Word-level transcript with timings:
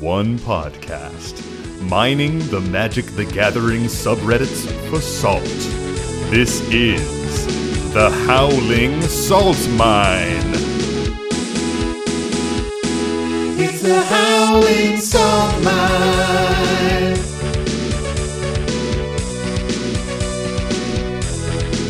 one 0.00 0.38
podcast, 0.40 1.42
mining 1.88 2.38
the 2.48 2.60
Magic 2.60 3.06
the 3.06 3.24
Gathering 3.24 3.84
subreddits 3.84 4.66
for 4.90 5.00
salt. 5.00 5.42
This 6.30 6.60
is 6.70 7.46
the 7.94 8.10
Howling 8.26 9.00
Salt 9.02 9.56
Mine. 9.70 10.52
It's 13.58 13.80
the 13.80 14.02
Howling 14.02 14.98
Salt 14.98 15.64
Mine. 15.64 17.14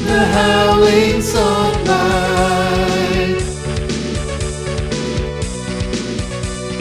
The 0.06 0.24
Howling 0.26 1.15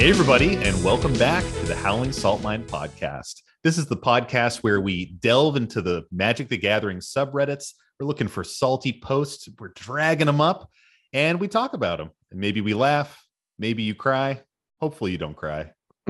Hey, 0.06 0.12
everybody, 0.12 0.58
and 0.58 0.84
welcome 0.84 1.14
back 1.14 1.44
to 1.44 1.66
the 1.66 1.74
Howling 1.74 2.12
Salt 2.12 2.44
Mine 2.44 2.64
podcast. 2.66 3.42
This 3.64 3.80
is 3.80 3.88
the 3.88 3.98
podcast 3.98 4.58
where 4.58 4.80
we 4.80 5.06
delve 5.20 5.56
into 5.56 5.82
the 5.82 6.04
Magic 6.12 6.48
the 6.48 6.58
Gathering 6.58 7.00
subreddits. 7.00 7.74
We're 8.00 8.06
looking 8.06 8.28
for 8.28 8.44
salty 8.44 9.00
posts, 9.02 9.50
we're 9.58 9.70
dragging 9.70 10.28
them 10.28 10.42
up, 10.42 10.70
and 11.12 11.40
we 11.40 11.48
talk 11.48 11.74
about 11.74 11.98
them. 11.98 12.12
And 12.30 12.40
maybe 12.40 12.62
we 12.62 12.76
laugh, 12.76 13.20
maybe 13.58 13.82
you 13.82 13.96
cry. 13.96 14.44
Hopefully, 14.80 15.12
you 15.12 15.18
don't 15.18 15.36
cry. 15.36 15.72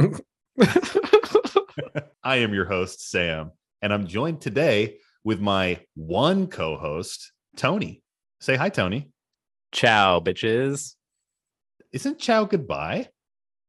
I 2.21 2.35
am 2.35 2.53
your 2.53 2.65
host, 2.65 3.09
Sam, 3.09 3.53
and 3.81 3.93
I'm 3.93 4.07
joined 4.07 4.41
today 4.41 4.97
with 5.23 5.39
my 5.39 5.79
one 5.95 6.47
co 6.47 6.75
host, 6.75 7.31
Tony. 7.55 8.03
Say 8.41 8.57
hi, 8.57 8.67
Tony. 8.67 9.09
Ciao, 9.71 10.19
bitches. 10.19 10.95
Isn't 11.93 12.19
Ciao 12.19 12.43
goodbye? 12.43 13.07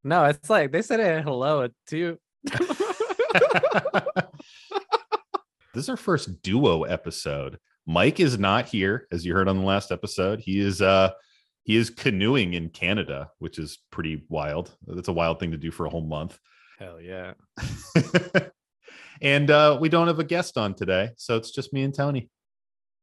No, 0.05 0.24
it's 0.24 0.48
like 0.48 0.73
they 0.73 0.82
said 0.82 1.00
it 1.00 1.24
hello 1.24 1.68
too. 1.86 2.18
this 5.74 5.84
is 5.84 5.88
our 5.88 5.96
first 5.96 6.43
duo 6.43 6.84
episode. 6.84 7.59
Mike 7.87 8.20
is 8.20 8.38
not 8.38 8.66
here, 8.66 9.07
as 9.12 9.24
you 9.24 9.35
heard 9.35 9.48
on 9.48 9.59
the 9.59 9.65
last 9.65 9.93
episode. 9.93 10.40
He 10.40 10.60
is 10.60 10.82
uh 10.82 11.10
he 11.65 11.76
is 11.76 11.90
canoeing 11.90 12.54
in 12.54 12.68
Canada, 12.68 13.30
which 13.38 13.59
is 13.59 13.79
pretty 13.90 14.24
wild. 14.29 14.76
That's 14.87 15.09
a 15.09 15.12
wild 15.12 15.40
thing 15.40 15.51
to 15.51 15.57
do 15.57 15.70
for 15.70 15.87
a 15.87 15.90
whole 15.90 16.07
month. 16.07 16.38
Hell 16.79 17.01
yeah. 17.01 17.35
and 19.23 19.51
uh 19.51 19.79
we 19.80 19.88
don't 19.88 20.07
have 20.07 20.18
a 20.18 20.24
guest 20.24 20.57
on 20.57 20.74
today, 20.74 21.10
so 21.16 21.37
it's 21.37 21.51
just 21.51 21.73
me 21.73 21.82
and 21.82 21.95
Tony. 21.95 22.30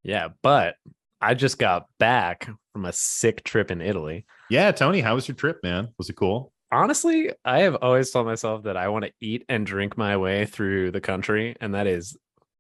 Yeah, 0.04 0.30
but 0.42 0.76
I 1.22 1.34
just 1.34 1.58
got 1.58 1.88
back 2.00 2.50
from 2.74 2.86
a 2.86 2.94
sick 2.94 3.44
trip 3.44 3.72
in 3.72 3.82
Italy. 3.82 4.26
Yeah, 4.50 4.72
Tony, 4.72 5.00
how 5.00 5.16
was 5.16 5.28
your 5.28 5.36
trip, 5.36 5.60
man? 5.64 5.90
Was 5.98 6.10
it 6.10 6.16
cool? 6.16 6.53
Honestly, 6.74 7.32
I 7.46 7.60
have 7.62 7.76
always 7.82 8.12
told 8.12 8.26
myself 8.26 8.64
that 8.64 8.76
I 8.78 8.88
want 8.90 9.06
to 9.06 9.12
eat 9.22 9.46
and 9.48 9.66
drink 9.66 9.98
my 9.98 10.18
way 10.18 10.46
through 10.46 10.92
the 10.92 11.02
country, 11.02 11.56
and 11.62 11.74
that 11.76 11.88
is 11.88 12.18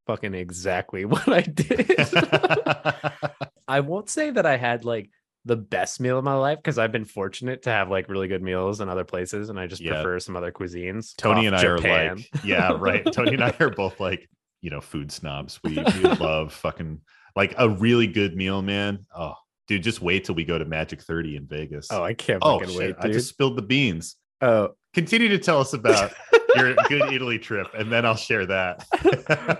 fucking 0.07 0.33
exactly 0.33 1.05
what 1.05 1.27
I 1.27 1.41
did. 1.41 1.89
I 3.67 3.79
won't 3.79 4.09
say 4.09 4.29
that 4.29 4.45
I 4.45 4.57
had 4.57 4.85
like 4.85 5.09
the 5.45 5.55
best 5.57 5.99
meal 5.99 6.17
of 6.17 6.23
my 6.23 6.35
life 6.35 6.57
because 6.59 6.77
I've 6.77 6.91
been 6.91 7.05
fortunate 7.05 7.63
to 7.63 7.69
have 7.69 7.89
like 7.89 8.07
really 8.07 8.27
good 8.27 8.41
meals 8.41 8.81
in 8.81 8.89
other 8.89 9.03
places, 9.03 9.49
and 9.49 9.59
I 9.59 9.67
just 9.67 9.81
Yeah. 9.81 9.93
prefer 9.95 10.19
some 10.19 10.35
other 10.35 10.51
cuisines. 10.51 11.15
Tony 11.17 11.47
and 11.47 11.55
I 11.55 11.61
Japan. 11.61 12.07
are 12.11 12.15
like, 12.15 12.29
yeah, 12.45 12.71
right. 12.77 13.05
Tony 13.11 13.33
and 13.33 13.43
I 13.43 13.53
are 13.59 13.69
both 13.75 13.99
like, 13.99 14.29
you 14.61 14.69
know, 14.69 14.79
food 14.81 15.11
snobs. 15.11 15.59
We, 15.63 15.75
we 15.75 16.03
love 16.03 16.53
fucking 16.53 17.01
like 17.35 17.55
a 17.57 17.67
really 17.69 18.07
good 18.07 18.35
meal, 18.35 18.61
man. 18.61 19.05
Oh, 19.15 19.33
dude, 19.67 19.83
just 19.83 20.01
wait 20.01 20.25
till 20.25 20.35
we 20.35 20.45
go 20.45 20.57
to 20.57 20.65
Magic 20.65 21.01
30 21.01 21.37
in 21.37 21.47
Vegas. 21.47 21.87
oh, 21.91 22.03
I 22.03 22.13
can't 22.13 22.39
oh 22.41 22.59
fucking 22.59 22.73
shit. 22.73 22.79
wait, 22.79 22.95
I 22.99 23.07
just 23.11 23.29
spilled 23.29 23.57
the 23.57 23.61
beans. 23.61 24.15
Oh, 24.41 24.75
Continue 24.93 25.27
to 25.29 25.39
tell 25.39 25.59
us 25.59 25.73
about 25.73 26.13
your 26.55 26.75
good 26.87 27.11
Italy 27.13 27.39
trip, 27.39 27.67
and 27.73 27.91
then 27.91 28.05
I'll 28.05 28.15
share 28.15 28.45
that. 28.45 28.85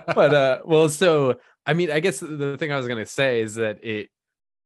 but 0.14 0.32
uh 0.34 0.60
well 0.64 0.88
so 0.88 1.36
i 1.66 1.72
mean 1.72 1.90
i 1.90 1.98
guess 2.00 2.20
the 2.20 2.56
thing 2.58 2.70
i 2.70 2.76
was 2.76 2.86
gonna 2.86 3.06
say 3.06 3.40
is 3.40 3.54
that 3.56 3.82
it 3.82 4.08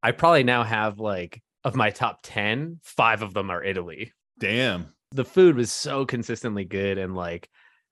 i 0.02 0.10
probably 0.10 0.42
now 0.42 0.62
have 0.62 0.98
like 0.98 1.40
of 1.64 1.74
my 1.74 1.90
top 1.90 2.20
10 2.22 2.80
five 2.82 3.22
of 3.22 3.34
them 3.34 3.50
are 3.50 3.62
italy 3.62 4.12
Damn. 4.38 4.92
the 5.12 5.24
food 5.24 5.56
was 5.56 5.70
so 5.72 6.04
consistently 6.04 6.64
good 6.64 6.98
and 6.98 7.14
like 7.14 7.48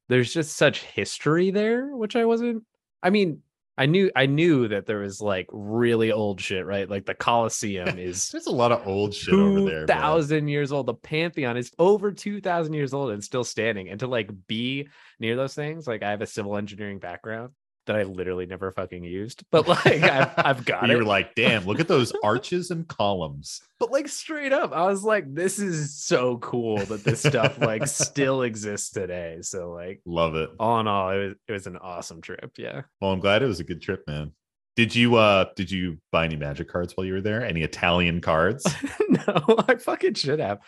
there's 0.09 0.33
just 0.33 0.57
such 0.57 0.83
history 0.83 1.51
there 1.51 1.97
which 1.97 2.17
i 2.17 2.25
wasn't 2.25 2.65
i 3.03 3.11
mean 3.11 3.43
i 3.79 3.87
knew 3.87 4.11
i 4.17 4.27
knew 4.27 4.69
that 4.69 4.87
there 4.87 4.99
was 4.99 5.21
like 5.21 5.47
really 5.53 6.13
old 6.13 6.41
shit 6.41 6.67
right? 6.67 6.89
Like 6.89 7.07
the 7.07 7.15
colosseum 7.15 7.99
is 7.99 8.31
There's 8.31 8.47
a 8.47 8.53
lot 8.53 8.73
of 8.73 8.87
old 8.87 9.15
shit 9.15 9.35
over 9.35 9.63
there. 9.63 9.87
2000 9.87 10.49
years 10.49 10.73
old. 10.73 10.87
The 10.87 10.95
pantheon 10.95 11.57
is 11.57 11.71
over 11.79 12.13
2000 12.13 12.73
years 12.75 12.93
old 12.93 13.11
and 13.11 13.23
still 13.23 13.45
standing. 13.45 13.89
And 13.89 14.01
to 14.01 14.07
like 14.07 14.31
be 14.47 14.89
near 15.21 15.37
those 15.37 15.55
things 15.55 15.87
like 15.87 16.03
i 16.03 16.11
have 16.11 16.23
a 16.23 16.27
civil 16.27 16.57
engineering 16.57 16.99
background 16.99 17.53
that 17.87 17.97
i 17.97 18.03
literally 18.03 18.47
never 18.47 18.71
fucking 18.71 19.03
used 19.05 19.43
but 19.51 19.67
like 19.69 19.87
i've, 19.87 20.33
I've 20.37 20.65
got 20.65 20.85
it. 20.85 20.91
You 20.91 20.97
it 20.97 20.99
were 20.99 21.05
like, 21.05 21.35
damn, 21.35 21.65
look 21.65 21.81
at 21.81 21.89
those 21.89 22.13
arches 22.25 22.71
and 22.71 22.87
columns. 22.89 23.61
but 23.79 23.91
like 23.91 24.09
straight 24.09 24.53
up 24.53 24.73
i 24.73 24.85
was 24.87 25.03
like 25.05 25.33
this 25.35 25.59
is 25.59 25.95
so 25.95 26.39
cool 26.39 26.79
that 26.87 27.05
this 27.05 27.21
stuff 27.21 27.59
like 27.59 27.87
still 27.89 28.43
exists 28.43 28.91
today 28.91 29.39
so 29.41 29.71
like 29.73 30.01
Love 30.07 30.35
it. 30.35 30.51
all 30.59 30.81
in 30.81 30.87
all 30.87 31.11
it 31.11 31.19
was 31.19 31.35
it 31.49 31.53
was 31.53 31.67
an 31.67 31.77
awesome 31.79 32.21
trip 32.21 32.53
yeah 32.59 32.83
Well, 33.01 33.13
I'm 33.13 33.21
glad 33.21 33.43
it 33.43 33.47
was 33.47 33.61
a 33.61 33.65
good 33.65 33.81
trip, 33.83 34.05
man. 34.07 34.33
Did 34.77 34.95
you 34.95 35.17
uh 35.17 35.47
did 35.57 35.71
you 35.71 35.99
buy 36.13 36.27
any 36.27 36.37
magic 36.37 36.69
cards 36.69 36.93
while 36.97 37.07
you 37.07 37.15
were 37.15 37.21
there? 37.23 37.43
Any 37.45 37.63
Italian 37.63 38.21
cards? 38.21 38.67
no, 39.09 39.43
I 39.69 39.77
fucking 39.77 40.15
should 40.15 40.39
have. 40.41 40.59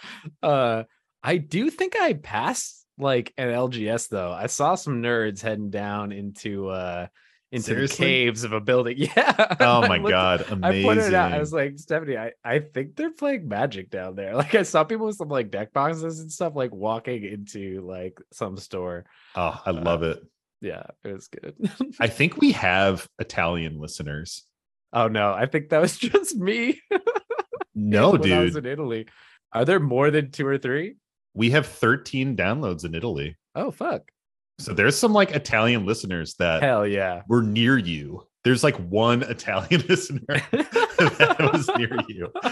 Uh 0.43 0.85
I 1.23 1.37
do 1.37 1.69
think 1.69 1.95
I 2.01 2.15
passed 2.15 2.87
like 2.99 3.33
an 3.39 3.49
LGS 3.49 4.09
though. 4.09 4.33
I 4.33 4.47
saw 4.47 4.75
some 4.75 5.03
nerds 5.03 5.41
heading 5.41 5.71
down 5.71 6.13
into 6.13 6.69
uh 6.69 7.07
into 7.51 7.65
Seriously? 7.65 8.05
the 8.05 8.11
caves 8.11 8.45
of 8.45 8.53
a 8.53 8.61
building. 8.61 8.97
Yeah. 9.17 9.57
Oh 9.61 9.81
my 9.89 9.97
looked- 9.97 10.11
god, 10.11 10.45
I 10.49 10.53
amazing. 10.53 10.83
pointed 10.85 11.05
it 11.07 11.15
out. 11.15 11.33
I 11.33 11.39
was 11.39 11.53
like, 11.53 11.79
Stephanie, 11.79 12.19
I, 12.19 12.33
I 12.45 12.59
think 12.59 12.95
they're 12.97 13.11
playing 13.13 13.49
magic 13.49 13.89
down 13.91 14.17
there. 14.17 14.35
Like 14.37 14.55
I 14.55 14.63
saw 14.65 14.85
people 14.85 15.07
with 15.07 15.17
some 15.17 15.29
like 15.29 15.51
deck 15.51 15.73
boxes 15.73 16.21
and 16.21 16.31
stuff 16.31 16.53
like 16.55 16.75
walking 16.75 17.25
into 17.25 17.81
like 17.87 18.19
some 18.33 18.57
store. 18.59 19.07
oh, 19.35 19.59
I 19.65 19.71
love 19.71 20.03
it. 20.03 20.19
Yeah, 20.61 20.83
it 21.05 21.13
was 21.15 21.29
good. 21.29 21.55
I 22.01 22.09
think 22.09 22.37
we 22.37 22.53
have 22.53 23.09
Italian 23.19 23.79
listeners. 23.81 24.45
oh 24.93 25.09
no, 25.09 25.33
I 25.33 25.47
think 25.47 25.71
that 25.71 25.81
was 25.81 25.97
just 25.99 26.37
me. 26.37 26.81
No, 27.75 28.11
when 28.11 28.33
I 28.33 28.41
was 28.41 28.55
dude. 28.55 28.67
in 28.67 28.73
Italy. 28.73 29.07
Are 29.53 29.65
there 29.65 29.81
more 29.81 30.11
than 30.11 30.31
two 30.31 30.47
or 30.47 30.59
three? 30.59 30.97
We 31.35 31.51
have 31.51 31.67
13 31.67 32.37
downloads 32.37 32.85
in 32.85 32.95
Italy. 32.95 33.37
Oh 33.55 33.71
fuck. 33.71 34.03
So 34.59 34.73
there's 34.73 34.99
some 34.99 35.13
like 35.13 35.31
Italian 35.31 35.87
listeners 35.87 36.35
that 36.39 36.63
Hell 36.63 36.87
yeah. 36.87 37.23
were 37.29 37.43
near 37.43 37.79
you. 37.79 38.27
There's 38.45 38.65
like 38.65 38.77
one 38.77 39.23
Italian 39.23 39.83
listener 39.89 40.21
that 40.51 41.51
was 41.53 41.69
near 41.77 41.97
you. 42.09 42.33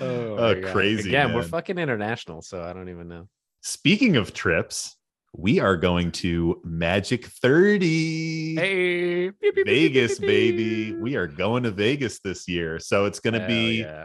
oh, 0.00 0.36
Oh, 0.38 0.54
crazy, 0.72 1.10
Again, 1.10 1.34
we're 1.34 1.42
fucking 1.42 1.78
international, 1.78 2.42
so 2.42 2.62
I 2.62 2.72
don't 2.72 2.88
even 2.88 3.08
know. 3.08 3.28
Speaking 3.62 4.16
of 4.16 4.32
trips, 4.32 4.96
we 5.36 5.60
are 5.60 5.76
going 5.76 6.12
to 6.12 6.60
Magic 6.64 7.26
30. 7.26 8.54
Hey, 8.54 9.30
Vegas, 9.64 10.18
baby. 10.18 10.94
We 10.94 11.16
are 11.16 11.26
going 11.26 11.64
to 11.64 11.70
Vegas 11.70 12.20
this 12.20 12.48
year. 12.48 12.78
So 12.78 13.04
it's 13.04 13.20
gonna 13.20 13.40
Hell 13.40 13.48
be 13.48 13.80
yeah. 13.80 14.04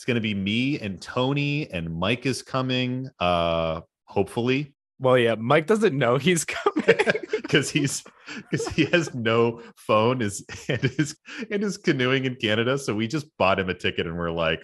It's 0.00 0.06
gonna 0.06 0.18
be 0.18 0.32
me 0.32 0.78
and 0.80 0.98
Tony 0.98 1.70
and 1.70 1.94
Mike 1.94 2.24
is 2.24 2.40
coming. 2.40 3.10
Uh 3.18 3.82
hopefully. 4.06 4.72
Well, 4.98 5.18
yeah, 5.18 5.34
Mike 5.34 5.66
doesn't 5.66 5.96
know 5.96 6.16
he's 6.16 6.46
coming. 6.46 6.84
Because 7.42 7.68
he's 7.68 8.02
because 8.50 8.66
he 8.68 8.84
has 8.86 9.12
no 9.12 9.60
phone 9.76 10.22
is 10.22 10.42
and 10.68 10.84
is 10.84 11.16
and 11.50 11.62
is 11.64 11.76
canoeing 11.76 12.24
in 12.24 12.36
Canada. 12.36 12.78
So 12.78 12.94
we 12.94 13.08
just 13.08 13.26
bought 13.38 13.58
him 13.58 13.68
a 13.68 13.74
ticket 13.74 14.06
and 14.06 14.16
we're 14.16 14.30
like, 14.30 14.60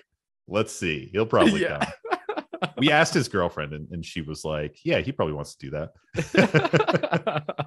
let's 0.49 0.73
see. 0.73 1.11
He'll 1.13 1.27
probably 1.27 1.63
Yeah. 1.63 1.85
come. 1.85 2.45
We 2.79 2.91
asked 2.93 3.13
his 3.13 3.29
girlfriend 3.29 3.73
and, 3.75 3.89
and 3.91 4.03
she 4.07 4.23
was 4.23 4.43
like, 4.45 4.79
Yeah, 4.85 5.01
he 5.01 5.11
probably 5.13 5.35
wants 5.35 5.57
to 5.57 5.69
do 5.69 5.89
that. 6.15 7.57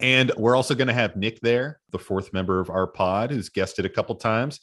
And 0.00 0.30
we're 0.36 0.56
also 0.56 0.74
going 0.74 0.88
to 0.88 0.94
have 0.94 1.16
Nick 1.16 1.40
there, 1.40 1.80
the 1.90 1.98
fourth 1.98 2.32
member 2.32 2.60
of 2.60 2.68
our 2.68 2.86
pod, 2.86 3.30
who's 3.30 3.48
guested 3.48 3.86
a 3.86 3.88
couple 3.88 4.14
times. 4.16 4.60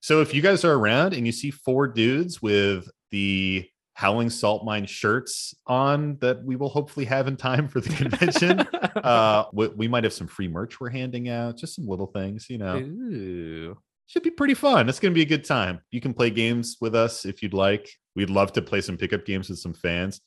So 0.00 0.20
if 0.20 0.34
you 0.34 0.42
guys 0.42 0.64
are 0.64 0.72
around 0.72 1.14
and 1.14 1.26
you 1.26 1.32
see 1.32 1.50
four 1.50 1.86
dudes 1.86 2.40
with 2.40 2.88
the 3.10 3.68
Howling 3.94 4.30
Salt 4.30 4.64
Mine 4.64 4.86
shirts 4.86 5.54
on 5.66 6.16
that 6.20 6.42
we 6.42 6.56
will 6.56 6.70
hopefully 6.70 7.04
have 7.04 7.28
in 7.28 7.36
time 7.36 7.68
for 7.68 7.80
the 7.80 7.90
convention, 7.94 8.60
uh, 9.04 9.44
we, 9.52 9.68
we 9.68 9.88
might 9.88 10.04
have 10.04 10.14
some 10.14 10.26
free 10.26 10.48
merch 10.48 10.80
we're 10.80 10.88
handing 10.88 11.28
out, 11.28 11.58
just 11.58 11.74
some 11.74 11.86
little 11.86 12.06
things, 12.06 12.48
you 12.48 12.58
know. 12.58 12.78
Ooh. 12.78 13.76
Should 14.06 14.22
be 14.22 14.30
pretty 14.30 14.54
fun. 14.54 14.88
It's 14.88 14.98
going 14.98 15.12
to 15.12 15.14
be 15.14 15.22
a 15.22 15.26
good 15.26 15.44
time. 15.44 15.80
You 15.90 16.00
can 16.00 16.14
play 16.14 16.30
games 16.30 16.78
with 16.80 16.94
us 16.94 17.24
if 17.24 17.42
you'd 17.42 17.54
like. 17.54 17.88
We'd 18.16 18.30
love 18.30 18.52
to 18.54 18.62
play 18.62 18.80
some 18.80 18.96
pickup 18.96 19.24
games 19.24 19.50
with 19.50 19.58
some 19.58 19.74
fans. 19.74 20.20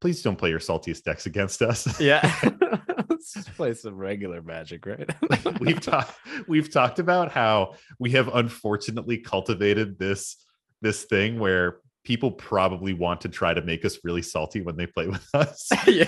Please 0.00 0.22
don't 0.22 0.36
play 0.36 0.50
your 0.50 0.60
saltiest 0.60 1.02
decks 1.02 1.26
against 1.26 1.62
us. 1.62 2.00
Yeah. 2.00 2.32
Let's 3.26 3.46
just 3.46 3.56
play 3.56 3.74
some 3.74 3.96
regular 3.96 4.40
magic, 4.40 4.86
right? 4.86 5.10
we've 5.60 5.80
talked 5.80 6.16
we've 6.46 6.72
talked 6.72 7.00
about 7.00 7.32
how 7.32 7.74
we 7.98 8.12
have 8.12 8.32
unfortunately 8.32 9.18
cultivated 9.18 9.98
this 9.98 10.36
this 10.80 11.02
thing 11.02 11.40
where 11.40 11.78
people 12.04 12.30
probably 12.30 12.94
want 12.94 13.22
to 13.22 13.28
try 13.28 13.52
to 13.52 13.62
make 13.62 13.84
us 13.84 13.98
really 14.04 14.22
salty 14.22 14.60
when 14.60 14.76
they 14.76 14.86
play 14.86 15.08
with 15.08 15.28
us. 15.34 15.68
yeah. 15.88 16.06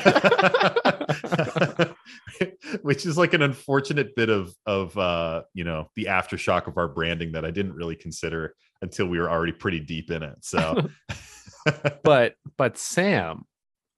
Which 2.82 3.04
is 3.04 3.18
like 3.18 3.34
an 3.34 3.42
unfortunate 3.42 4.14
bit 4.14 4.28
of 4.30 4.54
of 4.64 4.96
uh, 4.96 5.42
you 5.54 5.64
know, 5.64 5.90
the 5.96 6.04
aftershock 6.04 6.68
of 6.68 6.78
our 6.78 6.86
branding 6.86 7.32
that 7.32 7.44
I 7.44 7.50
didn't 7.50 7.74
really 7.74 7.96
consider 7.96 8.54
until 8.80 9.08
we 9.08 9.18
were 9.18 9.28
already 9.28 9.50
pretty 9.50 9.80
deep 9.80 10.12
in 10.12 10.22
it. 10.22 10.36
So 10.42 10.88
but 12.04 12.36
but 12.56 12.78
Sam, 12.78 13.44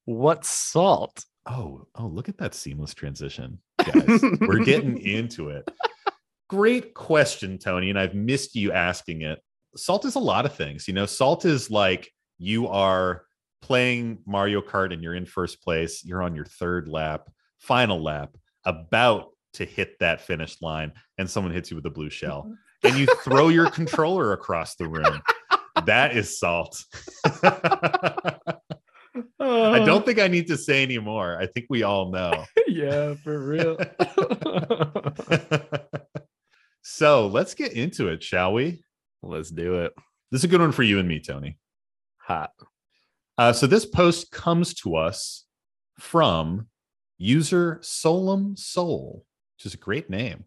what 0.07 0.47
salt? 0.47 1.27
Oh, 1.47 1.87
oh, 1.95 2.07
look 2.07 2.29
at 2.29 2.39
that 2.39 2.55
seamless 2.55 2.95
transition. 2.95 3.59
Guys, 3.79 4.23
we're 4.41 4.65
getting 4.65 4.99
into 5.05 5.49
it. 5.49 5.69
Great 6.49 6.95
question, 6.95 7.59
Tony, 7.59 7.91
and 7.91 7.99
I've 7.99 8.15
missed 8.15 8.55
you 8.55 8.73
asking 8.73 9.23
it. 9.23 9.41
Salt 9.77 10.05
is 10.05 10.17
a 10.17 10.21
lot 10.21 10.45
of 10.45 10.55
things. 10.55 10.87
You 10.87 10.95
know, 10.95 11.07
salt 11.07 11.45
is 11.45 11.71
like 11.71 12.13
you 12.39 12.69
are 12.69 13.25
playing 13.63 14.19
Mario 14.27 14.61
Kart 14.61 14.93
and 14.93 15.03
you're 15.03 15.15
in 15.15 15.27
first 15.27 15.63
place, 15.63 16.05
you're 16.05 16.23
on 16.23 16.35
your 16.35 16.45
third 16.45 16.89
lap, 16.89 17.31
final 17.59 18.03
lap, 18.03 18.37
about 18.65 19.31
to 19.55 19.65
hit 19.65 19.99
that 20.01 20.21
finish 20.21 20.61
line, 20.61 20.93
and 21.19 21.29
someone 21.29 21.53
hits 21.53 21.71
you 21.71 21.77
with 21.77 21.87
a 21.87 21.91
blue 21.91 22.11
shell, 22.11 22.45
mm-hmm. 22.45 22.89
and 22.89 22.99
you 22.99 23.07
throw 23.23 23.49
your 23.49 23.71
controller 23.71 24.33
across 24.35 24.75
the 24.77 24.89
room. 24.89 25.21
That 25.87 26.17
is 26.17 26.39
salt. 26.39 26.85
I 29.51 29.85
don't 29.85 30.03
think 30.07 30.19
I 30.19 30.29
need 30.29 30.47
to 30.49 30.57
say 30.57 30.83
anymore. 30.83 31.39
I 31.41 31.47
think 31.47 31.67
we 31.69 31.83
all 31.83 32.11
know. 32.11 32.45
yeah, 32.69 33.15
for 33.23 33.39
real. 33.39 33.77
so 36.83 37.27
let's 37.29 37.55
get 37.55 37.73
into 37.73 38.09
it, 38.09 38.23
shall 38.23 38.53
we? 38.53 38.83
Let's 39.23 39.51
do 39.51 39.81
it. 39.81 39.93
This 40.31 40.41
is 40.41 40.45
a 40.45 40.49
good 40.49 40.61
one 40.61 40.73
for 40.73 40.83
you 40.83 40.99
and 40.99 41.09
me, 41.09 41.21
Tony. 41.21 41.59
Hot. 42.19 42.53
Uh, 43.37 43.53
so 43.53 43.67
this 43.67 43.87
post 43.87 44.31
comes 44.31 44.75
to 44.75 44.97
us 44.97 45.45
from 45.99 46.69
user 47.19 47.79
Solum 47.83 48.57
Soul, 48.57 49.25
which 49.57 49.67
is 49.67 49.75
a 49.75 49.79
great 49.79 50.09
name, 50.09 50.45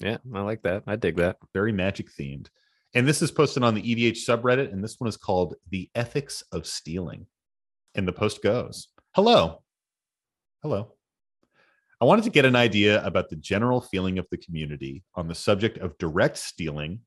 Yeah, 0.00 0.18
I 0.34 0.40
like 0.42 0.62
that. 0.62 0.84
I 0.86 0.96
dig 0.96 1.16
that. 1.16 1.36
very 1.52 1.72
magic 1.72 2.10
themed. 2.12 2.48
And 2.94 3.08
this 3.08 3.22
is 3.22 3.30
posted 3.30 3.62
on 3.62 3.74
the 3.74 3.82
EDH 3.82 4.18
subreddit, 4.28 4.72
and 4.72 4.84
this 4.84 4.96
one 4.98 5.08
is 5.08 5.16
called 5.16 5.54
The 5.70 5.88
Ethics 5.94 6.42
of 6.52 6.66
Stealing. 6.66 7.26
And 7.94 8.06
the 8.06 8.12
post 8.12 8.42
goes 8.42 8.88
Hello. 9.14 9.62
Hello. 10.62 10.92
I 12.00 12.04
wanted 12.04 12.24
to 12.24 12.30
get 12.30 12.44
an 12.44 12.56
idea 12.56 13.04
about 13.04 13.28
the 13.28 13.36
general 13.36 13.80
feeling 13.80 14.18
of 14.18 14.26
the 14.30 14.36
community 14.36 15.04
on 15.14 15.28
the 15.28 15.34
subject 15.34 15.78
of 15.78 15.96
direct 15.98 16.36
stealing, 16.36 17.00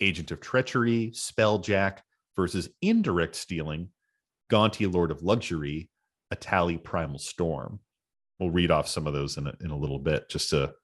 agent 0.00 0.30
of 0.30 0.40
treachery, 0.40 1.12
spelljack 1.14 1.98
versus 2.34 2.68
indirect 2.82 3.34
stealing, 3.34 3.88
Gonti 4.50 4.92
Lord 4.92 5.10
of 5.10 5.22
Luxury, 5.22 5.90
Etali 6.34 6.82
Primal 6.82 7.18
Storm. 7.18 7.80
We'll 8.38 8.50
read 8.50 8.70
off 8.70 8.88
some 8.88 9.06
of 9.06 9.14
those 9.14 9.38
in 9.38 9.46
a, 9.46 9.54
in 9.60 9.70
a 9.70 9.76
little 9.76 9.98
bit 9.98 10.28
just 10.28 10.50
to 10.50 10.74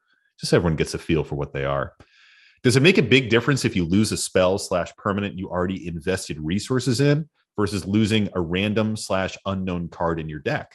just 0.41 0.51
so 0.51 0.57
everyone 0.57 0.77
gets 0.77 0.95
a 0.95 0.99
feel 0.99 1.25
for 1.25 1.35
what 1.35 1.53
they 1.53 1.65
are. 1.65 1.93
Does 2.63 2.77
it 2.77 2.83
make 2.83 2.99
a 2.99 3.03
big 3.03 3.29
difference 3.29 3.65
if 3.65 3.77
you 3.77 3.85
lose 3.85 4.13
a 4.13 4.17
spell 4.17 4.57
slash 4.59 4.93
permanent 4.97 5.37
you 5.37 5.51
already 5.51 5.87
invested 5.87 6.39
resources 6.41 7.01
in 7.01 7.29
versus 7.57 7.87
losing 7.87 8.29
a 8.35 8.41
random 8.41 8.97
slash 8.97 9.37
unknown 9.47 9.89
card 9.89 10.19
in 10.21 10.29
your 10.29 10.41
deck? 10.41 10.73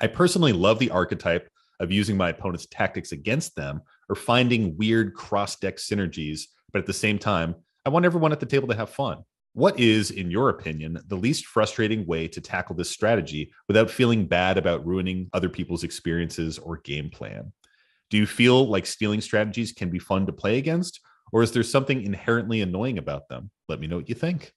I 0.00 0.06
personally 0.06 0.52
love 0.52 0.78
the 0.78 0.90
archetype 0.90 1.48
of 1.80 1.92
using 1.92 2.16
my 2.16 2.30
opponent's 2.30 2.66
tactics 2.66 3.12
against 3.12 3.56
them 3.56 3.82
or 4.08 4.16
finding 4.16 4.76
weird 4.76 5.14
cross 5.14 5.56
deck 5.56 5.76
synergies, 5.76 6.42
but 6.72 6.78
at 6.78 6.86
the 6.86 6.92
same 6.92 7.18
time, 7.18 7.54
I 7.84 7.90
want 7.90 8.04
everyone 8.04 8.32
at 8.32 8.40
the 8.40 8.46
table 8.46 8.68
to 8.68 8.76
have 8.76 8.90
fun. 8.90 9.24
What 9.52 9.78
is, 9.78 10.10
in 10.10 10.30
your 10.30 10.48
opinion, 10.48 10.98
the 11.06 11.16
least 11.16 11.46
frustrating 11.46 12.06
way 12.06 12.26
to 12.28 12.40
tackle 12.40 12.74
this 12.74 12.90
strategy 12.90 13.52
without 13.68 13.90
feeling 13.90 14.26
bad 14.26 14.58
about 14.58 14.84
ruining 14.84 15.30
other 15.32 15.48
people's 15.48 15.84
experiences 15.84 16.58
or 16.58 16.78
game 16.78 17.08
plan? 17.08 17.52
Do 18.10 18.16
you 18.16 18.26
feel 18.26 18.66
like 18.66 18.84
stealing 18.84 19.20
strategies 19.20 19.72
can 19.72 19.90
be 19.90 19.98
fun 20.00 20.26
to 20.26 20.32
play 20.32 20.58
against, 20.58 21.00
or 21.32 21.42
is 21.42 21.52
there 21.52 21.62
something 21.62 22.02
inherently 22.02 22.62
annoying 22.62 22.98
about 22.98 23.28
them? 23.28 23.50
Let 23.68 23.80
me 23.80 23.86
know 23.86 23.96
what 23.96 24.08
you 24.08 24.14
think. 24.14 24.52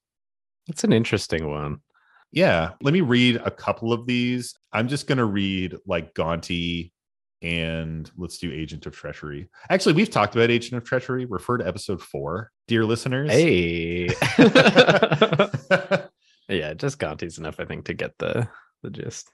It's 0.68 0.84
an 0.84 0.94
interesting 0.94 1.50
one. 1.50 1.80
Yeah, 2.32 2.72
let 2.82 2.94
me 2.94 3.02
read 3.02 3.38
a 3.38 3.52
couple 3.52 3.94
of 3.94 4.06
these. 4.06 4.56
I'm 4.74 4.88
just 4.88 5.08
going 5.08 5.18
to 5.18 5.26
read 5.26 5.78
like 5.86 6.14
Gonti 6.14 6.92
and 7.42 8.10
let's 8.18 8.38
do 8.38 8.52
Agent 8.52 8.86
of 8.86 8.96
Treachery. 8.96 9.50
Actually, 9.70 9.94
we've 9.94 10.10
talked 10.10 10.36
about 10.36 10.50
Agent 10.50 10.82
of 10.82 10.84
Treachery. 10.84 11.26
Refer 11.26 11.58
to 11.58 11.68
episode 11.68 12.02
four, 12.02 12.52
dear 12.68 12.84
listeners. 12.84 13.32
Hey. 13.32 14.08
yeah, 16.50 16.74
just 16.74 17.00
Gonti's 17.00 17.38
enough, 17.38 17.60
I 17.60 17.66
think, 17.66 17.86
to 17.86 17.94
get 17.94 18.18
the 18.18 18.48
the 18.84 18.90
gist. 18.90 19.30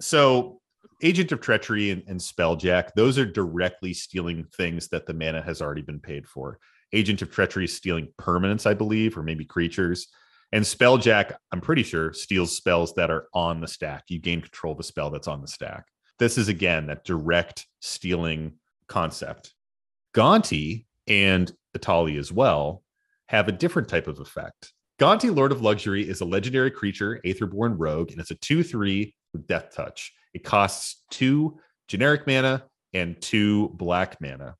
so 0.00 0.60
Agent 1.02 1.32
of 1.32 1.40
Treachery 1.40 1.90
and, 1.90 2.02
and 2.06 2.20
Spelljack, 2.20 2.90
those 2.94 3.18
are 3.18 3.26
directly 3.26 3.92
stealing 3.92 4.44
things 4.56 4.88
that 4.88 5.06
the 5.06 5.14
mana 5.14 5.42
has 5.42 5.60
already 5.60 5.82
been 5.82 6.00
paid 6.00 6.26
for. 6.26 6.58
Agent 6.92 7.22
of 7.22 7.30
Treachery 7.30 7.64
is 7.64 7.74
stealing 7.74 8.08
permanents, 8.18 8.66
I 8.66 8.74
believe, 8.74 9.18
or 9.18 9.22
maybe 9.22 9.44
creatures. 9.44 10.08
And 10.52 10.64
Spelljack, 10.64 11.34
I'm 11.52 11.60
pretty 11.60 11.82
sure, 11.82 12.12
steals 12.12 12.56
spells 12.56 12.94
that 12.94 13.10
are 13.10 13.26
on 13.34 13.60
the 13.60 13.68
stack. 13.68 14.04
You 14.08 14.18
gain 14.18 14.40
control 14.40 14.74
of 14.74 14.80
a 14.80 14.84
spell 14.84 15.10
that's 15.10 15.28
on 15.28 15.40
the 15.42 15.48
stack. 15.48 15.86
This 16.18 16.38
is 16.38 16.48
again 16.48 16.86
that 16.86 17.04
direct 17.04 17.66
stealing 17.80 18.54
concept. 18.86 19.54
Gonti 20.14 20.86
and 21.06 21.52
Etali 21.76 22.18
as 22.18 22.32
well 22.32 22.82
have 23.26 23.48
a 23.48 23.52
different 23.52 23.88
type 23.88 24.06
of 24.06 24.20
effect. 24.20 24.72
Gonti, 24.98 25.34
Lord 25.34 25.52
of 25.52 25.60
Luxury, 25.60 26.08
is 26.08 26.22
a 26.22 26.24
legendary 26.24 26.70
creature, 26.70 27.20
Aetherborn 27.24 27.74
Rogue, 27.76 28.12
and 28.12 28.20
it's 28.20 28.30
a 28.30 28.36
2 28.36 28.62
3 28.62 29.14
with 29.32 29.46
Death 29.46 29.74
Touch. 29.74 30.12
It 30.32 30.42
costs 30.42 31.04
two 31.10 31.58
generic 31.88 32.26
mana 32.26 32.64
and 32.94 33.20
two 33.20 33.68
black 33.74 34.20
mana. 34.20 34.54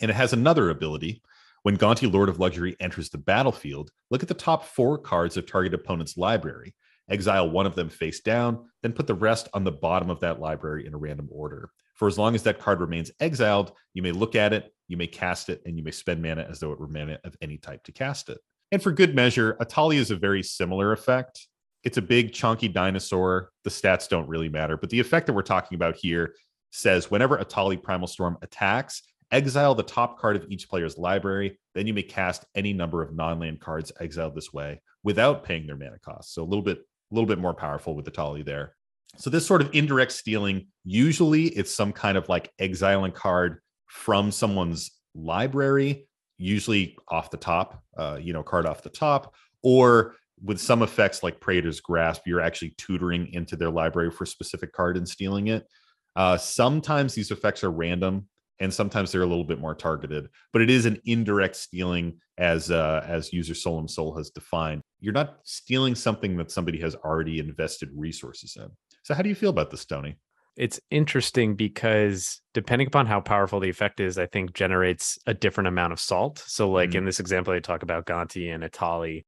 And 0.00 0.10
it 0.10 0.14
has 0.14 0.32
another 0.32 0.70
ability. 0.70 1.22
When 1.64 1.78
Gonti, 1.78 2.12
Lord 2.12 2.28
of 2.28 2.38
Luxury, 2.38 2.76
enters 2.78 3.08
the 3.08 3.16
battlefield, 3.16 3.90
look 4.10 4.22
at 4.22 4.28
the 4.28 4.34
top 4.34 4.66
four 4.66 4.98
cards 4.98 5.38
of 5.38 5.46
target 5.46 5.72
opponent's 5.72 6.18
library. 6.18 6.74
Exile 7.08 7.48
one 7.48 7.64
of 7.64 7.74
them 7.74 7.88
face 7.88 8.20
down, 8.20 8.66
then 8.82 8.92
put 8.92 9.06
the 9.06 9.14
rest 9.14 9.48
on 9.54 9.64
the 9.64 9.72
bottom 9.72 10.10
of 10.10 10.20
that 10.20 10.40
library 10.40 10.86
in 10.86 10.92
a 10.92 10.98
random 10.98 11.26
order. 11.32 11.70
For 11.94 12.06
as 12.06 12.18
long 12.18 12.34
as 12.34 12.42
that 12.42 12.58
card 12.58 12.80
remains 12.80 13.12
exiled, 13.18 13.72
you 13.94 14.02
may 14.02 14.12
look 14.12 14.34
at 14.34 14.52
it, 14.52 14.74
you 14.88 14.98
may 14.98 15.06
cast 15.06 15.48
it, 15.48 15.62
and 15.64 15.78
you 15.78 15.82
may 15.82 15.90
spend 15.90 16.20
mana 16.20 16.46
as 16.50 16.60
though 16.60 16.70
it 16.70 16.78
were 16.78 16.86
mana 16.86 17.18
of 17.24 17.34
any 17.40 17.56
type 17.56 17.82
to 17.84 17.92
cast 17.92 18.28
it. 18.28 18.40
And 18.70 18.82
for 18.82 18.92
good 18.92 19.14
measure, 19.14 19.56
Etali 19.58 19.96
is 19.96 20.10
a 20.10 20.16
very 20.16 20.42
similar 20.42 20.92
effect. 20.92 21.48
It's 21.82 21.96
a 21.96 22.02
big, 22.02 22.34
chunky 22.34 22.68
dinosaur. 22.68 23.48
The 23.62 23.70
stats 23.70 24.06
don't 24.06 24.28
really 24.28 24.50
matter, 24.50 24.76
but 24.76 24.90
the 24.90 25.00
effect 25.00 25.28
that 25.28 25.32
we're 25.32 25.40
talking 25.40 25.76
about 25.76 25.96
here 25.96 26.34
says 26.72 27.10
whenever 27.10 27.38
Etali 27.38 27.82
Primal 27.82 28.08
Storm 28.08 28.36
attacks, 28.42 29.02
exile 29.34 29.74
the 29.74 29.82
top 29.82 30.18
card 30.18 30.36
of 30.36 30.46
each 30.48 30.68
player's 30.68 30.96
library. 30.96 31.58
Then 31.74 31.86
you 31.86 31.92
may 31.92 32.04
cast 32.04 32.44
any 32.54 32.72
number 32.72 33.02
of 33.02 33.14
non-land 33.14 33.60
cards 33.60 33.92
exiled 34.00 34.34
this 34.34 34.52
way 34.52 34.80
without 35.02 35.44
paying 35.44 35.66
their 35.66 35.76
mana 35.76 35.98
cost. 35.98 36.32
So 36.32 36.42
a 36.42 36.44
little 36.44 36.62
bit, 36.62 36.78
a 36.78 37.14
little 37.14 37.26
bit 37.26 37.40
more 37.40 37.52
powerful 37.52 37.94
with 37.96 38.06
Etali 38.06 38.44
there. 38.44 38.76
So 39.16 39.30
this 39.30 39.46
sort 39.46 39.60
of 39.60 39.70
indirect 39.72 40.12
stealing, 40.12 40.68
usually 40.84 41.46
it's 41.48 41.74
some 41.74 41.92
kind 41.92 42.16
of 42.16 42.28
like 42.28 42.50
exiling 42.58 43.12
card 43.12 43.60
from 43.88 44.30
someone's 44.30 44.92
library, 45.14 46.06
usually 46.38 46.96
off 47.08 47.30
the 47.30 47.36
top, 47.36 47.82
uh, 47.96 48.18
you 48.20 48.32
know, 48.32 48.42
card 48.42 48.66
off 48.66 48.82
the 48.82 48.88
top, 48.88 49.34
or 49.62 50.14
with 50.42 50.60
some 50.60 50.82
effects 50.82 51.22
like 51.22 51.40
Praetor's 51.40 51.80
Grasp, 51.80 52.22
you're 52.26 52.40
actually 52.40 52.74
tutoring 52.76 53.32
into 53.32 53.56
their 53.56 53.70
library 53.70 54.10
for 54.10 54.24
a 54.24 54.26
specific 54.26 54.72
card 54.72 54.96
and 54.96 55.08
stealing 55.08 55.48
it. 55.48 55.66
Uh, 56.16 56.36
sometimes 56.36 57.14
these 57.14 57.30
effects 57.30 57.64
are 57.64 57.70
random, 57.70 58.28
and 58.60 58.72
sometimes 58.72 59.10
they're 59.12 59.22
a 59.22 59.26
little 59.26 59.44
bit 59.44 59.60
more 59.60 59.74
targeted. 59.74 60.28
But 60.52 60.62
it 60.62 60.70
is 60.70 60.86
an 60.86 61.00
indirect 61.04 61.56
stealing, 61.56 62.18
as 62.38 62.70
uh, 62.70 63.04
as 63.06 63.32
user 63.32 63.54
Solemn 63.54 63.88
Soul 63.88 64.16
has 64.16 64.30
defined. 64.30 64.82
You're 65.00 65.12
not 65.12 65.38
stealing 65.44 65.94
something 65.94 66.36
that 66.36 66.50
somebody 66.50 66.80
has 66.80 66.94
already 66.94 67.38
invested 67.38 67.90
resources 67.94 68.56
in. 68.56 68.68
So, 69.02 69.14
how 69.14 69.22
do 69.22 69.28
you 69.28 69.34
feel 69.34 69.50
about 69.50 69.70
this, 69.70 69.84
Tony? 69.84 70.16
It's 70.56 70.80
interesting 70.90 71.56
because 71.56 72.40
depending 72.52 72.86
upon 72.86 73.06
how 73.06 73.20
powerful 73.20 73.58
the 73.58 73.68
effect 73.68 73.98
is, 73.98 74.18
I 74.18 74.26
think 74.26 74.54
generates 74.54 75.18
a 75.26 75.34
different 75.34 75.66
amount 75.68 75.92
of 75.92 75.98
salt. 76.00 76.38
So, 76.46 76.70
like 76.70 76.90
Mhm. 76.90 76.94
in 76.96 77.04
this 77.04 77.20
example, 77.20 77.52
I 77.52 77.58
talk 77.58 77.82
about 77.82 78.06
Gonti 78.06 78.54
and 78.54 78.62
Etali. 78.62 79.24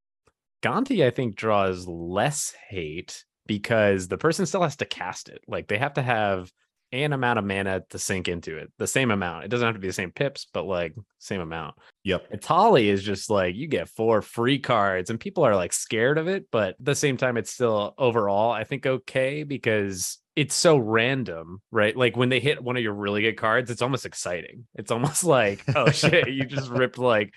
Gonti, 0.63 1.05
I 1.05 1.11
think, 1.11 1.37
draws 1.37 1.87
less 1.87 2.55
hate 2.69 3.25
because 3.47 4.09
the 4.09 4.19
person 4.19 4.47
still 4.47 4.63
has 4.63 4.77
to 4.77 4.85
cast 4.85 5.29
it. 5.29 5.41
Like 5.47 5.69
they 5.69 5.79
have 5.79 5.95
to 5.95 6.03
have 6.03 6.51
an 6.93 7.13
amount 7.13 7.39
of 7.39 7.45
mana 7.45 7.83
to 7.91 7.99
sink 7.99 8.29
into 8.29 8.57
it, 8.57 8.73
the 8.79 8.87
same 8.87 9.11
amount. 9.11 9.45
It 9.45 9.49
doesn't 9.49 9.67
have 9.67 9.75
to 9.75 9.81
be 9.81 9.89
the 9.89 9.93
same 9.93 10.13
pips, 10.13 10.47
but 10.53 10.67
like 10.67 10.95
same 11.19 11.41
amount. 11.41 11.77
Yep. 12.05 12.33
Etali 12.33 12.87
is 12.87 13.03
just 13.03 13.31
like 13.31 13.55
you 13.57 13.67
get 13.67 13.89
four 13.89 14.23
free 14.23 14.59
cards, 14.59 15.11
and 15.11 15.21
people 15.21 15.45
are 15.45 15.57
like 15.57 15.73
scared 15.73 16.19
of 16.19 16.29
it, 16.29 16.47
but 16.51 16.71
at 16.71 16.85
the 16.85 16.95
same 16.95 17.17
time, 17.17 17.37
it's 17.37 17.53
still 17.53 17.95
overall, 17.99 18.53
I 18.53 18.65
think, 18.65 18.87
okay 18.87 19.43
because 19.43 20.19
it's 20.37 20.55
so 20.55 20.77
random, 20.77 21.63
right? 21.71 21.97
Like 21.97 22.17
when 22.17 22.29
they 22.29 22.41
hit 22.41 22.63
one 22.63 22.77
of 22.77 22.83
your 22.83 22.93
really 22.93 23.23
good 23.23 23.39
cards, 23.39 23.71
it's 23.71 23.83
almost 23.83 24.05
exciting. 24.05 24.67
It's 24.75 24.91
almost 24.91 25.25
like, 25.39 25.65
oh 25.75 25.91
shit, 25.91 26.29
you 26.29 26.45
just 26.45 26.71
ripped 26.71 26.99
like 26.99 27.35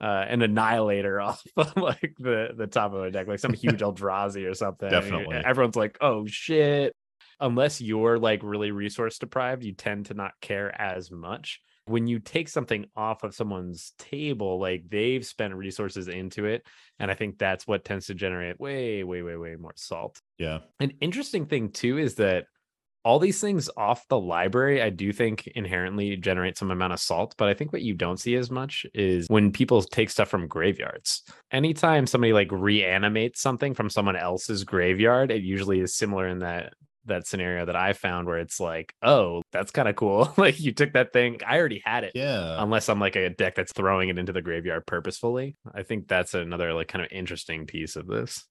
uh, 0.00 0.26
an 0.28 0.42
annihilator 0.42 1.20
off 1.20 1.42
of 1.56 1.76
like 1.76 2.14
the 2.18 2.50
the 2.56 2.66
top 2.66 2.92
of 2.92 3.02
a 3.02 3.10
deck, 3.10 3.26
like 3.26 3.38
some 3.38 3.54
huge 3.54 3.80
Eldrazi 3.80 4.48
or 4.48 4.54
something. 4.54 4.90
Definitely. 4.90 5.36
everyone's 5.36 5.76
like, 5.76 5.96
"Oh 6.00 6.26
shit!" 6.26 6.94
Unless 7.40 7.80
you're 7.80 8.18
like 8.18 8.40
really 8.42 8.70
resource 8.70 9.18
deprived, 9.18 9.64
you 9.64 9.72
tend 9.72 10.06
to 10.06 10.14
not 10.14 10.32
care 10.40 10.74
as 10.80 11.10
much. 11.10 11.60
When 11.86 12.06
you 12.06 12.20
take 12.20 12.48
something 12.48 12.86
off 12.94 13.24
of 13.24 13.34
someone's 13.34 13.92
table, 13.98 14.60
like 14.60 14.84
they've 14.88 15.26
spent 15.26 15.54
resources 15.54 16.06
into 16.06 16.46
it, 16.46 16.64
and 17.00 17.10
I 17.10 17.14
think 17.14 17.38
that's 17.38 17.66
what 17.66 17.84
tends 17.84 18.06
to 18.06 18.14
generate 18.14 18.60
way, 18.60 19.02
way, 19.02 19.22
way, 19.22 19.36
way 19.36 19.56
more 19.56 19.72
salt. 19.74 20.20
Yeah. 20.38 20.60
An 20.78 20.92
interesting 21.00 21.46
thing 21.46 21.70
too 21.70 21.98
is 21.98 22.14
that 22.16 22.44
all 23.04 23.18
these 23.18 23.40
things 23.40 23.68
off 23.76 24.06
the 24.08 24.18
library, 24.18 24.80
I 24.80 24.90
do 24.90 25.12
think 25.12 25.48
inherently 25.48 26.16
generate 26.16 26.56
some 26.56 26.70
amount 26.70 26.92
of 26.92 27.00
salt. 27.00 27.34
But 27.36 27.48
I 27.48 27.54
think 27.54 27.72
what 27.72 27.82
you 27.82 27.94
don't 27.94 28.20
see 28.20 28.36
as 28.36 28.50
much 28.50 28.86
is 28.94 29.26
when 29.28 29.50
people 29.50 29.82
take 29.82 30.10
stuff 30.10 30.28
from 30.28 30.46
graveyards. 30.46 31.22
Anytime 31.50 32.06
somebody 32.06 32.32
like 32.32 32.52
reanimates 32.52 33.40
something 33.40 33.74
from 33.74 33.90
someone 33.90 34.16
else's 34.16 34.64
graveyard, 34.64 35.30
it 35.30 35.42
usually 35.42 35.80
is 35.80 35.96
similar 35.96 36.28
in 36.28 36.40
that 36.40 36.74
that 37.06 37.26
scenario 37.26 37.66
that 37.66 37.76
I 37.76 37.92
found 37.92 38.26
where 38.26 38.38
it's 38.38 38.60
like, 38.60 38.94
oh, 39.02 39.42
that's 39.52 39.70
kind 39.70 39.88
of 39.88 39.96
cool. 39.96 40.32
like 40.36 40.60
you 40.60 40.72
took 40.72 40.92
that 40.92 41.12
thing, 41.12 41.40
I 41.46 41.58
already 41.58 41.82
had 41.84 42.04
it. 42.04 42.12
Yeah. 42.14 42.62
Unless 42.62 42.88
I'm 42.88 43.00
like 43.00 43.16
a 43.16 43.30
deck 43.30 43.54
that's 43.54 43.72
throwing 43.72 44.08
it 44.08 44.18
into 44.18 44.32
the 44.32 44.42
graveyard 44.42 44.86
purposefully. 44.86 45.56
I 45.74 45.82
think 45.82 46.08
that's 46.08 46.34
another 46.34 46.72
like 46.72 46.88
kind 46.88 47.04
of 47.04 47.10
interesting 47.10 47.66
piece 47.66 47.96
of 47.96 48.06
this. 48.06 48.44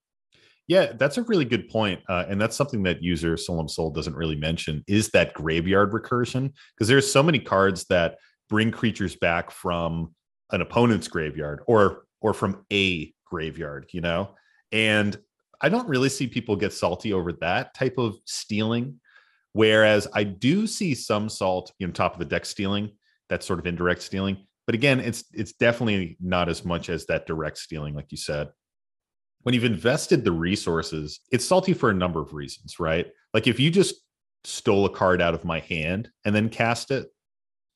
Yeah, 0.67 0.93
that's 0.93 1.17
a 1.17 1.23
really 1.23 1.45
good 1.45 1.69
point. 1.69 2.01
Uh, 2.07 2.25
and 2.29 2.39
that's 2.39 2.55
something 2.55 2.83
that 2.83 3.03
user 3.03 3.35
Solemn 3.35 3.67
Soul 3.67 3.89
doesn't 3.89 4.15
really 4.15 4.35
mention 4.35 4.83
is 4.87 5.09
that 5.09 5.33
graveyard 5.33 5.91
recursion. 5.91 6.53
Because 6.75 6.87
there's 6.87 7.11
so 7.11 7.23
many 7.23 7.39
cards 7.39 7.85
that 7.85 8.17
bring 8.49 8.71
creatures 8.71 9.15
back 9.15 9.51
from 9.51 10.13
an 10.51 10.61
opponent's 10.61 11.07
graveyard 11.07 11.61
or 11.67 12.03
or 12.21 12.33
from 12.33 12.65
a 12.71 13.11
graveyard, 13.25 13.89
you 13.91 14.01
know? 14.01 14.35
And 14.71 15.17
I 15.61 15.69
don't 15.69 15.87
really 15.87 16.09
see 16.09 16.27
people 16.27 16.55
get 16.55 16.73
salty 16.73 17.13
over 17.13 17.33
that 17.33 17.73
type 17.73 17.97
of 17.97 18.15
stealing. 18.25 18.99
Whereas 19.53 20.07
I 20.13 20.23
do 20.23 20.65
see 20.65 20.95
some 20.95 21.27
salt, 21.27 21.73
you 21.77 21.85
know, 21.85 21.93
top 21.93 22.13
of 22.13 22.19
the 22.19 22.25
deck 22.25 22.45
stealing, 22.45 22.91
that 23.29 23.43
sort 23.43 23.59
of 23.59 23.67
indirect 23.67 24.01
stealing. 24.01 24.45
But 24.65 24.75
again, 24.75 24.99
it's 24.99 25.25
it's 25.33 25.53
definitely 25.53 26.17
not 26.21 26.47
as 26.47 26.63
much 26.63 26.89
as 26.89 27.05
that 27.07 27.25
direct 27.25 27.57
stealing, 27.57 27.93
like 27.93 28.11
you 28.11 28.17
said 28.17 28.49
when 29.43 29.55
you've 29.55 29.63
invested 29.63 30.23
the 30.23 30.31
resources, 30.31 31.19
it's 31.31 31.45
salty 31.45 31.73
for 31.73 31.89
a 31.89 31.95
number 31.95 32.21
of 32.21 32.33
reasons, 32.33 32.79
right? 32.79 33.07
Like 33.33 33.47
if 33.47 33.59
you 33.59 33.71
just 33.71 33.95
stole 34.43 34.85
a 34.85 34.89
card 34.89 35.21
out 35.21 35.33
of 35.33 35.45
my 35.45 35.59
hand 35.59 36.09
and 36.25 36.35
then 36.35 36.49
cast 36.49 36.91
it, 36.91 37.07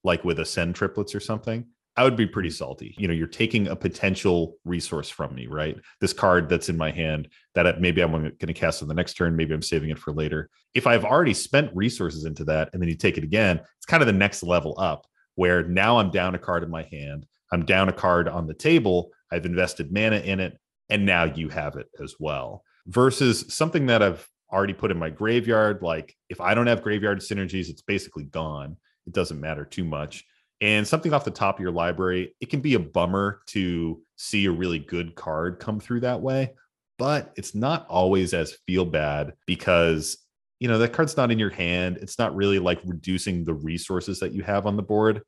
like 0.03 0.23
with 0.23 0.39
a 0.39 0.45
Sen 0.45 0.73
Triplets 0.73 1.15
or 1.15 1.19
something, 1.19 1.65
I 1.97 2.03
would 2.03 2.17
be 2.17 2.27
pretty 2.27 2.49
salty. 2.49 2.93
You 2.97 3.07
know, 3.07 3.13
you're 3.13 3.27
taking 3.27 3.67
a 3.67 3.75
potential 3.75 4.57
resource 4.65 5.09
from 5.09 5.33
me, 5.33 5.47
right? 5.47 5.77
This 6.01 6.11
card 6.11 6.49
that's 6.49 6.67
in 6.67 6.75
my 6.75 6.91
hand 6.91 7.29
that 7.53 7.79
maybe 7.79 8.01
I'm 8.01 8.11
going 8.11 8.35
to 8.37 8.53
cast 8.53 8.81
on 8.81 8.89
the 8.89 8.93
next 8.93 9.13
turn, 9.13 9.35
maybe 9.35 9.53
I'm 9.53 9.61
saving 9.61 9.89
it 9.89 9.99
for 9.99 10.11
later. 10.11 10.49
If 10.73 10.87
I've 10.87 11.05
already 11.05 11.33
spent 11.33 11.71
resources 11.73 12.25
into 12.25 12.43
that 12.45 12.69
and 12.73 12.81
then 12.81 12.89
you 12.89 12.95
take 12.95 13.17
it 13.17 13.23
again, 13.23 13.61
it's 13.77 13.85
kind 13.85 14.03
of 14.03 14.07
the 14.07 14.13
next 14.13 14.43
level 14.43 14.75
up 14.77 15.05
where 15.35 15.63
now 15.63 15.97
I'm 15.97 16.11
down 16.11 16.35
a 16.35 16.39
card 16.39 16.63
in 16.63 16.69
my 16.69 16.83
hand, 16.91 17.25
I'm 17.51 17.65
down 17.65 17.87
a 17.89 17.93
card 17.93 18.27
on 18.27 18.47
the 18.47 18.53
table, 18.53 19.11
I've 19.31 19.45
invested 19.45 19.93
mana 19.93 20.17
in 20.17 20.39
it, 20.39 20.57
and 20.89 21.05
now 21.05 21.23
you 21.23 21.49
have 21.49 21.75
it 21.75 21.87
as 22.01 22.15
well 22.19 22.63
versus 22.87 23.53
something 23.53 23.85
that 23.87 24.03
I've 24.03 24.27
already 24.51 24.73
put 24.73 24.91
in 24.91 24.99
my 24.99 25.09
graveyard. 25.09 25.81
Like 25.81 26.15
if 26.29 26.39
I 26.41 26.53
don't 26.53 26.67
have 26.67 26.83
graveyard 26.83 27.19
synergies, 27.19 27.69
it's 27.69 27.81
basically 27.81 28.25
gone. 28.25 28.77
It 29.07 29.13
doesn't 29.13 29.39
matter 29.39 29.65
too 29.65 29.83
much. 29.83 30.25
And 30.65 30.87
something 30.87 31.13
off 31.13 31.23
the 31.23 31.29
top 31.29 31.57
of 31.57 31.61
your 31.61 31.71
library, 31.71 32.33
it 32.41 32.49
can 32.49 32.59
be 32.59 32.73
a 32.73 32.79
bummer 32.79 33.41
to 33.49 34.01
see 34.15 34.47
a 34.47 34.51
really 34.51 34.79
good 34.79 35.13
card 35.13 35.59
come 35.59 35.79
through 35.79 35.99
that 35.99 36.21
way, 36.21 36.55
but 36.97 37.31
it's 37.35 37.53
not 37.53 37.85
always 37.87 38.33
as 38.33 38.57
feel 38.65 38.83
bad 38.83 39.33
because 39.45 40.17
you 40.59 40.67
know 40.67 40.79
that 40.79 40.91
card's 40.91 41.17
not 41.17 41.29
in 41.29 41.37
your 41.37 41.51
hand. 41.51 41.97
It's 41.97 42.17
not 42.17 42.35
really 42.35 42.57
like 42.57 42.79
reducing 42.83 43.45
the 43.45 43.53
resources 43.53 44.19
that 44.21 44.33
you 44.33 44.41
have 44.41 44.65
on 44.65 44.75
the 44.75 44.81
board. 44.81 45.21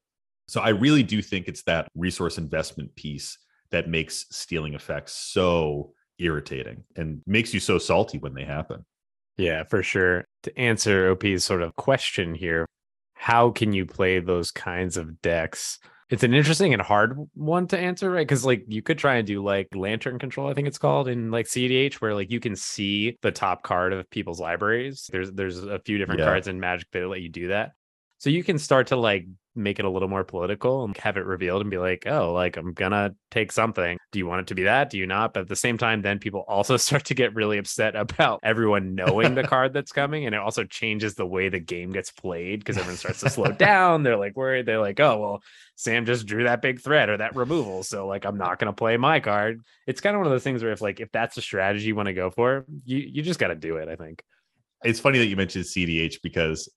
So 0.48 0.60
I 0.60 0.70
really 0.70 1.04
do 1.04 1.22
think 1.22 1.48
it's 1.48 1.62
that 1.66 1.88
resource 1.94 2.40
investment 2.40 2.96
piece 2.96 3.38
that 3.70 3.88
makes 3.88 4.26
stealing 4.32 4.74
effects 4.74 5.14
so 5.14 5.94
irritating 6.18 6.84
and 6.96 7.22
makes 7.28 7.54
you 7.54 7.60
so 7.60 7.78
salty 7.78 8.18
when 8.18 8.34
they 8.34 8.44
happen. 8.44 8.84
Yeah, 9.38 9.66
for 9.66 9.84
sure. 9.84 10.26
To 10.44 10.58
answer 10.58 11.12
OP's 11.12 11.44
sort 11.44 11.62
of 11.62 11.76
question 11.76 12.34
here, 12.34 12.66
how 13.18 13.52
can 13.52 13.74
you 13.74 13.86
play 13.86 14.20
those 14.20 14.52
kinds 14.52 14.98
of 14.98 15.22
decks? 15.22 15.80
It's 16.10 16.24
an 16.24 16.34
interesting 16.34 16.72
and 16.72 16.82
hard 16.82 17.18
one 17.34 17.68
to 17.68 17.78
answer, 17.78 18.10
right? 18.10 18.26
Because 18.26 18.46
like 18.46 18.64
you 18.68 18.82
could 18.82 18.98
try 18.98 19.16
and 19.16 19.28
do 19.28 19.44
like 19.44 19.68
lantern 19.76 20.20
control, 20.20 20.50
I 20.50 20.54
think 20.54 20.68
it's 20.68 20.78
called 20.78 21.10
in 21.10 21.32
like 21.32 21.48
CDH, 21.48 21.96
where 21.96 22.14
like 22.14 22.32
you 22.32 22.40
can 22.40 22.56
see 22.56 23.18
the 23.22 23.32
top 23.32 23.64
card 23.64 23.92
of 23.92 24.10
people's 24.10 24.40
libraries. 24.40 25.10
There's 25.12 25.32
there's 25.32 25.62
a 25.64 25.80
few 25.80 25.98
different 25.98 26.20
Yeah. 26.20 26.28
cards 26.28 26.48
in 26.48 26.62
Magic 26.62 26.88
that 26.92 27.08
let 27.08 27.20
you 27.22 27.30
do 27.30 27.50
that. 27.50 27.72
So 28.20 28.30
you 28.30 28.44
can 28.44 28.58
start 28.58 28.88
to 28.88 28.96
like 28.96 29.26
make 29.58 29.80
it 29.80 29.86
a 29.86 29.90
little 29.90 30.08
more 30.08 30.24
political 30.24 30.84
and 30.84 30.96
have 30.98 31.18
it 31.18 31.26
revealed 31.26 31.62
and 31.62 31.70
be 31.72 31.78
like, 31.78 32.06
oh, 32.08 32.32
like 32.34 32.58
I'm 32.58 32.74
gonna 32.74 33.16
take 33.32 33.52
something. 33.52 33.98
Do 34.12 34.20
you 34.20 34.28
want 34.28 34.42
it 34.42 34.48
to 34.48 34.56
be 34.56 34.64
that? 34.64 34.90
Do 34.90 34.98
you 34.98 35.08
not? 35.08 35.34
But 35.34 35.42
at 35.42 35.48
the 35.50 35.56
same 35.56 35.78
time, 35.78 36.02
then 36.02 36.20
people 36.20 36.46
also 36.48 36.78
start 36.78 37.06
to 37.06 37.14
get 37.14 37.36
really 37.36 37.58
upset 37.58 37.96
about 37.96 38.40
everyone 38.44 38.96
knowing 38.96 39.36
the 39.36 39.44
card 39.44 39.74
that's 39.74 39.92
coming. 39.92 40.26
And 40.26 40.36
it 40.36 40.42
also 40.42 40.64
changes 40.64 41.16
the 41.16 41.26
way 41.26 41.50
the 41.50 41.60
game 41.60 41.92
gets 41.92 42.12
played 42.12 42.60
because 42.60 42.78
everyone 42.78 42.98
starts 42.98 43.20
to 43.22 43.30
slow 43.30 43.52
down. 43.52 44.04
They're 44.04 44.18
like 44.18 44.36
worried. 44.36 44.66
They're 44.66 44.80
like, 44.80 45.00
oh, 45.00 45.18
well, 45.18 45.44
Sam 45.76 46.06
just 46.06 46.26
drew 46.26 46.44
that 46.46 46.62
big 46.62 46.82
threat 46.82 47.10
or 47.10 47.18
that 47.18 47.36
removal. 47.36 47.84
So 47.84 48.08
like 48.08 48.26
I'm 48.26 48.38
not 48.38 48.60
gonna 48.60 48.74
play 48.74 48.98
my 48.98 49.20
card. 49.20 49.62
It's 49.86 50.02
kind 50.02 50.16
of 50.16 50.20
one 50.20 50.28
of 50.28 50.32
those 50.32 50.44
things 50.44 50.64
where 50.64 50.72
if 50.72 50.82
like 50.82 51.00
if 51.00 51.12
that's 51.12 51.38
a 51.38 51.42
strategy 51.42 51.86
you 51.86 51.96
want 51.96 52.08
to 52.08 52.14
go 52.14 52.30
for, 52.30 52.66
you 52.86 52.98
you 52.98 53.22
just 53.22 53.40
gotta 53.40 53.56
do 53.56 53.78
it, 53.78 53.88
I 53.88 53.96
think. 53.96 54.24
It's 54.84 55.00
funny 55.00 55.20
that 55.20 55.26
you 55.26 55.36
mentioned 55.36 55.66
CDH 55.66 56.22
because 56.22 56.70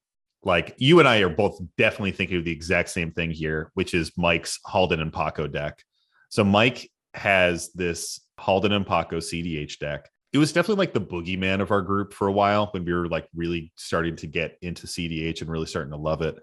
like 0.43 0.75
you 0.79 0.99
and 0.99 1.09
I 1.09 1.19
are 1.19 1.29
both 1.29 1.61
definitely 1.77 2.13
thinking 2.13 2.39
of 2.39 2.45
the 2.45 2.53
exact 2.53 2.89
same 2.89 3.13
thing 3.13 3.31
here, 3.31 3.71
which 3.75 3.95
is 3.95 4.13
Mike's 4.17 4.59
Halden 4.65 5.01
and 5.01 5.13
Paco 5.13 5.47
deck. 5.47 5.83
So 6.31 6.45
Mike 6.45 6.91
has 7.15 7.73
this 7.73 8.21
Halden 8.39 8.73
and 8.73 8.87
Paco 8.87 9.19
CDH 9.19 9.79
deck. 9.79 10.09
It 10.33 10.39
was 10.39 10.53
definitely 10.53 10.81
like 10.81 10.95
the 10.95 11.01
boogeyman 11.01 11.61
of 11.61 11.73
our 11.73 11.83
group 11.83 12.15
for 12.15 12.29
a 12.29 12.33
while 12.33 12.69
when 12.73 12.85
we 12.85 12.93
were 12.93 13.09
like 13.09 13.29
really 13.35 13.73
starting 13.77 14.17
to 14.17 14.27
get 14.27 14.57
into 14.63 14.87
CDH 14.87 15.41
and 15.41 15.51
really 15.51 15.67
starting 15.67 15.91
to 15.91 15.99
love 15.99 16.23
it. 16.23 16.37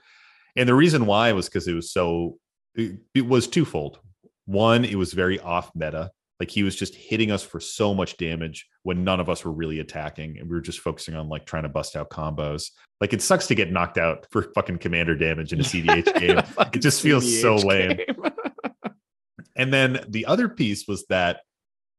And 0.56 0.68
the 0.68 0.76
reason 0.76 1.06
why 1.06 1.32
was 1.32 1.48
because 1.48 1.68
it 1.68 1.74
was 1.74 1.92
so 1.92 2.38
it, 2.76 2.98
it 3.16 3.26
was 3.26 3.48
twofold. 3.48 4.00
One, 4.46 4.86
it 4.86 4.96
was 4.96 5.14
very 5.14 5.40
off 5.40 5.72
meta. 5.74 6.12
Like 6.40 6.52
he 6.52 6.64
was 6.64 6.76
just 6.76 6.96
hitting 6.96 7.32
us 7.32 7.44
for 7.44 7.60
so 7.60 7.94
much 7.94 8.18
damage 8.18 8.68
when 8.84 9.04
none 9.04 9.20
of 9.20 9.30
us 9.30 9.44
were 9.44 9.52
really 9.52 9.80
attacking 9.80 10.38
and 10.38 10.50
we 10.50 10.56
were 10.56 10.62
just 10.62 10.80
focusing 10.80 11.16
on 11.16 11.30
like 11.30 11.46
trying 11.46 11.64
to 11.64 11.70
bust 11.70 11.96
out 11.96 12.10
combos. 12.10 12.72
Like 13.02 13.14
it 13.14 13.22
sucks 13.22 13.48
to 13.48 13.56
get 13.56 13.72
knocked 13.72 13.98
out 13.98 14.28
for 14.32 14.52
fucking 14.54 14.78
commander 14.78 15.16
damage 15.16 15.54
in 15.54 15.60
a 15.60 15.64
CDH 15.64 16.20
game. 16.20 16.42
It 16.74 16.80
just 16.80 17.02
feels 17.02 17.42
so 17.42 17.56
lame. 17.56 18.00
And 19.58 19.74
then 19.74 20.06
the 20.08 20.28
other 20.28 20.48
piece 20.48 20.88
was 20.88 21.06
that 21.08 21.42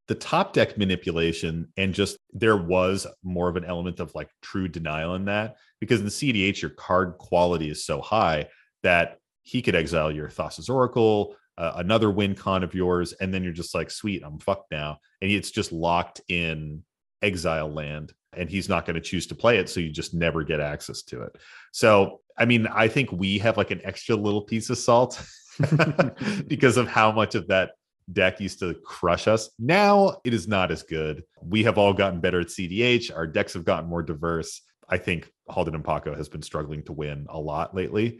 the 0.07 0.15
top 0.15 0.53
deck 0.53 0.77
manipulation 0.77 1.71
and 1.77 1.93
just 1.93 2.17
there 2.33 2.57
was 2.57 3.05
more 3.21 3.47
of 3.47 3.57
an 3.57 3.65
element 3.65 3.99
of 3.99 4.15
like 4.15 4.29
true 4.41 4.67
denial 4.67 5.13
in 5.13 5.25
that 5.25 5.57
because 5.79 5.99
in 5.99 6.05
the 6.05 6.11
CDH 6.11 6.61
your 6.61 6.71
card 6.71 7.17
quality 7.19 7.69
is 7.69 7.85
so 7.85 8.01
high 8.01 8.47
that 8.81 9.19
he 9.43 9.61
could 9.61 9.75
exile 9.75 10.11
your 10.11 10.29
Thassa's 10.29 10.69
Oracle, 10.69 11.35
uh, 11.59 11.73
another 11.75 12.09
win 12.09 12.33
con 12.33 12.63
of 12.63 12.73
yours, 12.73 13.13
and 13.13 13.33
then 13.33 13.43
you're 13.43 13.53
just 13.53 13.75
like, 13.75 13.91
sweet, 13.91 14.23
I'm 14.25 14.39
fucked 14.39 14.71
now, 14.71 14.99
and 15.21 15.29
it's 15.29 15.51
just 15.51 15.71
locked 15.71 16.21
in 16.29 16.83
exile 17.21 17.71
land, 17.71 18.13
and 18.33 18.49
he's 18.49 18.69
not 18.69 18.85
going 18.85 18.95
to 18.95 19.01
choose 19.01 19.27
to 19.27 19.35
play 19.35 19.57
it, 19.57 19.69
so 19.69 19.81
you 19.81 19.91
just 19.91 20.13
never 20.13 20.43
get 20.43 20.61
access 20.61 21.03
to 21.03 21.23
it. 21.23 21.35
So, 21.73 22.21
I 22.37 22.45
mean, 22.45 22.65
I 22.67 22.87
think 22.87 23.11
we 23.11 23.37
have 23.39 23.57
like 23.57 23.71
an 23.71 23.81
extra 23.83 24.15
little 24.15 24.41
piece 24.41 24.69
of 24.69 24.77
salt 24.77 25.21
because 26.47 26.77
of 26.77 26.87
how 26.87 27.11
much 27.11 27.35
of 27.35 27.47
that 27.49 27.71
deck 28.13 28.39
used 28.39 28.59
to 28.59 28.75
crush 28.85 29.27
us. 29.27 29.49
Now 29.59 30.21
it 30.23 30.33
is 30.33 30.47
not 30.47 30.71
as 30.71 30.83
good. 30.83 31.23
We 31.41 31.63
have 31.63 31.77
all 31.77 31.93
gotten 31.93 32.21
better 32.21 32.39
at 32.39 32.47
CDH. 32.47 33.15
Our 33.15 33.27
decks 33.27 33.53
have 33.53 33.65
gotten 33.65 33.89
more 33.89 34.01
diverse. 34.01 34.61
I 34.87 34.97
think 34.97 35.31
Halden 35.47 35.75
and 35.75 35.83
Paco 35.83 36.15
has 36.15 36.29
been 36.29 36.41
struggling 36.41 36.83
to 36.83 36.93
win 36.93 37.27
a 37.29 37.39
lot 37.39 37.75
lately, 37.75 38.19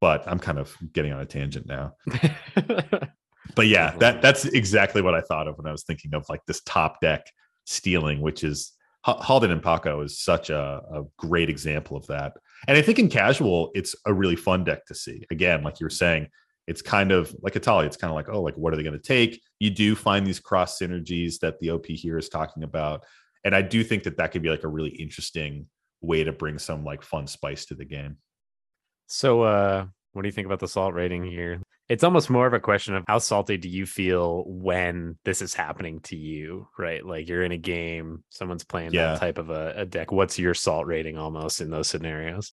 but 0.00 0.22
I'm 0.26 0.38
kind 0.38 0.58
of 0.58 0.76
getting 0.92 1.12
on 1.12 1.20
a 1.20 1.26
tangent 1.26 1.66
now. 1.66 1.94
But 3.54 3.66
yeah, 3.66 3.96
that 3.98 4.22
that's 4.22 4.44
exactly 4.44 5.02
what 5.02 5.14
I 5.14 5.20
thought 5.20 5.48
of 5.48 5.56
when 5.56 5.66
I 5.66 5.72
was 5.72 5.84
thinking 5.84 6.14
of 6.14 6.28
like 6.28 6.44
this 6.46 6.60
top 6.62 7.00
deck 7.00 7.26
stealing, 7.64 8.20
which 8.20 8.44
is 8.44 8.72
Halden 9.04 9.50
and 9.50 9.62
Paco 9.62 10.02
is 10.02 10.20
such 10.20 10.50
a, 10.50 10.82
a 10.92 11.02
great 11.16 11.48
example 11.48 11.96
of 11.96 12.06
that. 12.08 12.34
And 12.66 12.76
I 12.76 12.82
think 12.82 12.98
in 12.98 13.08
casual, 13.08 13.70
it's 13.74 13.94
a 14.06 14.12
really 14.12 14.36
fun 14.36 14.64
deck 14.64 14.84
to 14.86 14.94
see. 14.94 15.24
Again, 15.30 15.62
like 15.62 15.80
you 15.80 15.86
were 15.86 15.90
saying, 15.90 16.28
it's 16.66 16.82
kind 16.82 17.12
of 17.12 17.34
like 17.42 17.56
Italia. 17.56 17.86
It's 17.86 17.96
kind 17.96 18.10
of 18.10 18.16
like, 18.16 18.28
oh, 18.28 18.42
like 18.42 18.56
what 18.56 18.72
are 18.72 18.76
they 18.76 18.82
going 18.82 18.92
to 18.92 18.98
take? 18.98 19.40
You 19.60 19.70
do 19.70 19.94
find 19.94 20.26
these 20.26 20.40
cross 20.40 20.78
synergies 20.78 21.38
that 21.40 21.58
the 21.60 21.70
OP 21.70 21.86
here 21.86 22.18
is 22.18 22.28
talking 22.28 22.62
about, 22.64 23.04
and 23.44 23.54
I 23.54 23.62
do 23.62 23.82
think 23.82 24.02
that 24.02 24.18
that 24.18 24.32
could 24.32 24.42
be 24.42 24.50
like 24.50 24.64
a 24.64 24.68
really 24.68 24.90
interesting 24.90 25.66
way 26.00 26.22
to 26.24 26.32
bring 26.32 26.58
some 26.58 26.84
like 26.84 27.02
fun 27.02 27.26
spice 27.26 27.64
to 27.66 27.74
the 27.74 27.84
game. 27.84 28.18
So 29.08 29.42
uh 29.42 29.86
what 30.12 30.22
do 30.22 30.28
you 30.28 30.32
think 30.32 30.46
about 30.46 30.60
the 30.60 30.68
salt 30.68 30.94
rating 30.94 31.24
here? 31.24 31.60
It's 31.88 32.04
almost 32.04 32.28
more 32.28 32.46
of 32.46 32.52
a 32.52 32.60
question 32.60 32.94
of 32.94 33.04
how 33.08 33.18
salty 33.18 33.56
do 33.56 33.68
you 33.68 33.86
feel 33.86 34.44
when 34.46 35.16
this 35.24 35.40
is 35.40 35.54
happening 35.54 36.00
to 36.00 36.16
you, 36.16 36.68
right? 36.78 37.04
Like 37.04 37.28
you're 37.28 37.44
in 37.44 37.52
a 37.52 37.56
game, 37.58 38.22
someone's 38.30 38.64
playing 38.64 38.92
Yeah. 38.92 39.12
that 39.12 39.20
type 39.20 39.38
of 39.38 39.48
a, 39.50 39.72
a 39.76 39.86
deck. 39.86 40.10
What's 40.12 40.38
your 40.38 40.54
salt 40.54 40.86
rating 40.86 41.16
almost 41.16 41.60
in 41.60 41.70
those 41.70 41.88
scenarios? 41.88 42.52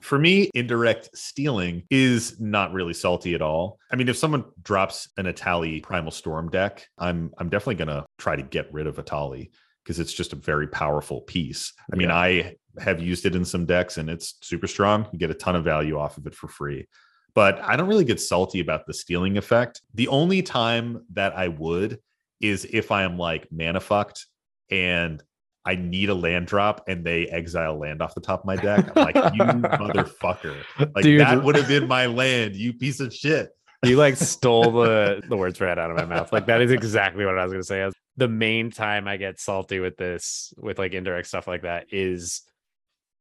For 0.00 0.18
me, 0.18 0.48
indirect 0.54 1.10
stealing 1.14 1.82
is 1.90 2.40
not 2.40 2.72
really 2.72 2.94
salty 2.94 3.34
at 3.34 3.42
all. 3.42 3.78
I 3.92 3.96
mean, 3.96 4.08
if 4.08 4.16
someone 4.16 4.44
drops 4.62 5.08
an 5.18 5.26
Etali 5.26 5.82
Primal 5.82 6.10
Storm 6.12 6.48
deck, 6.48 6.86
I'm 6.96 7.32
I'm 7.36 7.50
definitely 7.50 7.74
gonna 7.84 8.06
try 8.18 8.34
to 8.36 8.42
get 8.42 8.72
rid 8.72 8.86
of 8.86 8.96
Etali 8.96 9.50
because 9.84 9.98
it's 10.00 10.12
just 10.14 10.32
a 10.32 10.36
very 10.36 10.68
powerful 10.68 11.20
piece. 11.22 11.72
I 11.92 11.96
mean, 11.96 12.08
Yeah. 12.08 12.16
I 12.16 12.56
have 12.78 13.00
used 13.00 13.26
it 13.26 13.34
in 13.34 13.44
some 13.44 13.66
decks 13.66 13.98
and 13.98 14.08
it's 14.08 14.36
super 14.42 14.66
strong. 14.66 15.06
You 15.12 15.18
get 15.18 15.30
a 15.30 15.34
ton 15.34 15.56
of 15.56 15.64
value 15.64 15.98
off 15.98 16.18
of 16.18 16.26
it 16.26 16.34
for 16.34 16.48
free. 16.48 16.86
But 17.34 17.60
I 17.60 17.76
don't 17.76 17.88
really 17.88 18.04
get 18.04 18.20
salty 18.20 18.60
about 18.60 18.86
the 18.86 18.94
stealing 18.94 19.36
effect. 19.36 19.82
The 19.94 20.08
only 20.08 20.42
time 20.42 21.04
that 21.12 21.36
I 21.36 21.48
would 21.48 22.00
is 22.40 22.66
if 22.70 22.90
I 22.90 23.02
am 23.02 23.18
like 23.18 23.46
mana 23.50 23.80
fucked 23.80 24.26
and 24.70 25.22
I 25.64 25.74
need 25.74 26.08
a 26.08 26.14
land 26.14 26.46
drop 26.46 26.84
and 26.88 27.04
they 27.04 27.26
exile 27.26 27.78
land 27.78 28.00
off 28.00 28.14
the 28.14 28.20
top 28.20 28.40
of 28.40 28.46
my 28.46 28.56
deck. 28.56 28.96
I'm 28.96 29.04
like, 29.04 29.14
you 29.14 29.20
motherfucker. 29.42 30.56
Like 30.78 31.04
Dude. 31.04 31.20
that 31.20 31.44
would 31.44 31.56
have 31.56 31.68
been 31.68 31.86
my 31.86 32.06
land, 32.06 32.56
you 32.56 32.72
piece 32.72 33.00
of 33.00 33.14
shit. 33.14 33.50
You 33.84 33.96
like 33.96 34.16
stole 34.16 34.72
the 34.72 35.22
the 35.28 35.36
words 35.36 35.60
right 35.60 35.78
out 35.78 35.90
of 35.90 35.96
my 35.96 36.04
mouth. 36.04 36.32
Like 36.32 36.46
that 36.46 36.60
is 36.60 36.70
exactly 36.70 37.24
what 37.24 37.38
I 37.38 37.44
was 37.44 37.52
gonna 37.52 37.62
say. 37.62 37.88
The 38.16 38.28
main 38.28 38.70
time 38.70 39.08
I 39.08 39.16
get 39.16 39.40
salty 39.40 39.80
with 39.80 39.96
this, 39.96 40.52
with 40.58 40.78
like 40.78 40.92
indirect 40.92 41.28
stuff 41.28 41.46
like 41.46 41.62
that, 41.62 41.86
is 41.90 42.42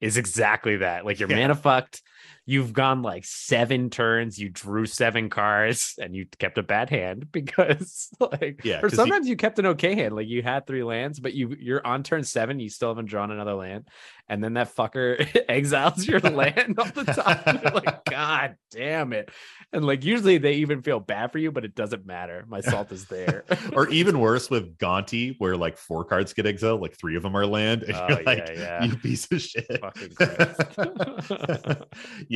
is 0.01 0.17
exactly 0.17 0.77
that. 0.77 1.05
Like 1.05 1.19
you're 1.19 1.29
Yeah. 1.29 1.37
mana 1.41 1.55
fucked. 1.55 2.01
You've 2.49 2.73
gone 2.73 3.03
like 3.03 3.25
seven 3.25 3.91
turns. 3.91 4.39
You 4.39 4.49
drew 4.49 4.87
seven 4.87 5.29
cards, 5.29 5.93
and 6.01 6.15
you 6.15 6.25
kept 6.39 6.57
a 6.57 6.63
bad 6.63 6.89
hand 6.89 7.31
because 7.31 8.09
like 8.19 8.61
Yeah, 8.63 8.79
Or 8.81 8.89
sometimes 8.89 9.27
you 9.27 9.35
kept 9.35 9.59
an 9.59 9.67
okay 9.67 9.93
hand. 9.93 10.15
Like 10.15 10.27
you 10.27 10.41
had 10.41 10.65
three 10.65 10.81
lands, 10.81 11.19
but 11.19 11.35
you 11.35 11.55
you're 11.59 11.85
on 11.85 12.01
turn 12.01 12.23
seven. 12.23 12.59
You 12.59 12.69
still 12.69 12.89
haven't 12.89 13.05
drawn 13.05 13.29
another 13.29 13.53
land, 13.53 13.87
and 14.27 14.43
then 14.43 14.53
that 14.55 14.75
fucker 14.75 15.27
exiles 15.47 16.07
your 16.07 16.21
land 16.21 16.79
all 16.79 16.85
the 16.85 17.03
time. 17.03 17.59
You're 17.63 17.71
like, 17.73 18.03
God 18.05 18.55
damn 18.71 19.13
it! 19.13 19.29
And 19.71 19.85
like 19.85 20.03
usually 20.03 20.39
they 20.39 20.53
even 20.53 20.81
feel 20.81 20.99
bad 20.99 21.31
for 21.31 21.37
you, 21.37 21.51
but 21.51 21.65
it 21.65 21.75
doesn't 21.75 22.07
matter. 22.07 22.45
My 22.47 22.61
salt 22.61 22.91
is 22.91 23.05
there. 23.05 23.43
or 23.73 23.87
even 23.89 24.19
worse 24.19 24.49
with 24.49 24.75
Gonti, 24.79 25.35
where 25.37 25.55
like 25.55 25.77
four 25.77 26.03
cards 26.03 26.33
get 26.33 26.47
exiled, 26.47 26.81
like 26.81 26.97
three 26.97 27.15
of 27.15 27.21
them 27.21 27.35
are 27.37 27.45
land. 27.45 27.83
And 27.83 27.95
Oh, 27.95 28.07
you're 28.09 28.21
yeah, 28.21 28.25
like, 28.25 28.49
yeah. 28.55 28.83
you 28.85 28.95
piece 28.97 29.31
of 29.31 29.39
shit. 29.39 29.67
Fucking 29.81 30.15
Christ. 30.15 30.61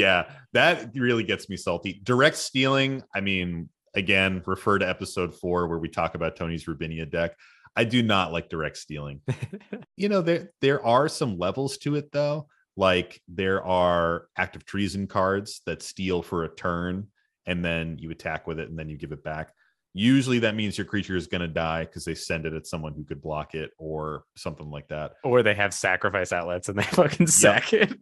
Yeah, 0.03 0.31
that 0.51 0.91
really 0.95 1.23
gets 1.23 1.49
me 1.49 1.55
salty. 1.55 2.01
Direct 2.03 2.35
stealing, 2.35 3.03
I 3.15 3.21
mean, 3.21 3.69
again, 3.95 4.43
refer 4.45 4.77
to 4.77 4.89
episode 4.89 5.33
four 5.33 5.67
where 5.67 5.77
we 5.79 5.87
talk 5.87 6.15
about 6.15 6.35
Tony's 6.35 6.65
Rubinia 6.65 7.09
deck. 7.09 7.37
I 7.75 7.85
do 7.85 8.03
not 8.03 8.33
like 8.33 8.49
direct 8.49 8.77
stealing. 8.77 9.21
you 9.95 10.09
know, 10.09 10.21
there 10.21 10.51
there 10.59 10.85
are 10.85 11.07
some 11.07 11.39
levels 11.39 11.77
to 11.79 11.95
it 11.95 12.11
though. 12.11 12.47
Like 12.75 13.21
there 13.29 13.63
are 13.63 14.27
active 14.37 14.65
treason 14.65 15.07
cards 15.07 15.61
that 15.67 15.81
steal 15.81 16.21
for 16.21 16.43
a 16.43 16.53
turn 16.53 17.07
and 17.45 17.63
then 17.63 17.97
you 17.97 18.11
attack 18.11 18.45
with 18.45 18.59
it 18.59 18.69
and 18.69 18.77
then 18.77 18.89
you 18.89 18.97
give 18.97 19.13
it 19.13 19.23
back. 19.23 19.53
Usually 19.93 20.39
that 20.39 20.55
means 20.55 20.77
your 20.77 20.85
creature 20.85 21.15
is 21.15 21.27
going 21.27 21.41
to 21.41 21.47
die 21.47 21.85
because 21.85 22.03
they 22.03 22.15
send 22.15 22.45
it 22.45 22.53
at 22.53 22.67
someone 22.67 22.93
who 22.93 23.05
could 23.05 23.21
block 23.21 23.55
it 23.55 23.71
or 23.77 24.23
something 24.35 24.69
like 24.69 24.89
that. 24.89 25.13
or 25.23 25.43
they 25.43 25.53
have 25.53 25.73
sacrifice 25.73 26.33
outlets 26.33 26.67
and 26.67 26.77
they 26.77 26.83
fucking 26.99 27.27
sack 27.27 27.71
it. 27.71 27.93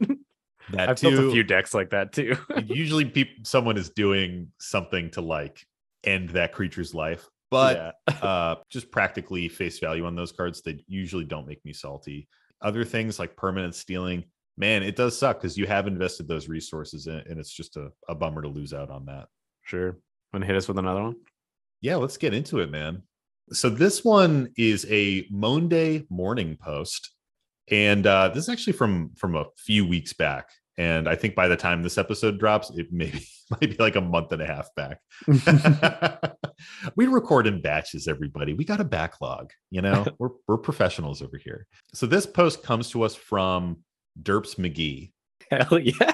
That 0.74 0.90
I've 0.90 0.98
too, 0.98 1.12
built 1.12 1.30
a 1.30 1.32
few 1.32 1.44
decks 1.44 1.74
like 1.74 1.90
that 1.92 2.13
too. 2.13 2.36
usually 2.66 3.06
people 3.06 3.44
someone 3.44 3.78
is 3.78 3.90
doing 3.90 4.50
something 4.60 5.12
to 5.12 5.22
like 5.22 5.66
end 6.04 6.30
that 6.30 6.54
creature's 6.54 6.94
life 6.94 7.28
but 7.51 7.96
Yeah. 8.08 8.16
uh 8.24 8.56
just 8.70 8.90
practically 8.90 9.48
face 9.50 9.78
value 9.78 10.06
on 10.06 10.16
those 10.16 10.32
cards 10.32 10.62
they 10.62 10.84
usually 10.88 11.25
don't 11.25 11.48
make 11.48 11.63
me 11.63 11.74
salty 11.74 12.28
other 12.62 12.84
things 12.84 13.20
like 13.20 13.36
permanent 13.36 13.75
stealing 13.75 14.24
man 14.58 14.82
it 14.82 14.96
does 14.96 15.18
suck 15.18 15.38
because 15.40 15.58
you 15.58 15.68
have 15.68 15.86
invested 15.86 16.28
those 16.28 16.48
resources 16.48 17.06
in 17.06 17.18
and 17.18 17.40
it's 17.40 17.53
just 17.53 17.77
a, 17.77 17.92
a 18.10 18.16
bummer 18.16 18.42
to 18.42 18.48
lose 18.48 18.74
out 18.74 18.90
on 18.90 19.05
that 19.05 19.27
sure. 19.64 19.98
Want 20.34 20.44
to 20.44 20.48
hit 20.48 20.55
us 20.55 20.68
with 20.68 20.79
another 20.79 21.03
one? 21.03 21.16
yeah 21.81 21.98
let's 21.98 22.18
get 22.18 22.34
into 22.34 22.60
it 22.60 22.72
man 22.72 23.03
so 23.51 23.70
this 23.70 24.03
one 24.03 24.50
is 24.57 24.88
a 24.90 25.27
monday 25.29 26.05
morning 26.10 26.57
post 26.60 27.12
and 27.70 28.07
uh 28.07 28.29
this 28.29 28.46
is 28.46 28.50
actually 28.50 28.74
from 28.74 29.12
from 29.16 29.36
a 29.36 29.46
few 29.57 29.86
weeks 29.86 30.14
back 30.14 30.50
and 30.77 31.07
i 31.07 31.16
think 31.16 31.36
by 31.36 31.48
the 31.48 31.55
time 31.55 31.84
this 31.84 31.98
episode 31.98 32.40
drops 32.40 32.70
it 32.72 32.88
maybe 32.92 33.25
might 33.51 33.60
be 33.62 33.75
like 33.77 33.96
a 33.96 34.01
month 34.01 34.31
and 34.31 34.42
a 34.42 34.46
half 34.46 34.70
back 34.75 35.00
we 36.96 37.07
record 37.07 37.48
in 37.48 37.62
batches 37.62 38.07
everybody 38.07 38.53
we 38.53 38.64
got 38.64 38.79
a 38.79 38.86
backlog 38.86 39.51
you 39.70 39.81
know 39.81 40.05
we're, 40.20 40.29
we're 40.48 40.57
professionals 40.57 41.22
over 41.22 41.38
here 41.38 41.68
so 41.94 42.05
this 42.05 42.25
post 42.25 42.64
comes 42.64 42.90
to 42.90 43.03
us 43.03 43.16
from 43.16 43.77
derps 44.22 44.55
mcgee 44.55 45.12
Hell 45.50 45.79
yeah. 45.79 46.12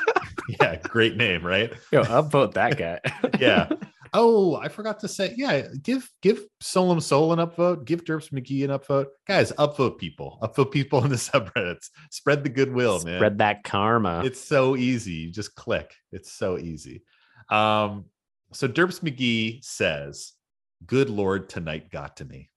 yeah 0.59 0.75
great 0.77 1.15
name 1.15 1.45
right 1.45 1.71
Yo, 1.91 2.01
I'll 2.01 2.23
vote 2.23 2.53
that 2.55 2.77
guy. 2.77 2.99
Yeah. 3.39 3.69
Oh, 4.19 4.55
I 4.55 4.67
forgot 4.67 4.99
to 5.01 5.07
say, 5.07 5.35
yeah, 5.37 5.67
give 5.83 6.11
give 6.23 6.43
Solem 6.59 6.99
Soul 6.99 7.33
an 7.33 7.39
upvote, 7.39 7.85
give 7.85 8.03
Derps 8.03 8.31
McGee 8.31 8.63
an 8.63 8.71
upvote. 8.71 9.05
Guys, 9.27 9.51
upvote 9.53 9.99
people, 9.99 10.39
upvote 10.41 10.71
people 10.71 11.03
in 11.03 11.11
the 11.11 11.17
subreddits. 11.17 11.91
Spread 12.09 12.43
the 12.43 12.49
goodwill, 12.49 12.99
man. 13.03 13.19
Spread 13.19 13.37
that 13.37 13.63
karma. 13.63 14.23
It's 14.25 14.43
so 14.43 14.75
easy. 14.75 15.11
You 15.11 15.31
just 15.31 15.53
click. 15.53 15.93
It's 16.11 16.31
so 16.31 16.57
easy. 16.57 17.03
Um, 17.49 18.05
so 18.53 18.67
Derps 18.67 19.01
McGee 19.01 19.63
says, 19.63 20.33
Good 20.87 21.11
Lord, 21.11 21.47
tonight 21.47 21.91
got 21.91 22.17
to 22.17 22.25
me. 22.25 22.49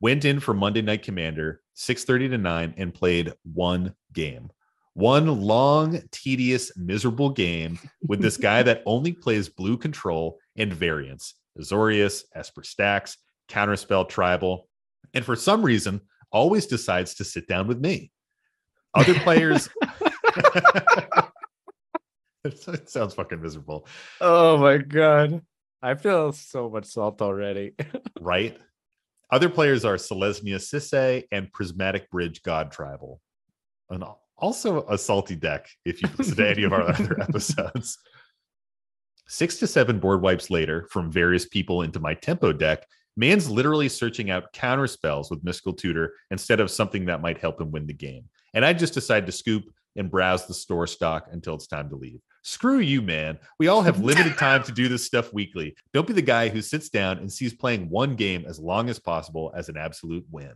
Went 0.00 0.26
in 0.26 0.40
for 0.40 0.52
Monday 0.52 0.82
Night 0.82 1.02
Commander, 1.02 1.62
6:30 1.74 2.28
to 2.30 2.38
9, 2.38 2.74
and 2.76 2.92
played 2.92 3.32
one 3.44 3.94
game. 4.12 4.50
One 4.96 5.42
long, 5.42 6.00
tedious, 6.10 6.74
miserable 6.74 7.28
game 7.28 7.78
with 8.08 8.22
this 8.22 8.38
guy 8.38 8.62
that 8.62 8.82
only 8.86 9.12
plays 9.12 9.50
blue 9.50 9.76
control 9.76 10.38
and 10.56 10.72
variants, 10.72 11.34
Azorius, 11.58 12.24
Esper 12.34 12.62
Stacks, 12.62 13.18
Counterspell 13.46 14.08
Tribal, 14.08 14.70
and 15.12 15.22
for 15.22 15.36
some 15.36 15.62
reason 15.62 16.00
always 16.32 16.64
decides 16.64 17.16
to 17.16 17.24
sit 17.24 17.46
down 17.46 17.66
with 17.66 17.78
me. 17.78 18.10
Other 18.94 19.12
players 19.16 19.68
it 22.46 22.88
sounds 22.88 23.12
fucking 23.12 23.42
miserable, 23.42 23.86
oh 24.22 24.56
my 24.56 24.78
god. 24.78 25.42
I 25.82 25.96
feel 25.96 26.32
so 26.32 26.70
much 26.70 26.86
salt 26.86 27.20
already. 27.20 27.74
right? 28.18 28.56
Other 29.30 29.50
players 29.50 29.84
are 29.84 29.96
Selesnya 29.96 30.56
Sisse 30.56 31.24
and 31.30 31.52
Prismatic 31.52 32.10
Bridge 32.10 32.42
God 32.42 32.72
Tribal. 32.72 33.20
And 33.90 34.02
also 34.38 34.86
a 34.88 34.98
salty 34.98 35.36
deck 35.36 35.68
if 35.84 36.02
you 36.02 36.08
listen 36.18 36.36
to 36.36 36.48
any 36.48 36.64
of 36.64 36.72
our 36.72 36.82
other 36.88 37.20
episodes. 37.20 37.98
Six 39.28 39.56
to 39.58 39.66
seven 39.66 39.98
board 39.98 40.22
wipes 40.22 40.50
later, 40.50 40.86
from 40.90 41.10
various 41.10 41.46
people 41.46 41.82
into 41.82 41.98
my 41.98 42.14
tempo 42.14 42.52
deck, 42.52 42.86
man's 43.16 43.50
literally 43.50 43.88
searching 43.88 44.30
out 44.30 44.52
counter 44.52 44.86
spells 44.86 45.30
with 45.30 45.42
Mystical 45.42 45.72
Tutor 45.72 46.14
instead 46.30 46.60
of 46.60 46.70
something 46.70 47.06
that 47.06 47.20
might 47.20 47.38
help 47.38 47.60
him 47.60 47.72
win 47.72 47.86
the 47.86 47.92
game. 47.92 48.28
And 48.54 48.64
I 48.64 48.72
just 48.72 48.94
decide 48.94 49.26
to 49.26 49.32
scoop 49.32 49.64
and 49.96 50.10
browse 50.10 50.46
the 50.46 50.54
store 50.54 50.86
stock 50.86 51.28
until 51.32 51.54
it's 51.54 51.66
time 51.66 51.88
to 51.88 51.96
leave. 51.96 52.20
Screw 52.42 52.78
you, 52.78 53.02
man. 53.02 53.38
We 53.58 53.68
all 53.68 53.82
have 53.82 54.00
limited 54.00 54.34
time 54.38 54.62
to 54.64 54.72
do 54.72 54.88
this 54.88 55.04
stuff 55.04 55.32
weekly. 55.32 55.74
Don't 55.92 56.06
be 56.06 56.12
the 56.12 56.22
guy 56.22 56.48
who 56.48 56.62
sits 56.62 56.88
down 56.88 57.18
and 57.18 57.32
sees 57.32 57.54
playing 57.54 57.90
one 57.90 58.14
game 58.14 58.44
as 58.46 58.60
long 58.60 58.88
as 58.88 59.00
possible 59.00 59.52
as 59.56 59.68
an 59.68 59.76
absolute 59.76 60.24
win. 60.30 60.52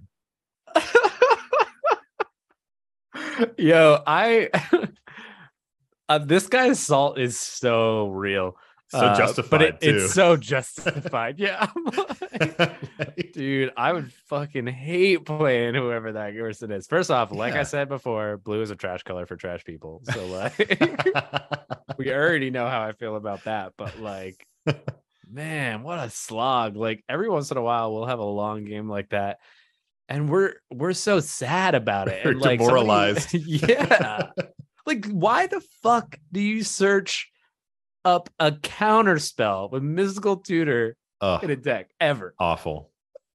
Yo, 3.58 4.02
I 4.06 4.48
uh, 6.08 6.18
this 6.18 6.48
guy's 6.48 6.80
salt 6.80 7.18
is 7.18 7.38
so 7.38 8.08
real. 8.08 8.56
So 8.88 8.98
Uh, 8.98 9.16
justified 9.16 9.50
but 9.50 9.62
it, 9.62 9.78
it's 9.82 10.12
so 10.12 10.36
justified. 10.36 11.38
yeah, 11.38 11.68
like, 12.98 13.30
dude, 13.32 13.72
I 13.76 13.92
would 13.92 14.12
fucking 14.28 14.66
hate 14.66 15.24
playing 15.24 15.74
whoever 15.76 16.10
that 16.12 16.34
person 16.34 16.72
is. 16.72 16.88
First 16.88 17.08
off, 17.10 17.30
like 17.30 17.54
Yeah. 17.54 17.60
I 17.60 17.62
said 17.62 17.88
before, 17.88 18.38
blue 18.38 18.62
is 18.62 18.70
a 18.70 18.76
trash 18.76 19.04
color 19.04 19.26
for 19.26 19.36
trash 19.36 19.62
people. 19.64 20.02
So 20.12 20.26
like, 20.26 20.58
we 21.98 22.10
already 22.12 22.50
know 22.50 22.66
how 22.66 22.82
I 22.82 22.90
feel 22.92 23.14
about 23.14 23.44
that. 23.44 23.74
But 23.76 24.00
like, 24.00 24.44
man, 25.30 25.84
what 25.84 26.00
a 26.00 26.10
slog! 26.10 26.74
Like 26.76 27.04
every 27.08 27.28
once 27.28 27.52
in 27.52 27.58
a 27.58 27.62
while, 27.62 27.94
we'll 27.94 28.06
have 28.06 28.18
a 28.18 28.24
long 28.24 28.64
game 28.64 28.88
like 28.88 29.10
that. 29.10 29.38
And 30.10 30.28
we're 30.28 30.54
we're 30.72 30.92
so 30.92 31.20
sad 31.20 31.74
about 31.76 32.08
it. 32.08 32.24
We're 32.24 32.32
And 32.32 32.40
like 32.42 32.60
somebody- 32.60 32.66
demoralized. 32.82 33.32
yeah. 33.34 34.30
Like, 34.86 35.06
why 35.06 35.46
the 35.46 35.60
fuck 35.82 36.18
do 36.32 36.40
you 36.40 36.64
search 36.64 37.30
up 38.04 38.28
a 38.40 38.50
counter 38.52 39.18
spell 39.20 39.68
with 39.70 39.82
mystical 39.84 40.36
tutor 40.38 40.96
Ugh, 41.20 41.44
in 41.44 41.50
a 41.50 41.56
deck 41.56 41.90
ever? 42.00 42.34
awful. 42.40 42.90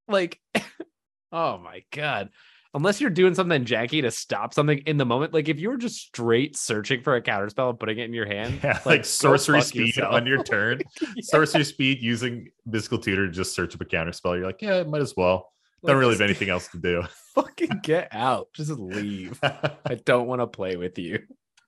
Like, 0.10 0.40
oh 1.32 1.58
my 1.60 1.84
god. 1.92 2.30
unless 2.74 3.00
you're 3.00 3.10
doing 3.10 3.34
something 3.36 3.64
janky 3.64 4.02
to 4.02 4.12
stop 4.12 4.54
something 4.54 4.80
in 4.80 4.98
the 4.98 5.06
moment. 5.06 5.34
Like 5.34 5.48
if 5.48 5.60
you 5.62 5.70
were 5.70 5.78
just 5.78 5.96
straight 6.08 6.58
searching 6.58 7.02
for 7.02 7.16
a 7.16 7.22
counter 7.22 7.48
spell 7.50 7.70
and 7.70 7.80
putting 7.80 8.00
it 8.00 8.04
in 8.06 8.14
your 8.14 8.26
hand, 8.28 8.60
Yeah, 8.64 8.74
like, 8.74 8.86
like, 8.86 9.06
sorcery 9.06 9.62
speed 9.62 9.96
yourself. 9.96 10.14
on 10.14 10.28
your 10.28 10.44
turn. 10.44 10.82
Sorcery 11.22 11.64
speed 11.64 12.00
using 12.02 12.50
mystical 12.66 12.98
tutor 12.98 13.28
to 13.28 13.32
just 13.32 13.56
search 13.56 13.74
up 13.76 13.80
a 13.82 13.86
counter 13.86 14.12
spell. 14.12 14.36
You're 14.36 14.46
like, 14.48 14.62
yeah, 14.62 14.84
might 14.84 15.02
as 15.02 15.14
well. 15.16 15.54
Don't 15.86 15.98
really 15.98 16.14
have 16.14 16.22
anything 16.22 16.50
else 16.50 16.68
to 16.70 16.78
do. 16.78 17.04
Fucking 17.36 17.80
get 17.84 18.10
out. 18.12 18.50
Just 18.54 18.72
leave. 18.72 19.40
I 19.44 19.96
don't 20.06 20.28
want 20.28 20.42
to 20.42 20.48
play 20.48 20.76
with 20.76 20.98
you. 20.98 21.20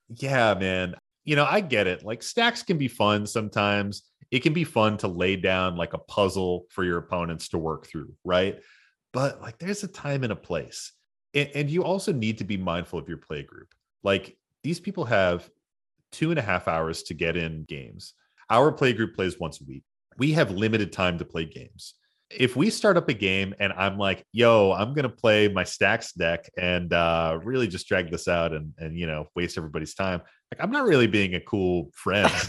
yeah, 0.10 0.54
man. 0.54 0.96
You 1.26 1.36
know, 1.36 1.46
I 1.50 1.60
get 1.60 1.88
it. 1.88 2.04
Like 2.04 2.24
stacks 2.24 2.64
can 2.64 2.78
be 2.78 2.88
fun 2.88 3.26
sometimes. 3.26 4.04
It 4.32 4.44
can 4.44 4.54
be 4.54 4.64
fun 4.64 4.98
to 5.00 5.08
lay 5.08 5.36
down 5.36 5.76
like 5.76 5.94
a 5.94 5.98
puzzle 5.98 6.66
for 6.70 6.84
your 6.84 6.98
opponents 6.98 7.50
to 7.50 7.58
work 7.58 7.86
through, 7.88 8.14
right? 8.24 8.60
But 9.14 9.42
like 9.42 9.58
there's 9.58 9.84
a 9.84 9.88
time 9.88 10.24
and 10.24 10.32
a 10.32 10.38
place. 10.38 10.94
And, 11.34 11.50
and 11.54 11.70
you 11.70 11.84
also 11.84 12.14
need 12.14 12.38
to 12.38 12.44
be 12.44 12.58
mindful 12.58 13.00
of 13.00 13.08
your 13.08 13.18
play 13.18 13.44
group. 13.44 13.74
Like 14.04 14.38
these 14.64 14.80
people 14.80 15.06
have 15.06 15.50
two 16.12 16.30
and 16.30 16.40
a 16.40 16.44
half 16.44 16.68
hours 16.68 17.04
to 17.04 17.14
get 17.14 17.36
in 17.38 17.64
games. 17.64 18.14
Our 18.50 18.72
play 18.72 18.94
group 18.94 19.16
plays 19.16 19.40
once 19.40 19.60
a 19.62 19.66
week. 19.66 19.84
We 20.18 20.32
have 20.34 20.52
limited 20.52 20.92
time 20.92 21.18
to 21.20 21.26
play 21.26 21.46
games. 21.46 21.96
If 22.30 22.56
we 22.56 22.70
start 22.70 22.98
up 22.98 23.08
a 23.10 23.14
game 23.14 23.56
and 23.60 23.72
I'm 23.74 23.98
like, 23.98 24.26
yo, 24.34 24.74
I'm 24.74 24.94
gonna 24.94 25.10
play 25.10 25.48
my 25.48 25.64
stacks 25.64 26.12
deck 26.12 26.50
and 26.58 26.92
uh 26.92 27.40
really 27.44 27.68
just 27.68 27.88
drag 27.88 28.12
this 28.12 28.28
out 28.28 28.54
and 28.54 28.74
and 28.78 28.98
you 28.98 29.08
know 29.08 29.28
waste 29.36 29.58
everybody's 29.58 29.94
time, 29.94 30.22
like 30.52 30.62
I'm 30.62 30.72
not 30.72 30.86
really 30.86 31.08
being 31.08 31.36
a 31.36 31.42
cool 31.42 31.90
friend. 31.94 32.32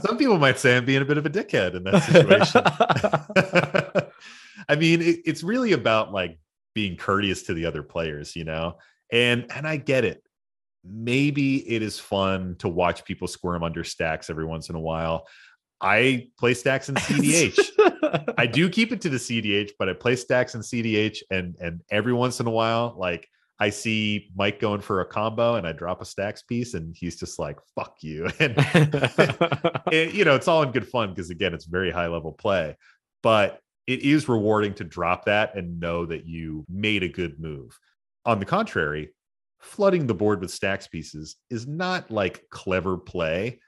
Some 0.00 0.18
people 0.18 0.38
might 0.38 0.58
say 0.58 0.76
I'm 0.76 0.84
being 0.84 1.02
a 1.02 1.04
bit 1.04 1.18
of 1.18 1.26
a 1.26 1.30
dickhead 1.30 1.74
in 1.74 1.84
that 1.84 2.02
situation. 2.02 2.62
I 4.68 4.76
mean, 4.76 5.00
it, 5.02 5.20
it's 5.24 5.42
really 5.42 5.72
about 5.72 6.12
like 6.12 6.38
being 6.74 6.96
courteous 6.96 7.42
to 7.44 7.54
the 7.54 7.66
other 7.66 7.82
players, 7.82 8.34
you 8.34 8.44
know. 8.44 8.78
And 9.12 9.46
and 9.54 9.66
I 9.66 9.76
get 9.76 10.04
it. 10.04 10.22
Maybe 10.84 11.68
it 11.68 11.82
is 11.82 11.98
fun 11.98 12.56
to 12.58 12.68
watch 12.68 13.04
people 13.04 13.28
squirm 13.28 13.62
under 13.62 13.84
stacks 13.84 14.30
every 14.30 14.44
once 14.44 14.68
in 14.68 14.74
a 14.74 14.80
while. 14.80 15.28
I 15.82 16.28
play 16.38 16.54
stacks 16.54 16.88
in 16.88 16.94
CDH. 16.94 18.34
I 18.38 18.46
do 18.46 18.70
keep 18.70 18.92
it 18.92 19.00
to 19.02 19.08
the 19.08 19.16
CDH, 19.16 19.72
but 19.78 19.88
I 19.88 19.94
play 19.94 20.16
stacks 20.16 20.54
in 20.54 20.60
CDH, 20.60 21.18
and 21.30 21.56
and 21.60 21.80
every 21.90 22.12
once 22.12 22.40
in 22.40 22.46
a 22.46 22.50
while, 22.50 22.94
like 22.96 23.28
I 23.58 23.70
see 23.70 24.30
Mike 24.36 24.60
going 24.60 24.80
for 24.80 25.00
a 25.00 25.06
combo, 25.06 25.56
and 25.56 25.66
I 25.66 25.72
drop 25.72 26.00
a 26.00 26.04
stacks 26.04 26.42
piece, 26.42 26.74
and 26.74 26.94
he's 26.96 27.16
just 27.16 27.38
like, 27.38 27.58
"Fuck 27.74 27.96
you," 28.00 28.26
and 28.38 28.54
it- 29.92 30.14
you 30.14 30.24
know, 30.24 30.34
it's 30.36 30.48
all 30.48 30.62
in 30.62 30.70
good 30.70 30.86
fun 30.88 31.10
because 31.10 31.30
again, 31.30 31.52
it's 31.52 31.64
very 31.66 31.90
high 31.90 32.06
level 32.06 32.32
play, 32.32 32.76
but 33.22 33.60
it 33.88 34.00
is 34.02 34.28
rewarding 34.28 34.74
to 34.74 34.84
drop 34.84 35.24
that 35.24 35.56
and 35.56 35.80
know 35.80 36.06
that 36.06 36.24
you 36.24 36.64
made 36.68 37.02
a 37.02 37.08
good 37.08 37.40
move. 37.40 37.76
On 38.24 38.38
the 38.38 38.44
contrary, 38.44 39.12
flooding 39.60 40.06
the 40.06 40.14
board 40.14 40.40
with 40.40 40.52
stacks 40.52 40.86
pieces 40.86 41.36
is 41.50 41.66
not 41.66 42.08
like 42.10 42.44
clever 42.50 42.96
play. 42.96 43.58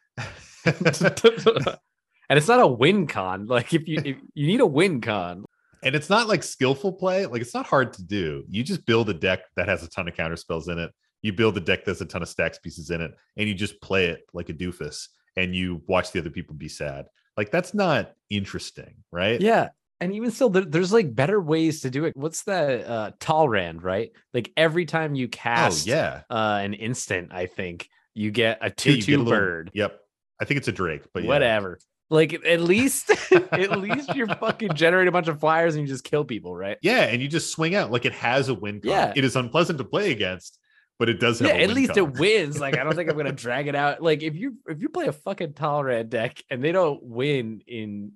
And 2.34 2.38
it's 2.38 2.48
not 2.48 2.58
a 2.58 2.66
win 2.66 3.06
con. 3.06 3.46
Like 3.48 3.72
if 3.72 3.86
you 3.86 4.02
if 4.04 4.16
you 4.34 4.46
need 4.48 4.60
a 4.60 4.66
win 4.66 5.00
con, 5.00 5.44
and 5.84 5.94
it's 5.94 6.10
not 6.10 6.26
like 6.26 6.42
skillful 6.42 6.92
play. 6.94 7.26
Like 7.26 7.40
it's 7.40 7.54
not 7.54 7.64
hard 7.66 7.92
to 7.92 8.02
do. 8.02 8.42
You 8.48 8.64
just 8.64 8.84
build 8.86 9.08
a 9.08 9.14
deck 9.14 9.42
that 9.54 9.68
has 9.68 9.84
a 9.84 9.88
ton 9.88 10.08
of 10.08 10.14
counter 10.16 10.34
spells 10.34 10.66
in 10.66 10.80
it. 10.80 10.90
You 11.22 11.32
build 11.32 11.56
a 11.56 11.60
deck 11.60 11.84
that's 11.84 12.00
a 12.00 12.06
ton 12.06 12.22
of 12.22 12.28
stacks 12.28 12.58
pieces 12.58 12.90
in 12.90 13.00
it, 13.00 13.12
and 13.36 13.48
you 13.48 13.54
just 13.54 13.80
play 13.80 14.06
it 14.06 14.22
like 14.32 14.48
a 14.48 14.52
doofus, 14.52 15.06
and 15.36 15.54
you 15.54 15.80
watch 15.86 16.10
the 16.10 16.18
other 16.18 16.30
people 16.30 16.56
be 16.56 16.68
sad. 16.68 17.06
Like 17.36 17.52
that's 17.52 17.72
not 17.72 18.12
interesting, 18.30 18.96
right? 19.12 19.40
yeah. 19.40 19.68
And 20.00 20.12
even 20.12 20.32
still, 20.32 20.50
there's 20.50 20.92
like 20.92 21.14
better 21.14 21.40
ways 21.40 21.82
to 21.82 21.88
do 21.90 22.04
it. 22.04 22.16
What's 22.16 22.42
that? 22.44 22.84
Uh, 22.84 23.10
Talrand, 23.20 23.82
right? 23.84 24.10
Like 24.34 24.50
every 24.56 24.86
time 24.86 25.14
you 25.14 25.28
cast 25.28 25.56
Oh 25.56 25.64
cast 25.66 25.86
yeah. 25.86 26.22
uh, 26.28 26.58
an 26.62 26.74
instant, 26.74 27.32
I 27.32 27.46
think 27.46 27.88
you 28.12 28.30
get 28.32 28.58
a 28.60 28.66
Yeah, 28.66 28.72
two 28.76 29.00
two 29.00 29.16
a 29.16 29.18
little- 29.18 29.32
bird. 29.32 29.70
Yep. 29.72 29.98
I 30.40 30.44
think 30.44 30.58
it's 30.58 30.68
a 30.68 30.72
Drake, 30.72 31.04
but 31.14 31.22
yeah. 31.22 31.28
whatever. 31.28 31.78
Like 32.10 32.34
at 32.46 32.60
least 32.60 33.10
at 33.32 33.70
least 33.78 34.14
you're 34.14 34.26
fucking 34.28 34.74
generate 34.74 35.08
a 35.08 35.12
bunch 35.12 35.28
of 35.28 35.40
flyers 35.40 35.74
and 35.74 35.82
you 35.82 35.88
just 35.88 36.04
kill 36.04 36.24
people, 36.24 36.54
right? 36.54 36.76
Yeah, 36.82 37.02
and 37.04 37.22
you 37.22 37.28
just 37.28 37.50
swing 37.50 37.74
out 37.74 37.90
like 37.90 38.04
it 38.04 38.12
has 38.12 38.48
a 38.48 38.54
win. 38.54 38.80
Con. 38.80 38.90
Yeah. 38.90 39.12
It 39.16 39.24
is 39.24 39.36
unpleasant 39.36 39.78
to 39.78 39.84
play 39.84 40.12
against, 40.12 40.58
but 40.98 41.08
it 41.08 41.18
does 41.18 41.38
have 41.40 41.48
Yeah, 41.48 41.54
at 41.56 41.70
least 41.70 41.94
con. 41.94 42.04
it 42.04 42.18
wins. 42.18 42.60
Like 42.60 42.76
I 42.78 42.84
don't 42.84 42.94
think 42.94 43.10
I'm 43.10 43.16
gonna 43.16 43.32
drag 43.46 43.68
it 43.68 43.74
out. 43.74 44.02
Like 44.02 44.22
if 44.22 44.36
you 44.36 44.56
if 44.68 44.80
you 44.80 44.90
play 44.90 45.06
a 45.06 45.12
fucking 45.12 45.54
Talrand 45.54 46.10
deck 46.10 46.42
and 46.50 46.62
they 46.62 46.72
don't 46.72 47.02
win 47.02 47.62
in 47.66 48.12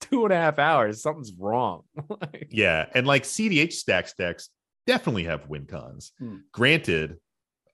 two 0.00 0.24
and 0.24 0.32
a 0.32 0.36
half 0.36 0.58
hours, 0.58 1.02
something's 1.02 1.32
wrong. 1.38 1.82
Like, 2.08 2.48
Yeah, 2.50 2.86
and 2.94 3.06
like 3.06 3.24
CDH 3.24 3.72
stacks 3.74 4.14
decks 4.14 4.48
definitely 4.86 5.24
have 5.24 5.46
win 5.48 5.66
cons. 5.66 6.12
Hmm. 6.18 6.36
Granted, 6.52 7.18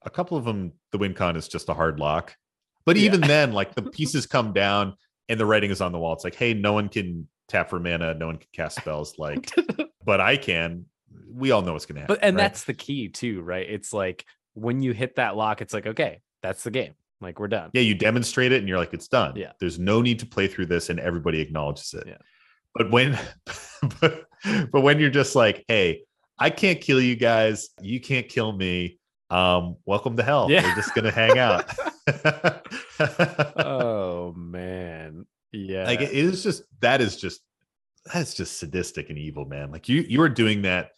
a 0.03 0.09
couple 0.09 0.35
of 0.37 0.43
them 0.43 0.73
the 0.91 0.97
win 0.97 1.13
con 1.13 1.37
is 1.37 1.47
just 1.47 1.69
a 1.69 1.73
hard 1.73 1.99
lock. 2.01 2.35
But 2.85 2.97
Yeah. 2.97 3.05
even 3.05 3.21
then, 3.21 3.53
like 3.53 3.75
the 3.75 3.83
pieces 3.83 4.25
come 4.25 4.51
down 4.51 4.95
and 5.29 5.39
the 5.39 5.45
writing 5.45 5.71
is 5.71 5.81
on 5.81 5.91
the 5.91 5.99
wall. 5.99 6.13
It's 6.13 6.23
like, 6.23 6.35
hey, 6.35 6.53
no 6.53 6.73
one 6.73 6.89
can 6.89 7.27
tap 7.47 7.69
for 7.69 7.79
mana, 7.79 8.13
no 8.13 8.27
one 8.27 8.37
can 8.37 8.47
cast 8.53 8.77
spells, 8.77 9.15
like, 9.19 9.51
but 10.05 10.21
I 10.21 10.37
can. 10.37 10.85
We 11.31 11.51
all 11.51 11.61
know 11.61 11.73
what's 11.73 11.85
gonna 11.85 12.01
happen. 12.01 12.15
but 12.15 12.23
and 12.23 12.35
right? 12.35 12.43
that's 12.43 12.63
the 12.63 12.73
key 12.73 13.09
too, 13.09 13.41
right? 13.41 13.67
It's 13.67 13.91
like 13.91 14.25
when 14.53 14.81
you 14.81 14.93
hit 14.93 15.15
that 15.15 15.35
lock, 15.35 15.61
it's 15.61 15.73
like 15.73 15.87
okay, 15.87 16.21
that's 16.41 16.63
the 16.63 16.71
game. 16.71 16.93
Like 17.21 17.39
we're 17.39 17.47
done. 17.47 17.69
yeah, 17.73 17.81
you 17.81 17.95
demonstrate 17.95 18.51
it 18.51 18.59
and 18.59 18.67
you're 18.67 18.77
like, 18.77 18.93
it's 18.93 19.07
done. 19.07 19.35
Yeah. 19.35 19.53
There's 19.59 19.79
no 19.79 20.01
need 20.01 20.19
to 20.19 20.25
play 20.25 20.47
through 20.47 20.67
this, 20.67 20.89
and 20.89 20.99
everybody 20.99 21.39
acknowledges 21.39 21.93
it. 21.93 22.03
Yeah. 22.05 22.17
But 22.75 22.91
when 22.91 23.17
but, 23.99 24.25
but 24.71 24.81
when 24.81 24.99
you're 24.99 25.09
just 25.09 25.35
like, 25.35 25.63
hey, 25.67 26.03
I 26.37 26.49
can't 26.49 26.81
kill 26.81 27.01
you 27.01 27.15
guys, 27.15 27.69
you 27.81 27.99
can't 27.99 28.27
kill 28.27 28.51
me. 28.51 28.99
Um, 29.29 29.77
welcome 29.85 30.15
to 30.17 30.23
hell. 30.23 30.47
Yeah. 30.49 30.63
We're 30.63 30.75
just 30.75 30.93
gonna 30.93 31.11
hang 31.11 31.39
out. 31.39 31.69
oh 33.57 34.33
man, 34.37 35.25
yeah. 35.51 35.85
like 35.85 36.01
it 36.01 36.11
is 36.11 36.43
just 36.43 36.63
that 36.81 37.01
is 37.01 37.17
just 37.17 37.41
that's 38.13 38.33
just 38.33 38.59
sadistic 38.59 39.09
and 39.09 39.17
evil, 39.17 39.45
man. 39.45 39.71
Like 39.71 39.89
you 39.89 40.05
you 40.07 40.21
are 40.21 40.29
doing 40.29 40.63
that 40.63 40.91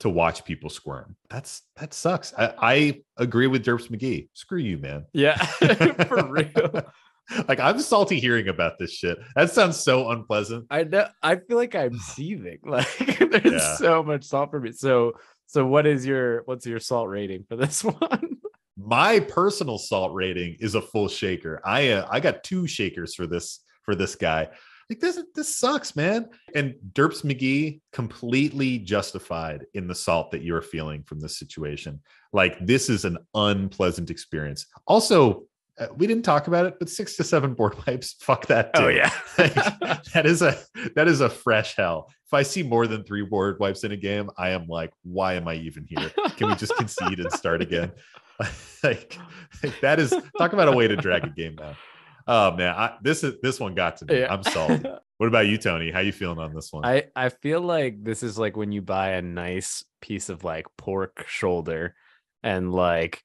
to 0.00 0.08
watch 0.08 0.44
people 0.44 0.70
squirm. 0.70 1.16
That's 1.28 1.62
that 1.76 1.92
sucks. 1.94 2.32
I, 2.36 2.54
I 2.58 3.00
agree 3.16 3.46
with 3.46 3.64
Derps 3.64 3.90
McGee. 3.90 4.28
Screw 4.34 4.58
you, 4.58 4.78
man. 4.78 5.06
yeah, 5.12 5.36
for 5.46 6.26
real. 6.28 6.82
like 7.48 7.60
I'm 7.60 7.80
salty 7.80 8.18
hearing 8.20 8.48
about 8.48 8.78
this 8.78 8.92
shit. 8.92 9.18
That 9.36 9.50
sounds 9.50 9.78
so 9.78 10.10
unpleasant. 10.10 10.66
I 10.70 10.84
know. 10.84 11.06
I 11.22 11.36
feel 11.36 11.56
like 11.56 11.74
I'm 11.74 11.98
seething. 11.98 12.58
Like 12.64 12.88
there's 13.18 13.52
Yeah. 13.62 13.76
so 13.76 14.02
much 14.02 14.24
salt 14.24 14.50
for 14.50 14.60
me. 14.60 14.72
So, 14.72 15.12
so 15.50 15.66
what 15.66 15.84
is 15.84 16.06
your 16.06 16.42
what's 16.44 16.64
your 16.64 16.78
salt 16.78 17.08
rating 17.08 17.44
for 17.48 17.56
this 17.56 17.82
one? 17.84 18.36
My 18.76 19.18
personal 19.18 19.78
salt 19.78 20.14
rating 20.14 20.56
is 20.60 20.76
a 20.76 20.80
full 20.80 21.08
shaker. 21.08 21.60
I 21.64 21.88
uh, 21.88 22.06
I 22.08 22.20
got 22.20 22.44
two 22.44 22.68
shakers 22.68 23.16
for 23.16 23.26
this 23.26 23.64
for 23.82 23.96
this 23.96 24.14
guy. 24.14 24.48
Like 24.88 25.00
this 25.00 25.20
this 25.34 25.52
sucks, 25.56 25.96
man. 25.96 26.28
And 26.54 26.76
Derps 26.92 27.24
McGee 27.24 27.80
completely 27.92 28.78
justified 28.78 29.66
in 29.74 29.88
the 29.88 29.94
salt 29.94 30.30
that 30.30 30.42
you're 30.42 30.62
feeling 30.62 31.02
from 31.02 31.18
this 31.18 31.36
situation. 31.36 32.00
Like 32.32 32.64
this 32.64 32.88
is 32.88 33.04
an 33.04 33.18
unpleasant 33.34 34.08
experience. 34.08 34.66
Also, 34.86 35.46
uh, 35.78 35.86
we 35.96 36.06
didn't 36.06 36.24
talk 36.24 36.46
about 36.46 36.66
it, 36.66 36.78
but 36.78 36.88
six 36.88 37.16
to 37.16 37.24
seven 37.24 37.54
board 37.54 37.74
wipes, 37.86 38.16
fuck 38.20 38.46
that. 38.46 38.74
Too. 38.74 38.82
Oh 38.82 38.88
yeah, 38.88 39.12
like, 39.38 39.54
that 40.12 40.26
is 40.26 40.42
a 40.42 40.58
that 40.94 41.08
is 41.08 41.20
a 41.20 41.30
fresh 41.30 41.76
hell. 41.76 42.10
If 42.26 42.34
I 42.34 42.42
see 42.42 42.62
more 42.62 42.86
than 42.86 43.02
three 43.04 43.24
board 43.24 43.58
wipes 43.58 43.84
in 43.84 43.92
a 43.92 43.96
game, 43.96 44.30
I 44.38 44.50
am 44.50 44.66
like, 44.68 44.92
why 45.02 45.34
am 45.34 45.48
I 45.48 45.54
even 45.54 45.86
here? 45.88 46.10
Can 46.36 46.48
we 46.48 46.54
just 46.54 46.76
concede 46.76 47.18
and 47.18 47.32
start 47.32 47.60
again? 47.60 47.90
like, 48.84 49.18
like, 49.62 49.80
that 49.80 49.98
is 49.98 50.14
talk 50.38 50.52
about 50.52 50.68
a 50.68 50.72
way 50.72 50.86
to 50.86 50.96
drag 50.96 51.24
a 51.24 51.30
game 51.30 51.56
down. 51.56 51.76
Oh 52.26 52.52
man, 52.52 52.74
I, 52.76 52.96
this 53.02 53.24
is 53.24 53.34
this 53.42 53.58
one 53.58 53.74
got 53.74 53.96
to 53.98 54.06
me. 54.06 54.20
Yeah. 54.20 54.32
I'm 54.32 54.42
salty. 54.42 54.88
What 55.18 55.26
about 55.26 55.48
you, 55.48 55.58
Tony? 55.58 55.90
How 55.90 56.00
you 56.00 56.12
feeling 56.12 56.38
on 56.38 56.54
this 56.54 56.72
one? 56.72 56.84
I 56.84 57.04
I 57.16 57.28
feel 57.28 57.60
like 57.60 58.02
this 58.02 58.22
is 58.22 58.38
like 58.38 58.56
when 58.56 58.72
you 58.72 58.80
buy 58.80 59.10
a 59.10 59.22
nice 59.22 59.84
piece 60.00 60.28
of 60.28 60.44
like 60.44 60.66
pork 60.78 61.26
shoulder 61.28 61.94
and 62.42 62.72
like 62.72 63.22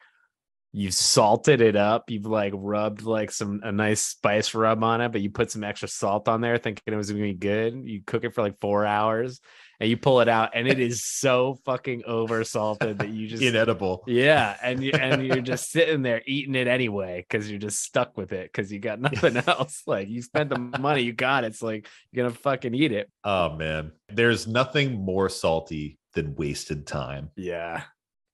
you've 0.76 0.94
salted 0.94 1.62
it 1.62 1.78
up, 1.78 2.10
you've 2.10 2.26
like 2.26 2.52
rubbed 2.56 3.04
like 3.04 3.32
some 3.32 3.62
a 3.64 3.72
nice 3.72 4.04
spice 4.04 4.54
rub 4.54 4.84
on 4.84 5.00
it, 5.00 5.12
but 5.12 5.22
you 5.22 5.30
put 5.30 5.50
some 5.50 5.64
extra 5.64 5.88
salt 5.88 6.28
on 6.28 6.42
there 6.42 6.58
thinking 6.58 6.94
it 6.94 6.98
was 6.98 7.10
gonna 7.10 7.24
be 7.24 7.34
good. 7.34 7.82
You 7.86 8.02
cook 8.06 8.26
it 8.26 8.34
for 8.34 8.42
like 8.42 8.60
four 8.60 8.86
hours 8.86 9.40
and 9.80 9.90
you 9.90 9.96
pull 9.96 10.20
it 10.20 10.28
out 10.28 10.52
and 10.54 10.68
it 10.68 10.80
is 10.80 11.04
so 11.04 11.58
fucking 11.66 12.04
over 12.06 12.44
salted 12.44 13.00
that 13.00 13.10
you 13.10 13.28
just 13.30 13.42
Inedible. 13.42 14.04
yeah, 14.06 14.58
and 14.62 14.84
you 14.84 14.92
and 14.92 15.26
you're 15.26 15.42
just 15.42 15.72
sitting 15.72 16.02
there 16.02 16.22
eating 16.28 16.56
it 16.56 16.68
anyway 16.68 17.26
because 17.28 17.50
you're 17.50 17.60
just 17.60 17.82
stuck 17.82 18.18
with 18.18 18.34
it 18.34 18.52
because 18.52 18.70
you 18.72 18.80
got 18.80 19.00
nothing 19.10 19.38
else. 19.48 19.84
Like 19.88 20.10
you 20.10 20.22
spent 20.22 20.50
the 20.50 20.60
money, 20.60 21.04
you 21.04 21.14
got 21.14 21.46
it. 21.46 21.48
It's 21.48 21.62
like 21.62 21.88
you're 22.12 22.26
gonna 22.26 22.38
fucking 22.38 22.76
eat 22.76 22.92
it. 22.92 23.10
Oh 23.24 23.56
man, 23.56 23.94
there's 24.10 24.46
nothing 24.46 24.94
more 24.94 25.30
salty 25.30 26.00
than 26.14 26.36
wasted 26.36 26.86
time. 26.86 27.30
Yeah, 27.38 27.84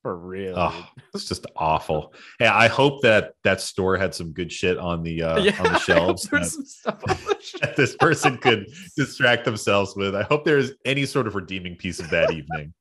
for 0.02 0.18
real. 0.18 0.56
Oh, 0.58 0.88
it's 1.14 1.28
just 1.30 1.46
awful. 1.56 2.14
Yeah, 2.40 2.56
I 2.56 2.68
hope 2.68 3.02
that 3.04 3.34
that 3.44 3.62
store 3.62 3.98
had 3.98 4.16
some 4.16 4.32
good 4.32 4.52
shit 4.52 4.78
on 4.78 5.04
the 5.04 5.24
uh, 5.24 5.42
dude. 5.42 5.60
on 5.60 5.74
the 5.74 5.80
shelves 5.80 6.24
There's 6.24 6.54
some 6.54 6.66
stuff 6.66 7.00
on 7.08 7.18
the 7.18 7.38
shelf. 7.42 7.52
that 7.62 7.76
this 7.76 7.96
person 7.96 8.38
could 8.38 8.68
distract 8.98 9.46
themselves 9.46 9.96
with. 9.96 10.16
I 10.16 10.24
hope 10.24 10.46
there 10.46 10.58
is 10.58 10.74
any 10.86 11.06
sort 11.06 11.28
of 11.28 11.36
redeeming 11.36 11.76
piece 11.76 12.00
of 12.00 12.10
that 12.10 12.32
evening. 12.32 12.74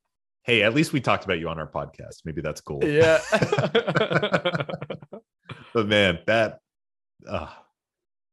Hey, 0.45 0.63
at 0.63 0.75
least 0.75 0.93
we 0.93 1.01
talked 1.01 1.25
about 1.25 1.39
you 1.39 1.49
on 1.49 1.59
our 1.59 1.71
podcast. 1.71 2.23
Maybe 2.25 2.41
that's 2.41 2.61
cool. 2.61 2.83
Yeah. 2.83 3.21
but 5.75 5.87
man, 5.87 6.21
that 6.27 6.61
uh, 7.29 7.49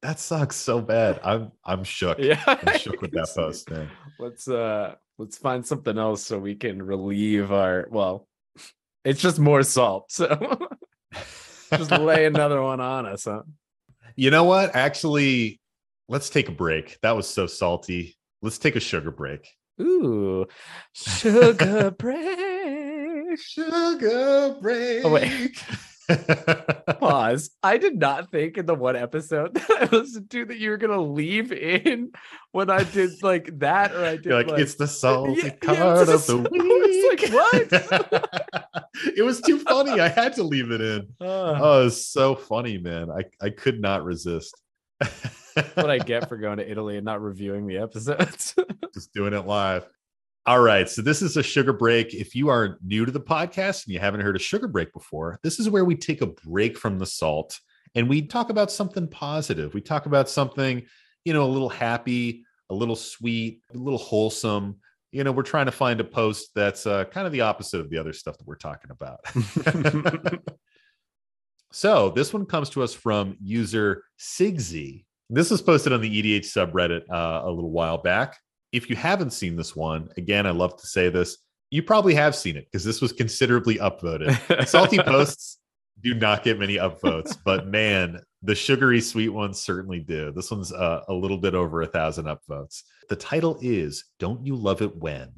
that 0.01 0.19
sucks 0.19 0.55
so 0.55 0.79
bad. 0.81 1.19
I'm 1.23 1.51
I'm 1.65 1.83
shook. 1.83 2.19
yeah. 2.19 2.41
I'm 2.47 2.77
shook 2.77 3.01
with 3.01 3.11
that 3.11 3.29
post, 3.35 3.69
man. 3.69 3.89
Let's 4.19 4.47
uh 4.47 4.95
let's 5.17 5.37
find 5.37 5.65
something 5.65 5.97
else 5.97 6.23
so 6.23 6.39
we 6.39 6.55
can 6.55 6.81
relieve 6.81 7.51
our 7.51 7.87
well, 7.91 8.27
it's 9.07 9.21
just 9.21 9.39
more 9.39 9.63
salt. 9.63 10.11
So 10.11 10.27
just 11.71 11.91
lay 11.91 12.25
another 12.25 12.61
one 12.61 12.81
on 12.81 13.05
us, 13.05 13.23
huh? 13.23 13.43
You 14.17 14.31
know 14.31 14.43
what? 14.43 14.75
Actually, 14.75 15.61
let's 16.09 16.29
take 16.29 16.49
a 16.49 16.51
break. 16.51 16.97
That 17.01 17.15
was 17.15 17.25
so 17.25 17.47
salty. 17.47 18.17
Let's 18.41 18.57
take 18.57 18.75
a 18.75 18.81
sugar 18.81 19.11
break. 19.11 19.47
Ooh, 19.79 20.45
sugar 20.93 21.91
break. 21.91 23.39
Sugar 23.39 24.57
break. 24.61 25.05
Oh, 25.05 25.11
wait. 25.13 25.63
Pause. 26.99 27.49
I 27.63 27.77
did 27.77 27.97
not 27.99 28.31
think 28.31 28.57
in 28.57 28.65
the 28.65 28.75
one 28.75 28.95
episode 28.95 29.53
that 29.55 29.69
I 29.91 29.95
listened 29.95 30.29
to 30.31 30.45
that 30.45 30.57
you 30.57 30.69
were 30.69 30.77
gonna 30.77 31.01
leave 31.01 31.51
in 31.51 32.11
when 32.51 32.69
I 32.69 32.83
did 32.83 33.21
like 33.23 33.59
that, 33.59 33.93
or 33.93 34.03
I 34.05 34.17
did 34.17 34.31
like, 34.33 34.47
like, 34.47 34.59
it's 34.59 34.75
the 34.75 34.87
salty 34.87 35.41
yeah, 35.43 35.49
card 35.61 36.07
it's 36.09 36.29
of 36.29 36.43
the 36.43 36.49
week. 36.51 37.19
it's 37.23 37.91
like, 37.91 38.23
it 39.17 39.23
was 39.23 39.41
too 39.41 39.59
funny. 39.59 39.99
I 39.99 40.07
had 40.07 40.33
to 40.35 40.43
leave 40.43 40.71
it 40.71 40.81
in. 40.81 41.07
uh, 41.21 41.25
Oh, 41.59 41.87
it's 41.87 42.07
so 42.07 42.35
funny, 42.35 42.77
man. 42.77 43.09
I, 43.11 43.23
I 43.45 43.49
could 43.49 43.79
not 43.81 44.03
resist. 44.03 44.55
what 45.75 45.89
I 45.89 45.99
get 45.99 46.27
for 46.29 46.37
going 46.37 46.57
to 46.57 46.69
Italy 46.69 46.97
and 46.97 47.05
not 47.05 47.21
reviewing 47.21 47.67
the 47.67 47.77
episodes. 47.77 48.55
just 48.93 49.13
doing 49.13 49.33
it 49.33 49.45
live. 49.45 49.85
All 50.47 50.61
right. 50.61 50.89
So, 50.89 51.01
this 51.01 51.21
is 51.21 51.35
a 51.35 51.43
sugar 51.43 51.73
break. 51.73 52.13
If 52.13 52.33
you 52.33 52.47
are 52.47 52.79
new 52.81 53.05
to 53.05 53.11
the 53.11 53.19
podcast 53.19 53.85
and 53.85 53.93
you 53.93 53.99
haven't 53.99 54.21
heard 54.21 54.37
a 54.37 54.39
sugar 54.39 54.69
break 54.69 54.93
before, 54.93 55.41
this 55.43 55.59
is 55.59 55.69
where 55.69 55.83
we 55.83 55.93
take 55.93 56.21
a 56.21 56.27
break 56.27 56.77
from 56.77 56.97
the 56.97 57.05
salt 57.05 57.59
and 57.95 58.07
we 58.07 58.21
talk 58.21 58.49
about 58.49 58.71
something 58.71 59.09
positive. 59.09 59.73
We 59.73 59.81
talk 59.81 60.05
about 60.05 60.29
something, 60.29 60.85
you 61.25 61.33
know, 61.33 61.43
a 61.43 61.51
little 61.51 61.67
happy, 61.67 62.45
a 62.69 62.73
little 62.73 62.95
sweet, 62.95 63.61
a 63.75 63.77
little 63.77 63.99
wholesome. 63.99 64.77
You 65.11 65.25
know, 65.25 65.33
we're 65.33 65.43
trying 65.43 65.65
to 65.65 65.71
find 65.73 65.99
a 65.99 66.05
post 66.05 66.51
that's 66.55 66.87
uh, 66.87 67.03
kind 67.03 67.27
of 67.27 67.33
the 67.33 67.41
opposite 67.41 67.81
of 67.81 67.89
the 67.89 67.97
other 67.97 68.13
stuff 68.13 68.37
that 68.37 68.47
we're 68.47 68.55
talking 68.55 68.91
about. 68.91 69.19
so, 71.73 72.09
this 72.11 72.31
one 72.31 72.45
comes 72.45 72.69
to 72.69 72.83
us 72.83 72.93
from 72.93 73.35
user 73.41 74.05
Sigzy. 74.17 75.03
This 75.29 75.51
was 75.51 75.61
posted 75.61 75.91
on 75.91 75.99
the 75.99 76.23
EDH 76.39 76.45
subreddit 76.45 77.01
uh, 77.09 77.41
a 77.43 77.51
little 77.51 77.71
while 77.71 77.97
back 77.97 78.37
if 78.71 78.89
you 78.89 78.95
haven't 78.95 79.31
seen 79.31 79.55
this 79.55 79.75
one, 79.75 80.09
again, 80.17 80.45
I 80.45 80.51
love 80.51 80.77
to 80.77 80.87
say 80.87 81.09
this, 81.09 81.37
you 81.69 81.83
probably 81.83 82.13
have 82.13 82.35
seen 82.35 82.55
it 82.55 82.65
because 82.65 82.83
this 82.83 83.01
was 83.01 83.11
considerably 83.11 83.75
upvoted. 83.75 84.67
Salty 84.67 84.97
posts 84.99 85.59
do 86.01 86.13
not 86.13 86.43
get 86.43 86.59
many 86.59 86.75
upvotes, 86.75 87.37
but 87.43 87.67
man, 87.67 88.21
the 88.43 88.55
sugary 88.55 89.01
sweet 89.01 89.29
ones 89.29 89.59
certainly 89.59 89.99
do. 89.99 90.31
This 90.31 90.51
one's 90.51 90.71
uh, 90.71 91.01
a 91.07 91.13
little 91.13 91.37
bit 91.37 91.55
over 91.55 91.81
a 91.81 91.87
thousand 91.87 92.25
upvotes. 92.25 92.83
The 93.09 93.15
title 93.15 93.57
is 93.61 94.05
Don't 94.19 94.45
You 94.45 94.55
Love 94.55 94.81
It 94.81 94.95
When? 94.95 95.31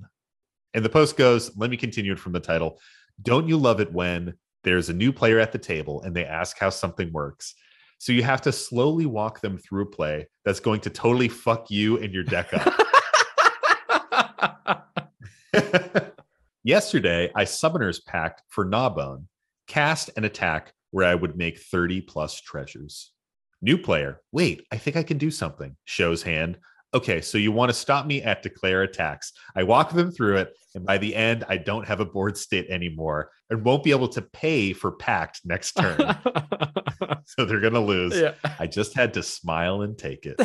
And 0.74 0.86
the 0.86 0.90
post 0.90 1.18
goes, 1.18 1.56
let 1.58 1.70
me 1.70 1.78
continue 1.78 2.14
it 2.14 2.20
from 2.20 2.34
the 2.34 2.40
title. 2.40 2.80
Don't 3.22 3.48
you 3.48 3.58
love 3.58 3.80
it 3.80 3.92
when 3.92 4.36
there's 4.64 4.90
a 4.90 4.94
new 4.94 5.12
player 5.12 5.40
at 5.40 5.52
the 5.52 5.58
table 5.58 6.02
and 6.04 6.16
they 6.16 6.26
ask 6.26 6.60
how 6.60 6.70
something 6.70 7.12
works? 7.12 7.56
So 7.98 8.14
you 8.14 8.24
have 8.24 8.42
to 8.42 8.52
slowly 8.52 9.06
walk 9.06 9.42
them 9.42 9.58
through 9.58 9.84
a 9.84 9.88
play 9.88 10.28
that's 10.46 10.60
going 10.60 10.82
to 10.82 10.90
totally 10.90 11.28
fuck 11.28 11.70
you 11.70 11.98
and 11.98 12.14
your 12.14 12.24
deck 12.24 12.54
up. 12.54 12.74
Yesterday, 16.64 17.32
I 17.36 17.46
Summoner's 17.46 18.00
Pacted 18.02 18.44
for 18.50 18.66
Gnawbone, 18.66 19.28
cast 19.68 20.10
an 20.18 20.26
attack 20.26 20.74
where 20.92 21.06
I 21.06 21.16
would 21.16 21.38
make 21.38 21.60
30 21.60 22.02
plus 22.02 22.40
treasures. 22.42 23.12
New 23.62 23.78
player, 23.78 24.22
wait, 24.32 24.66
I 24.72 24.78
think 24.78 24.96
I 24.96 25.04
can 25.04 25.18
do 25.18 25.32
something. 25.32 25.76
Shows 25.86 26.24
hand. 26.24 26.58
Okay, 26.94 27.22
so 27.22 27.38
you 27.38 27.52
want 27.52 27.70
to 27.70 27.74
stop 27.74 28.08
me 28.08 28.24
at 28.24 28.42
declare 28.42 28.82
attacks. 28.82 29.32
I 29.56 29.62
walk 29.64 29.92
them 29.92 30.12
through 30.12 30.38
it, 30.38 30.54
and 30.74 30.86
by 30.86 30.98
the 30.98 31.16
end, 31.16 31.46
I 31.48 31.58
don't 31.58 31.88
have 31.88 32.00
a 32.00 32.06
board 32.06 32.36
state 32.36 32.68
anymore 32.68 33.30
and 33.50 33.64
won't 33.64 33.84
be 33.84 33.92
able 33.92 34.08
to 34.10 34.22
pay 34.22 34.74
for 34.74 34.94
pact 34.94 35.42
next 35.46 35.74
turn. 35.74 35.98
so 37.26 37.46
they're 37.46 37.60
going 37.60 37.74
to 37.74 37.80
lose. 37.80 38.20
yeah. 38.20 38.34
I 38.60 38.66
just 38.66 38.96
had 38.96 39.14
to 39.16 39.24
smile 39.24 39.84
and 39.84 39.98
take 39.98 40.26
it. 40.26 40.38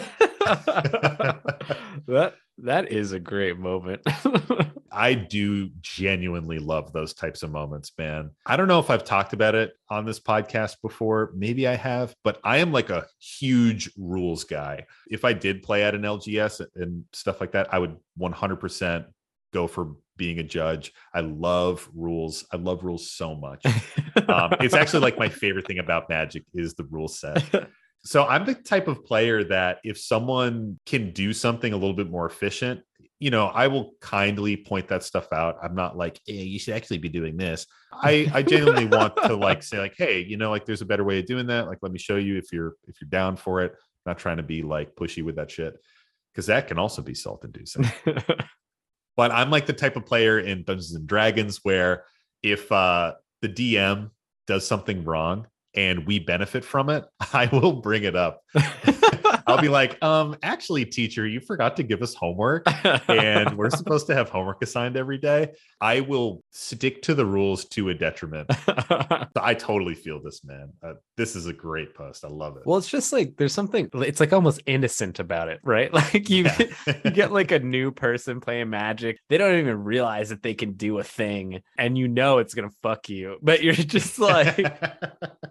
that 2.07 2.35
that 2.65 2.91
is 2.91 3.13
a 3.13 3.21
great 3.21 3.59
moment. 3.59 4.03
I 4.93 5.15
do 5.15 5.71
genuinely 5.81 6.59
love 6.59 6.93
those 6.93 7.13
types 7.13 7.43
of 7.43 7.51
moments, 7.51 7.93
man. 7.99 8.31
I 8.47 8.57
don't 8.57 8.69
know 8.69 8.79
if 8.79 8.91
I've 8.91 9.05
talked 9.05 9.33
about 9.33 9.55
it 9.55 9.73
on 9.91 10.07
this 10.07 10.21
podcast 10.21 10.77
before. 10.81 11.33
Maybe 11.35 11.67
I 11.67 11.75
have, 11.75 12.15
but 12.25 12.41
I 12.43 12.59
am 12.59 12.73
like 12.73 12.91
a 12.91 13.07
huge 13.19 13.91
rules 13.99 14.45
guy. 14.45 14.87
If 15.11 15.25
I 15.25 15.33
did 15.33 15.63
play 15.63 15.83
at 15.83 15.95
an 15.95 16.03
LGS 16.03 16.65
and 16.77 17.05
stuff 17.13 17.41
like 17.41 17.53
that, 17.53 17.73
I 17.73 17.79
would 17.79 17.97
100% 18.19 19.07
go 19.53 19.67
for 19.67 19.95
being 20.17 20.39
a 20.39 20.45
judge. 20.45 20.93
I 21.13 21.21
love 21.21 21.89
rules. 21.95 22.47
I 22.53 22.57
love 22.57 22.85
rules 22.85 23.11
so 23.11 23.35
much. 23.35 23.65
Um, 24.29 24.55
it's 24.61 24.75
actually 24.75 25.01
like 25.01 25.19
my 25.19 25.29
favorite 25.29 25.67
thing 25.67 25.81
about 25.81 26.09
Magic 26.09 26.45
is 26.55 26.75
the 26.75 26.85
rule 26.85 27.09
set. 27.09 27.43
So 28.05 28.25
I'm 28.25 28.45
the 28.45 28.55
type 28.55 28.87
of 28.87 29.05
player 29.05 29.45
that 29.45 29.79
if 29.83 29.99
someone 29.99 30.79
can 30.85 31.13
do 31.13 31.33
something 31.33 31.73
a 31.73 31.77
little 31.77 31.95
bit 31.95 32.11
more 32.11 32.27
efficient, 32.27 32.83
you 33.19 33.31
know, 33.31 33.47
I 33.47 33.69
will 33.69 33.95
kindly 34.01 34.57
point 34.57 34.89
that 34.89 35.03
stuff 35.03 35.33
out. 35.33 35.57
I'm 35.63 35.75
not 35.75 35.97
like, 35.97 36.21
hey, 36.27 36.43
you 36.43 36.59
should 36.59 36.75
actually 36.75 36.99
be 36.99 37.09
doing 37.09 37.39
this. 37.39 37.67
I, 37.91 38.31
I 38.35 38.43
genuinely 38.43 38.85
want 38.87 39.17
to 39.17 39.35
like 39.35 39.63
say, 39.63 39.79
like, 39.79 39.95
hey, 39.97 40.21
you 40.21 40.37
know, 40.37 40.51
like 40.51 40.67
there's 40.67 40.83
a 40.83 40.87
better 40.87 41.05
way 41.05 41.21
of 41.21 41.27
doing 41.27 41.47
that. 41.47 41.67
Like, 41.67 41.79
let 41.81 41.93
me 41.93 41.99
show 41.99 42.17
you 42.17 42.37
if 42.37 42.53
you're 42.53 42.75
if 42.87 43.01
you're 43.01 43.09
down 43.09 43.37
for 43.37 43.63
it. 43.63 43.75
not 44.05 44.19
trying 44.19 44.37
to 44.37 44.43
be 44.43 44.63
like 44.63 44.95
pushy 44.95 45.25
with 45.25 45.37
that 45.37 45.51
shit. 45.51 45.75
Cause 46.35 46.47
that 46.47 46.67
can 46.67 46.79
also 46.79 47.01
be 47.01 47.15
self-inducing. 47.15 47.91
but 49.17 49.31
I'm 49.31 49.51
like 49.51 49.67
the 49.67 49.73
type 49.73 49.97
of 49.97 50.05
player 50.05 50.41
in 50.41 50.65
Dungeons 50.65 50.95
and 50.95 51.07
Dragons 51.07 51.61
where 51.63 52.05
if 52.43 52.71
uh 52.71 53.15
the 53.41 53.49
DM 53.49 54.11
does 54.47 54.67
something 54.67 55.05
wrong 55.05 55.47
and 55.75 56.07
we 56.07 56.19
benefit 56.19 56.65
from 56.65 56.91
it, 56.91 57.05
I 57.33 57.47
will 57.53 57.81
bring 57.81 58.05
it 58.05 58.17
up. 58.17 58.41
I'll 59.47 59.61
be 59.61 59.69
like, 59.69 60.03
um, 60.03 60.37
actually, 60.43 60.85
teacher, 60.87 61.27
you 61.27 61.41
forgot 61.41 61.77
to 61.77 61.83
give 61.83 62.03
us 62.03 62.15
homework. 62.15 62.65
And 63.09 63.57
we're 63.57 63.71
supposed 63.85 64.07
to 64.09 64.15
have 64.15 64.29
homework 64.29 64.63
assigned 64.63 64.97
every 64.97 65.19
day. 65.19 65.53
I 65.81 66.01
will 66.01 66.43
stick 66.51 67.03
to 67.03 67.15
the 67.15 67.27
rules 67.27 67.65
to 67.67 67.91
a 67.91 67.95
detriment. 67.95 68.49
I 69.37 69.55
totally 69.55 69.95
feel 69.95 70.23
this, 70.23 70.45
man. 70.45 70.73
Uh, 70.83 70.95
this 71.17 71.37
is 71.37 71.47
a 71.47 71.53
great 71.53 71.95
post. 71.95 72.25
I 72.25 72.29
love 72.29 72.57
it. 72.57 72.63
well, 72.67 72.79
it's 72.79 72.89
just 72.89 73.13
like 73.13 73.37
there's 73.37 73.53
something 73.53 73.91
it's 73.95 74.21
like 74.21 74.33
almost 74.33 74.63
innocent 74.67 75.19
about 75.19 75.49
it, 75.49 75.61
right? 75.63 75.93
Like 76.05 76.29
you 76.29 76.45
Yeah. 76.45 76.67
you 77.05 77.11
get 77.11 77.33
like 77.33 77.51
a 77.51 77.59
new 77.59 77.91
person 77.91 78.41
playing 78.41 78.71
magic. 78.71 79.19
They 79.29 79.39
don't 79.39 79.59
even 79.59 79.85
realize 79.85 80.31
that 80.31 80.43
they 80.43 80.55
can 80.55 80.73
do 80.73 80.99
a 80.99 81.05
thing 81.05 81.61
and 81.79 81.97
you 81.97 82.09
know 82.09 82.39
it's 82.39 82.55
gonna 82.55 82.71
fuck 82.83 83.09
you, 83.09 83.37
but 83.43 83.63
you're 83.63 83.75
just 83.75 84.19
like 84.19 84.59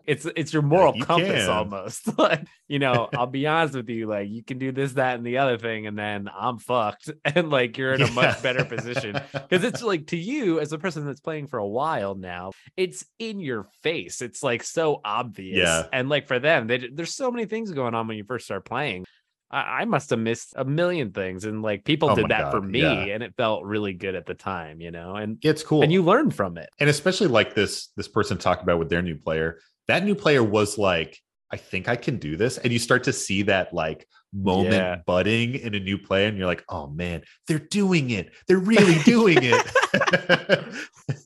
it's 0.06 0.26
it's 0.36 0.54
your 0.54 0.62
moral 0.62 0.96
you 0.96 1.06
compass 1.06 1.46
can. 1.46 1.50
almost. 1.50 2.18
like, 2.18 2.46
you 2.68 2.80
know, 2.80 3.10
I'll 3.14 3.28
be 3.28 3.48
honest 3.48 3.76
with 3.76 3.83
you, 3.90 4.08
like 4.08 4.30
you 4.30 4.44
can 4.44 4.58
do 4.58 4.72
this, 4.72 4.94
that, 4.94 5.16
and 5.16 5.26
the 5.26 5.38
other 5.40 5.58
thing, 5.58 5.88
and 5.88 5.98
then 5.98 6.30
I'm 6.34 6.58
fucked. 6.58 7.10
And 7.26 7.50
like 7.50 7.78
you're 7.78 7.94
in 7.94 8.02
a 8.02 8.12
much 8.12 8.44
better 8.44 8.64
position. 8.64 9.20
Because 9.32 9.64
it's 9.64 9.82
like 9.82 10.08
to 10.08 10.18
you, 10.18 10.60
as 10.60 10.72
a 10.72 10.78
person 10.78 11.06
that's 11.06 11.20
playing 11.22 11.48
for 11.48 11.58
a 11.58 11.68
while 11.68 12.16
now, 12.16 12.52
it's 12.78 13.06
in 13.18 13.40
your 13.40 13.66
face. 13.82 14.22
It's 14.22 14.44
like 14.44 14.62
so 14.64 15.02
obvious. 15.04 15.58
Yeah. 15.58 15.84
And 15.92 16.10
like 16.10 16.28
for 16.28 16.38
them, 16.38 16.68
they, 16.68 16.90
there's 16.94 17.16
so 17.16 17.32
many 17.32 17.46
things 17.46 17.72
going 17.72 17.96
on 17.96 18.08
when 18.08 18.18
you 18.18 18.24
first 18.24 18.46
start 18.46 18.66
playing. 18.66 19.06
I, 19.50 19.82
I 19.82 19.86
must 19.86 20.10
have 20.12 20.20
missed 20.20 20.54
a 20.56 20.66
million 20.66 21.12
things. 21.12 21.46
And 21.46 21.62
like 21.62 21.86
people 21.86 22.12
Oh 22.12 22.16
did 22.16 22.30
that 22.30 22.52
for 22.52 22.62
me, 22.62 22.82
yeah. 22.82 23.14
and 23.14 23.24
it 23.24 23.34
felt 23.36 23.64
really 23.64 23.94
good 23.94 24.16
at 24.16 24.26
the 24.26 24.36
time, 24.36 24.80
you 24.82 24.92
know, 24.92 25.16
and 25.16 25.38
it's 25.42 25.64
cool. 25.64 25.82
and 25.82 25.92
you 25.92 26.04
learn 26.04 26.30
from 26.30 26.58
it. 26.58 26.70
and 26.80 26.90
especially 26.90 27.28
like 27.28 27.56
this 27.56 27.88
this 27.96 28.08
person 28.08 28.38
talked 28.38 28.62
about 28.62 28.78
with 28.80 28.90
their 28.90 29.02
new 29.02 29.16
player 29.16 29.60
that 29.88 30.04
new 30.04 30.16
player 30.16 30.44
was 30.44 30.78
like 30.78 31.20
i 31.54 31.58
think 31.58 31.88
i 31.88 31.96
can 31.96 32.18
do 32.18 32.36
this 32.36 32.58
and 32.58 32.74
you 32.74 32.80
start 32.80 33.04
to 33.06 33.14
see 33.14 33.44
that 33.44 33.74
like 33.74 34.06
moment 34.34 34.74
Yeah. 34.74 34.96
budding 35.06 35.54
in 35.54 35.76
a 35.76 35.80
new 35.80 35.98
play, 36.00 36.26
and 36.26 36.36
you're 36.38 36.48
like 36.48 36.64
oh 36.68 36.88
man 36.88 37.22
they're 37.48 37.60
doing 37.60 38.10
it. 38.10 38.32
They're 38.48 38.58
really 38.58 38.98
doing 39.04 39.38
it. 39.42 39.64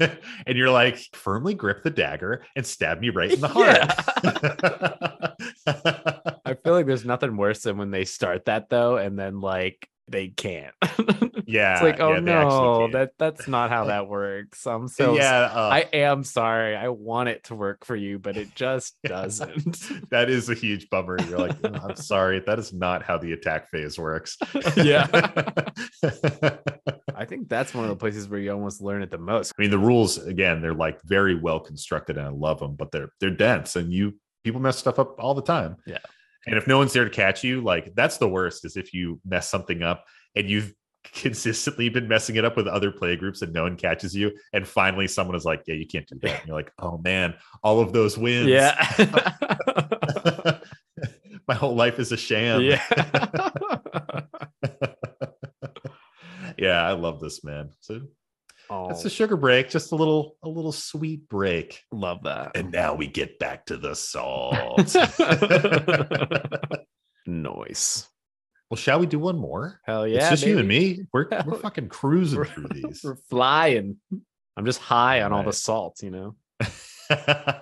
And 0.47 0.57
you're 0.57 0.71
like 0.71 0.97
firmly 1.13 1.53
grip 1.53 1.83
the 1.83 1.89
dagger 1.91 2.43
and 2.55 2.65
stab 2.65 2.99
me 2.99 3.09
right 3.11 3.31
in 3.31 3.39
the 3.39 3.47
heart. 3.47 3.77
I 6.45 6.53
feel 6.55 6.73
like 6.73 6.85
there's 6.87 7.05
nothing 7.05 7.37
worse 7.37 7.61
than 7.61 7.77
when 7.77 7.91
they 7.91 8.03
start 8.05 8.45
that 8.45 8.69
though, 8.69 8.97
and 8.97 9.17
then 9.19 9.39
like 9.39 9.87
they 10.07 10.29
can't. 10.29 10.73
Yeah. 11.49 11.75
it's 11.75 11.81
like, 11.81 12.01
oh 12.01 12.15
yeah, 12.15 12.19
no, 12.19 12.91
that 12.91 13.11
that's 13.17 13.47
not 13.47 13.69
how 13.69 13.85
that 13.85 14.09
works. 14.09 14.67
I'm 14.67 14.89
so 14.89 15.15
yeah, 15.15 15.43
uh, 15.43 15.69
I 15.71 15.85
am 15.93 16.25
sorry. 16.25 16.75
I 16.75 16.89
want 16.89 17.29
it 17.29 17.45
to 17.45 17.55
work 17.55 17.85
for 17.85 17.95
you, 17.95 18.19
but 18.19 18.35
it 18.35 18.53
just 18.53 18.97
doesn't. 19.05 20.09
that 20.09 20.29
is 20.29 20.49
a 20.49 20.53
huge 20.53 20.89
bummer. 20.89 21.17
You're 21.21 21.39
like, 21.39 21.55
"Oh, 21.63 21.73
I'm 21.73 21.95
sorry, 21.95 22.41
that 22.45 22.59
is 22.59 22.73
not 22.73 23.01
how 23.01 23.17
the 23.17 23.31
attack 23.31 23.69
phase 23.69 23.97
works. 23.97 24.37
Yeah. 24.75 25.07
I 25.13 26.57
I 27.17 27.25
think 27.25 27.49
that's 27.49 27.73
one 27.73 27.85
of 27.85 27.89
the 27.89 27.95
places 27.95 28.27
where 28.27 28.39
you 28.39 28.51
almost 28.51 28.81
learn 28.81 29.01
it 29.01 29.09
the 29.09 29.17
most. 29.17 29.53
I 29.57 29.61
mean, 29.61 29.71
the 29.71 29.79
rules 29.79 30.17
again, 30.17 30.61
they're 30.61 30.73
like 30.73 31.01
very 31.03 31.35
well 31.35 31.59
constructed, 31.59 32.17
and 32.17 32.27
I 32.27 32.29
love 32.29 32.59
them, 32.59 32.75
but 32.75 32.91
they're 32.91 33.09
they're 33.21 33.31
dense, 33.31 33.75
and 33.75 33.91
you 33.91 34.19
people 34.43 34.61
mess 34.61 34.77
stuff 34.77 34.99
up 34.99 35.19
all 35.19 35.33
the 35.33 35.41
time. 35.41 35.77
Yeah. 35.85 35.99
And 36.47 36.57
if 36.57 36.65
no 36.65 36.77
one's 36.77 36.93
there 36.93 37.03
to 37.03 37.09
catch 37.09 37.43
you, 37.43 37.61
like 37.61 37.93
that's 37.93 38.17
the 38.17 38.27
worst. 38.27 38.65
Is 38.65 38.77
if 38.77 38.93
you 38.93 39.19
mess 39.25 39.49
something 39.49 39.83
up 39.83 40.05
and 40.35 40.49
you've 40.49 40.73
consistently 41.13 41.89
been 41.89 42.07
messing 42.07 42.37
it 42.37 42.45
up 42.45 42.55
with 42.57 42.67
other 42.67 42.91
play 42.91 43.15
groups 43.15 43.41
and 43.41 43.53
no 43.53 43.63
one 43.63 43.75
catches 43.75 44.15
you, 44.15 44.31
and 44.53 44.67
finally 44.67 45.07
someone 45.07 45.35
is 45.35 45.45
like, 45.45 45.63
"Yeah, 45.67 45.75
you 45.75 45.85
can't 45.85 46.07
do 46.07 46.17
that." 46.21 46.39
And 46.39 46.47
you're 46.47 46.55
like, 46.55 46.71
"Oh 46.79 46.97
man, 46.97 47.35
all 47.63 47.79
of 47.81 47.91
those 47.93 48.17
wins." 48.17 48.47
Yeah. 48.47 48.75
My 51.47 51.55
whole 51.55 51.75
life 51.75 51.99
is 51.99 52.11
a 52.11 52.17
sham. 52.17 52.61
yeah. 52.61 52.81
yeah, 56.57 56.81
I 56.83 56.91
love 56.93 57.19
this 57.21 57.43
man. 57.43 57.69
So 57.79 58.01
oh, 58.69 58.87
that's 58.87 59.05
a 59.05 59.09
sugar 59.09 59.37
break, 59.37 59.69
just 59.69 59.91
a 59.91 59.95
little, 59.95 60.35
a 60.43 60.49
little 60.49 60.71
sweet 60.71 61.27
break. 61.29 61.83
love 61.91 62.23
that. 62.23 62.55
And 62.55 62.71
now 62.71 62.93
we 62.93 63.07
get 63.07 63.39
back 63.39 63.65
to 63.67 63.77
the 63.77 63.95
salt. 63.95 64.95
Noise. 67.25 68.07
well, 68.69 68.77
shall 68.77 68.99
we 68.99 69.05
do 69.05 69.19
one 69.19 69.37
more? 69.37 69.79
Hell 69.85 70.07
yeah. 70.07 70.19
it's 70.19 70.29
just 70.29 70.45
you 70.45 70.59
and 70.59 70.67
me. 70.67 71.05
We're 71.13 71.27
we're 71.45 71.57
fucking 71.61 71.89
cruising 71.89 72.39
We're- 72.39 72.49
through 72.49 72.67
these. 72.73 73.01
We're 73.03 73.15
flying. 73.29 73.97
I'm 74.55 74.65
just 74.65 74.79
high 74.79 75.21
on 75.21 75.33
all 75.33 75.43
the 75.43 75.53
salt, 75.53 76.01
you 76.01 76.09
know. 76.11 76.35
yeah, 77.09 77.61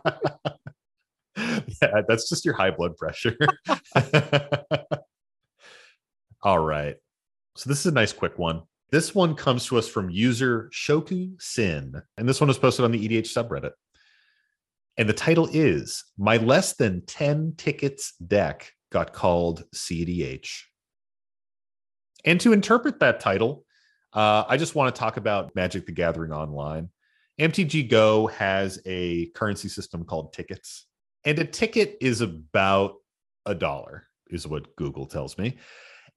that's 2.07 2.29
just 2.29 2.45
your 2.45 2.53
high 2.55 2.71
blood 2.71 2.95
pressure. 2.95 3.35
All 6.41 6.59
right. 6.59 6.95
So 7.57 7.69
this 7.69 7.79
is 7.79 7.87
a 7.87 7.91
nice 7.91 8.13
quick 8.13 8.37
one. 8.37 8.61
This 8.95 9.13
one 9.13 9.35
comes 9.35 9.65
to 9.65 9.77
us 9.77 9.89
from 9.89 10.09
user 10.09 10.69
Shoku 10.73 11.33
Sin, 11.41 12.01
and 12.17 12.29
this 12.29 12.39
one 12.39 12.47
was 12.47 12.57
posted 12.57 12.85
on 12.85 12.91
the 12.91 13.05
EDH 13.05 13.27
subreddit. 13.27 13.73
And 14.95 15.09
the 15.09 15.13
title 15.13 15.49
is 15.51 16.05
My 16.17 16.37
Less 16.37 16.77
Than 16.77 17.05
10 17.05 17.55
Tickets 17.57 18.13
Deck 18.25 18.71
Got 18.93 19.11
Called 19.11 19.65
CDH. 19.75 20.61
And 22.23 22.39
to 22.39 22.53
interpret 22.53 23.01
that 23.01 23.19
title, 23.19 23.65
uh, 24.13 24.45
I 24.47 24.55
just 24.55 24.75
want 24.75 24.95
to 24.95 24.97
talk 24.97 25.17
about 25.17 25.53
Magic 25.55 25.85
the 25.85 25.91
Gathering 25.91 26.31
Online. 26.31 26.87
MTG 27.37 27.89
Go 27.89 28.27
has 28.27 28.79
a 28.85 29.25
currency 29.31 29.67
system 29.67 30.05
called 30.05 30.31
tickets, 30.31 30.85
and 31.25 31.37
a 31.37 31.43
ticket 31.43 31.97
is 31.99 32.21
about 32.21 32.93
a 33.45 33.53
dollar, 33.53 34.07
is 34.29 34.47
what 34.47 34.73
Google 34.77 35.05
tells 35.05 35.37
me. 35.37 35.57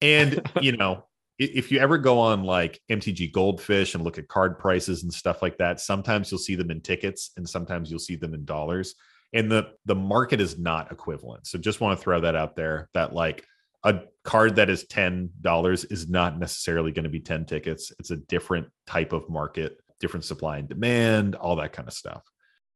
And, 0.00 0.40
you 0.60 0.76
know, 0.76 1.07
if 1.38 1.70
you 1.70 1.78
ever 1.78 1.98
go 1.98 2.18
on 2.18 2.42
like 2.42 2.80
MTG 2.90 3.32
Goldfish 3.32 3.94
and 3.94 4.02
look 4.02 4.18
at 4.18 4.28
card 4.28 4.58
prices 4.58 5.04
and 5.04 5.12
stuff 5.12 5.40
like 5.40 5.56
that, 5.58 5.80
sometimes 5.80 6.30
you'll 6.30 6.38
see 6.38 6.56
them 6.56 6.70
in 6.70 6.80
tickets 6.80 7.30
and 7.36 7.48
sometimes 7.48 7.90
you'll 7.90 8.00
see 8.00 8.16
them 8.16 8.34
in 8.34 8.44
dollars. 8.44 8.94
And 9.32 9.50
the 9.50 9.72
the 9.84 9.94
market 9.94 10.40
is 10.40 10.58
not 10.58 10.90
equivalent. 10.90 11.46
So 11.46 11.58
just 11.58 11.80
want 11.80 11.98
to 11.98 12.02
throw 12.02 12.20
that 12.22 12.34
out 12.34 12.56
there 12.56 12.88
that 12.94 13.12
like 13.12 13.44
a 13.84 14.00
card 14.24 14.56
that 14.56 14.68
is 14.68 14.84
$10 14.86 15.92
is 15.92 16.08
not 16.08 16.38
necessarily 16.38 16.90
going 16.90 17.04
to 17.04 17.08
be 17.10 17.20
10 17.20 17.44
tickets. 17.44 17.92
It's 17.98 18.10
a 18.10 18.16
different 18.16 18.68
type 18.86 19.12
of 19.12 19.28
market, 19.28 19.78
different 20.00 20.24
supply 20.24 20.58
and 20.58 20.68
demand, 20.68 21.36
all 21.36 21.56
that 21.56 21.72
kind 21.72 21.86
of 21.86 21.94
stuff. 21.94 22.22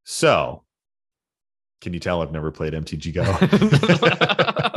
So, 0.05 0.65
can 1.81 1.93
you 1.93 1.99
tell 1.99 2.23
I've 2.23 2.31
never 2.31 2.53
played 2.53 2.75
MTG 2.75 3.13
Go? 3.13 4.69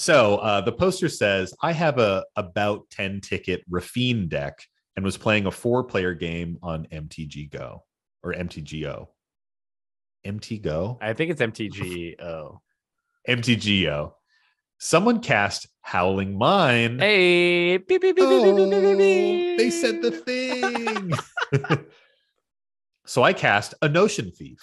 so, 0.00 0.36
uh, 0.36 0.62
the 0.62 0.72
poster 0.72 1.10
says 1.10 1.52
I 1.62 1.72
have 1.72 1.98
a 1.98 2.24
about 2.36 2.88
10 2.90 3.20
ticket 3.20 3.62
Raffine 3.70 4.28
deck 4.28 4.58
and 4.96 5.04
was 5.04 5.18
playing 5.18 5.44
a 5.44 5.50
four 5.50 5.84
player 5.84 6.14
game 6.14 6.58
on 6.62 6.86
MTG 6.86 7.50
Go 7.50 7.84
or 8.22 8.32
MTGO. 8.32 9.08
MTGO? 10.26 10.98
I 11.02 11.12
think 11.12 11.30
it's 11.30 11.42
MTGO. 11.42 12.58
MTGO. 13.28 14.12
Someone 14.78 15.20
cast 15.20 15.68
Howling 15.82 16.38
Mine. 16.38 16.98
Hey, 16.98 17.76
beep, 17.76 18.00
beep, 18.00 18.16
beep, 18.16 18.24
Oh, 18.26 18.96
beep. 18.96 19.58
they 19.58 19.68
said 19.68 20.00
the 20.00 20.10
thing. 20.10 21.12
so 23.04 23.22
I 23.22 23.34
cast 23.34 23.74
a 23.82 23.88
Notion 23.90 24.30
Thief, 24.32 24.60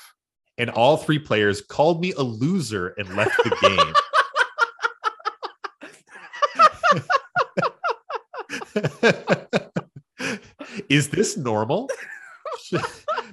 and 0.58 0.72
all 0.72 0.98
three 0.98 1.20
players 1.20 1.62
called 1.62 2.02
me 2.02 2.14
a 2.14 2.24
loser 2.24 2.96
and 2.98 3.16
left 3.16 3.38
the 3.44 3.56
game. 3.62 3.94
Is 10.90 11.10
this 11.10 11.38
normal? 11.38 11.90
Should, 12.64 12.82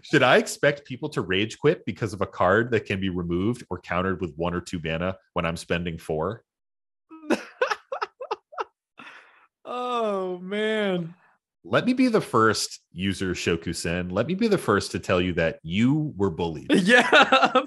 should 0.03 0.23
I 0.23 0.37
expect 0.37 0.85
people 0.85 1.09
to 1.11 1.21
rage 1.21 1.59
quit 1.59 1.85
because 1.85 2.13
of 2.13 2.21
a 2.21 2.27
card 2.27 2.71
that 2.73 2.85
can 2.85 3.01
be 3.01 3.09
removed 3.09 3.65
or 3.71 3.81
countered 3.81 4.21
with 4.21 4.35
one 4.37 4.55
or 4.55 4.61
two 4.61 4.81
mana 4.83 5.17
when 5.33 5.47
I'm 5.47 5.57
spending 5.57 5.99
four? 5.99 6.45
oh 9.65 10.39
man. 10.39 11.15
Let 11.67 11.87
me 11.87 11.95
be 11.95 12.09
the 12.09 12.21
first 12.21 12.81
user 12.93 13.33
Shokusen. 13.33 14.13
Let 14.13 14.27
me 14.27 14.35
be 14.35 14.49
the 14.49 14.59
first 14.59 14.91
to 14.93 14.99
tell 14.99 15.21
you 15.21 15.33
that 15.35 15.61
you 15.63 16.13
were 16.17 16.31
bullied. 16.31 16.71
Yeah. 16.85 17.63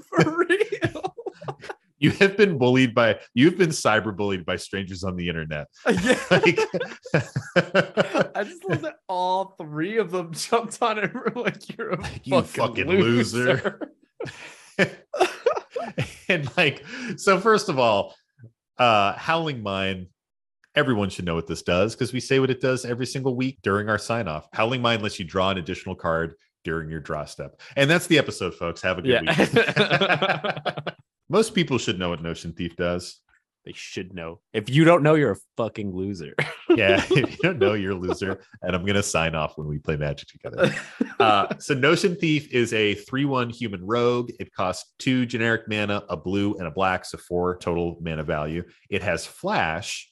You 1.99 2.11
have 2.11 2.37
been 2.37 2.57
bullied 2.57 2.93
by 2.93 3.19
you've 3.33 3.57
been 3.57 3.69
cyberbullied 3.69 4.45
by 4.45 4.55
strangers 4.55 5.03
on 5.03 5.15
the 5.15 5.27
internet. 5.27 5.67
yeah. 5.87 6.19
Like 6.29 6.59
I 8.35 8.43
just 8.43 8.63
love 8.67 8.81
that 8.81 8.97
all 9.07 9.55
three 9.57 9.97
of 9.97 10.11
them 10.11 10.33
jumped 10.33 10.81
on 10.81 10.99
it. 10.99 11.11
We're 11.35 11.41
like, 11.41 11.77
you're 11.77 11.91
a 11.91 12.09
You 12.23 12.41
fucking, 12.41 12.85
fucking 12.85 12.87
loser. 12.87 13.89
loser." 14.79 14.89
and 16.29 16.55
like 16.55 16.83
so 17.17 17.39
first 17.39 17.69
of 17.69 17.79
all, 17.79 18.15
uh 18.77 19.13
Howling 19.13 19.63
Mine 19.63 20.07
everyone 20.75 21.09
should 21.09 21.25
know 21.25 21.33
what 21.33 21.47
this 21.47 21.63
does 21.63 21.95
because 21.95 22.13
we 22.13 22.19
say 22.19 22.39
what 22.39 22.51
it 22.51 22.61
does 22.61 22.85
every 22.85 23.07
single 23.07 23.35
week 23.35 23.57
during 23.63 23.89
our 23.89 23.97
sign 23.97 24.27
off. 24.27 24.47
Howling 24.53 24.81
Mine 24.81 25.01
lets 25.01 25.17
you 25.17 25.25
draw 25.25 25.49
an 25.49 25.57
additional 25.57 25.95
card 25.95 26.35
during 26.63 26.89
your 26.91 26.99
draw 26.99 27.25
step. 27.25 27.59
And 27.75 27.89
that's 27.89 28.05
the 28.05 28.19
episode 28.19 28.53
folks. 28.53 28.81
Have 28.83 28.99
a 28.99 29.01
good 29.01 29.21
week. 30.85 30.93
Most 31.29 31.53
people 31.53 31.77
should 31.77 31.99
know 31.99 32.09
what 32.09 32.21
Notion 32.23 32.53
Thief 32.53 32.75
does. 32.75 33.19
they 33.65 33.73
should 33.73 34.13
know. 34.13 34.39
If 34.53 34.69
you 34.69 34.85
don't 34.85 35.03
know, 35.03 35.15
you're 35.15 35.33
a 35.33 35.37
fucking 35.57 35.93
loser. 35.93 36.33
Yeah, 36.69 37.01
if 37.09 37.31
you 37.31 37.37
don't 37.41 37.59
know, 37.59 37.73
you're 37.73 37.93
a 37.93 37.95
loser. 37.95 38.41
And 38.61 38.75
I'm 38.75 38.85
gonna 38.85 39.01
sign 39.01 39.33
off 39.35 39.57
when 39.57 39.67
we 39.67 39.79
play 39.79 39.95
Magic 39.95 40.27
together. 40.27 40.73
Uh, 41.19 41.47
so 41.57 41.73
Notion 41.73 42.15
Thief 42.15 42.53
is 42.53 42.71
a 42.73 42.93
three-one 42.93 43.49
human 43.49 43.83
rogue. 43.83 44.29
It 44.39 44.53
costs 44.53 44.93
two 44.99 45.25
generic 45.25 45.63
mana, 45.67 46.03
a 46.09 46.15
blue 46.15 46.53
and 46.57 46.67
a 46.67 46.71
black, 46.71 47.05
so 47.05 47.17
four 47.17 47.57
total 47.57 47.97
mana 47.99 48.23
value. 48.23 48.63
It 48.91 49.01
has 49.01 49.25
flash, 49.25 50.11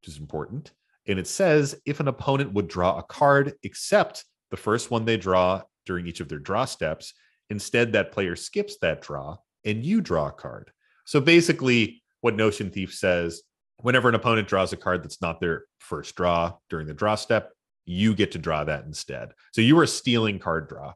which 0.00 0.14
is 0.14 0.18
important, 0.18 0.72
and 1.06 1.18
it 1.18 1.26
says 1.26 1.78
if 1.84 2.00
an 2.00 2.08
opponent 2.08 2.54
would 2.54 2.68
draw 2.68 2.96
a 2.96 3.02
card 3.02 3.52
except 3.64 4.24
the 4.50 4.56
first 4.56 4.90
one 4.90 5.04
they 5.04 5.18
draw 5.18 5.60
during 5.84 6.06
each 6.06 6.20
of 6.20 6.28
their 6.30 6.38
draw 6.38 6.64
steps, 6.64 7.12
instead 7.50 7.92
that 7.92 8.12
player 8.12 8.34
skips 8.36 8.78
that 8.80 9.02
draw 9.02 9.36
and 9.66 9.84
you 9.84 10.00
draw 10.00 10.28
a 10.28 10.32
card. 10.32 10.70
So 11.04 11.20
basically, 11.20 12.02
what 12.22 12.34
Notion 12.34 12.70
Thief 12.70 12.94
says 12.94 13.42
whenever 13.82 14.08
an 14.08 14.14
opponent 14.14 14.48
draws 14.48 14.72
a 14.72 14.76
card 14.76 15.02
that's 15.02 15.20
not 15.20 15.40
their 15.40 15.64
first 15.78 16.14
draw 16.16 16.54
during 16.70 16.86
the 16.86 16.94
draw 16.94 17.14
step, 17.14 17.52
you 17.84 18.14
get 18.14 18.32
to 18.32 18.38
draw 18.38 18.64
that 18.64 18.84
instead. 18.84 19.32
So 19.52 19.60
you 19.60 19.78
are 19.78 19.86
stealing 19.86 20.38
card 20.38 20.68
draw. 20.68 20.94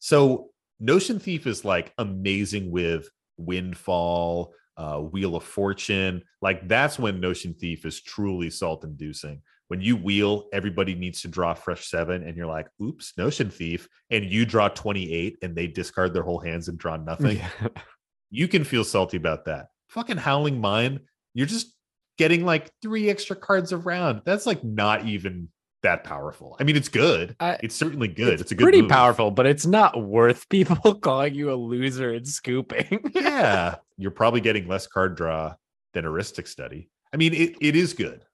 So 0.00 0.50
Notion 0.80 1.18
Thief 1.18 1.46
is 1.46 1.64
like 1.64 1.92
amazing 1.98 2.70
with 2.70 3.08
Windfall, 3.38 4.52
uh, 4.76 4.98
Wheel 4.98 5.36
of 5.36 5.44
Fortune. 5.44 6.22
Like 6.42 6.68
that's 6.68 6.98
when 6.98 7.20
Notion 7.20 7.54
Thief 7.54 7.86
is 7.86 8.02
truly 8.02 8.50
salt 8.50 8.84
inducing. 8.84 9.40
When 9.68 9.80
you 9.80 9.96
wheel, 9.96 10.46
everybody 10.52 10.94
needs 10.94 11.22
to 11.22 11.28
draw 11.28 11.52
fresh 11.52 11.88
seven, 11.88 12.22
and 12.22 12.36
you're 12.36 12.46
like, 12.46 12.68
oops, 12.80 13.14
Notion 13.18 13.50
Thief. 13.50 13.88
And 14.10 14.24
you 14.24 14.44
draw 14.44 14.68
28 14.68 15.38
and 15.42 15.56
they 15.56 15.66
discard 15.66 16.14
their 16.14 16.22
whole 16.22 16.38
hands 16.38 16.68
and 16.68 16.78
draw 16.78 16.96
nothing 16.96 17.40
you 18.30 18.48
can 18.48 18.64
feel 18.64 18.84
salty 18.84 19.16
about 19.16 19.44
that. 19.46 19.68
Fucking 19.88 20.16
howling 20.16 20.60
mine, 20.60 21.00
you're 21.34 21.46
just 21.46 21.74
getting 22.18 22.44
like 22.44 22.70
three 22.82 23.08
extra 23.10 23.36
cards 23.36 23.72
around. 23.72 24.22
That's 24.24 24.46
like 24.46 24.62
not 24.64 25.06
even 25.06 25.48
that 25.82 26.02
powerful. 26.04 26.56
I 26.58 26.64
mean, 26.64 26.74
it's 26.76 26.88
good. 26.88 27.36
I- 27.38 27.58
it's 27.62 27.74
certainly 27.74 28.08
good. 28.08 28.40
It's, 28.40 28.50
a 28.50 28.54
good 28.54 28.64
pretty 28.64 28.82
move. 28.82 28.90
powerful, 28.90 29.30
but 29.30 29.46
it's 29.46 29.66
not 29.66 30.02
worth 30.02 30.48
people 30.50 30.94
calling 30.96 31.34
you 31.34 31.52
a 31.52 31.54
loser 31.54 32.12
and 32.14 32.26
scooping. 32.26 33.10
yeah, 33.14 33.76
you're 33.96 34.10
probably 34.10 34.40
getting 34.40 34.66
less 34.66 34.86
card 34.86 35.16
draw 35.16 35.54
than 35.94 36.04
Rhystic 36.04 36.48
Study. 36.48 36.88
I 37.12 37.16
mean, 37.16 37.32
it, 37.34 37.56
it 37.60 37.76
is 37.76 37.92
good. 37.94 38.24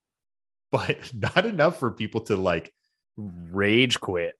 but 0.70 0.96
not 1.14 1.44
enough 1.44 1.78
for 1.78 1.90
people 1.90 2.22
to 2.22 2.36
like, 2.36 2.72
Rage 3.18 4.00
quit. 4.00 4.34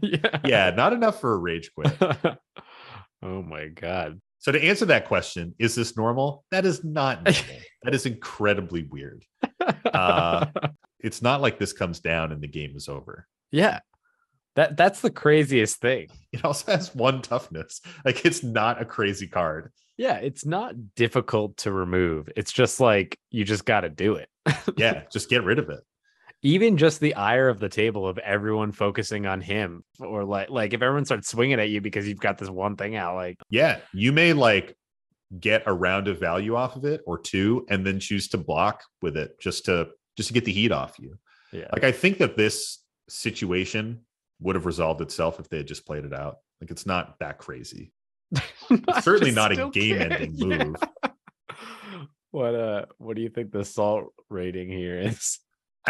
yeah. 0.00 0.40
yeah, 0.44 0.70
not 0.70 0.92
enough 0.92 1.20
for 1.20 1.32
a 1.34 1.36
rage 1.38 1.70
quit. 1.72 1.96
oh 3.22 3.42
my 3.42 3.68
god. 3.68 4.20
So 4.40 4.52
to 4.52 4.62
answer 4.62 4.86
that 4.86 5.06
question, 5.06 5.54
is 5.58 5.74
this 5.74 5.96
normal? 5.96 6.44
That 6.50 6.64
is 6.66 6.82
not 6.82 7.22
normal. 7.24 7.42
that 7.84 7.94
is 7.94 8.06
incredibly 8.06 8.82
weird. 8.84 9.24
Uh, 9.84 10.46
It's 11.02 11.22
not 11.22 11.40
like 11.40 11.58
this 11.58 11.72
comes 11.72 12.00
down 12.00 12.30
and 12.30 12.42
the 12.42 12.46
game 12.48 12.72
is 12.76 12.86
over. 12.88 13.26
yeah. 13.50 13.80
That 14.56 14.76
that's 14.76 15.00
the 15.00 15.10
craziest 15.10 15.80
thing. 15.80 16.08
It 16.32 16.44
also 16.44 16.72
has 16.72 16.94
one 16.94 17.22
toughness. 17.22 17.80
Like 18.04 18.26
it's 18.26 18.42
not 18.42 18.82
a 18.82 18.84
crazy 18.84 19.26
card. 19.28 19.72
Yeah, 19.96 20.16
it's 20.16 20.44
not 20.44 20.74
difficult 20.96 21.56
to 21.58 21.72
remove. 21.72 22.28
It's 22.36 22.52
just 22.52 22.80
like 22.80 23.16
you 23.30 23.44
just 23.44 23.64
got 23.64 23.82
to 23.82 23.88
do 23.88 24.16
it. 24.16 24.28
Yeah, 24.76 25.04
just 25.12 25.30
get 25.30 25.44
rid 25.44 25.58
of 25.58 25.70
it. 25.70 25.80
Even 26.42 26.78
just 26.78 27.00
the 27.00 27.14
ire 27.14 27.48
of 27.48 27.58
the 27.60 27.68
table 27.68 28.08
of 28.08 28.16
everyone 28.18 28.72
focusing 28.72 29.26
on 29.26 29.40
him, 29.42 29.84
or 29.98 30.24
like 30.24 30.48
like 30.48 30.72
if 30.72 30.80
everyone 30.80 31.04
starts 31.04 31.28
swinging 31.28 31.60
at 31.60 31.68
you 31.68 31.80
because 31.82 32.08
you've 32.08 32.20
got 32.20 32.38
this 32.38 32.48
one 32.48 32.76
thing 32.76 32.96
out, 32.96 33.14
like 33.14 33.36
Yeah, 33.50 33.78
you 33.92 34.10
may 34.12 34.32
like 34.32 34.74
get 35.38 35.62
a 35.66 35.72
round 35.72 36.08
of 36.08 36.18
value 36.18 36.56
off 36.56 36.76
of 36.76 36.84
it 36.84 37.02
or 37.06 37.18
two 37.18 37.66
and 37.68 37.86
then 37.86 38.00
choose 38.00 38.28
to 38.28 38.38
block 38.38 38.82
with 39.02 39.16
it 39.16 39.38
just 39.38 39.66
to 39.66 39.88
just 40.16 40.28
to 40.28 40.32
get 40.32 40.44
the 40.44 40.52
heat 40.52 40.72
off 40.72 40.98
you. 40.98 41.18
yeah, 41.52 41.68
Like 41.72 41.84
I 41.84 41.92
think 41.92 42.18
that 42.18 42.36
this 42.36 42.78
situation 43.08 44.00
would 44.40 44.54
have 44.56 44.66
resolved 44.66 45.00
itself 45.02 45.38
if 45.40 45.48
they 45.50 45.58
had 45.58 45.66
just 45.68 45.84
played 45.86 46.04
it 46.04 46.12
out. 46.14 46.38
Like 46.60 46.70
it's 46.70 46.86
not 46.86 47.18
that 47.20 47.36
crazy. 47.38 47.92
I 48.88 49.00
certainly 49.02 49.30
not 49.32 49.52
a 49.52 49.68
game-ending 49.70 50.36
can't- 50.38 50.68
move. 50.68 50.76
What 52.32 52.54
uh 52.54 52.84
what 52.98 53.16
do 53.16 53.22
you 53.22 53.28
think 53.28 53.50
the 53.50 53.64
salt 53.64 54.04
rating 54.28 54.68
here 54.68 55.00
is? 55.00 55.40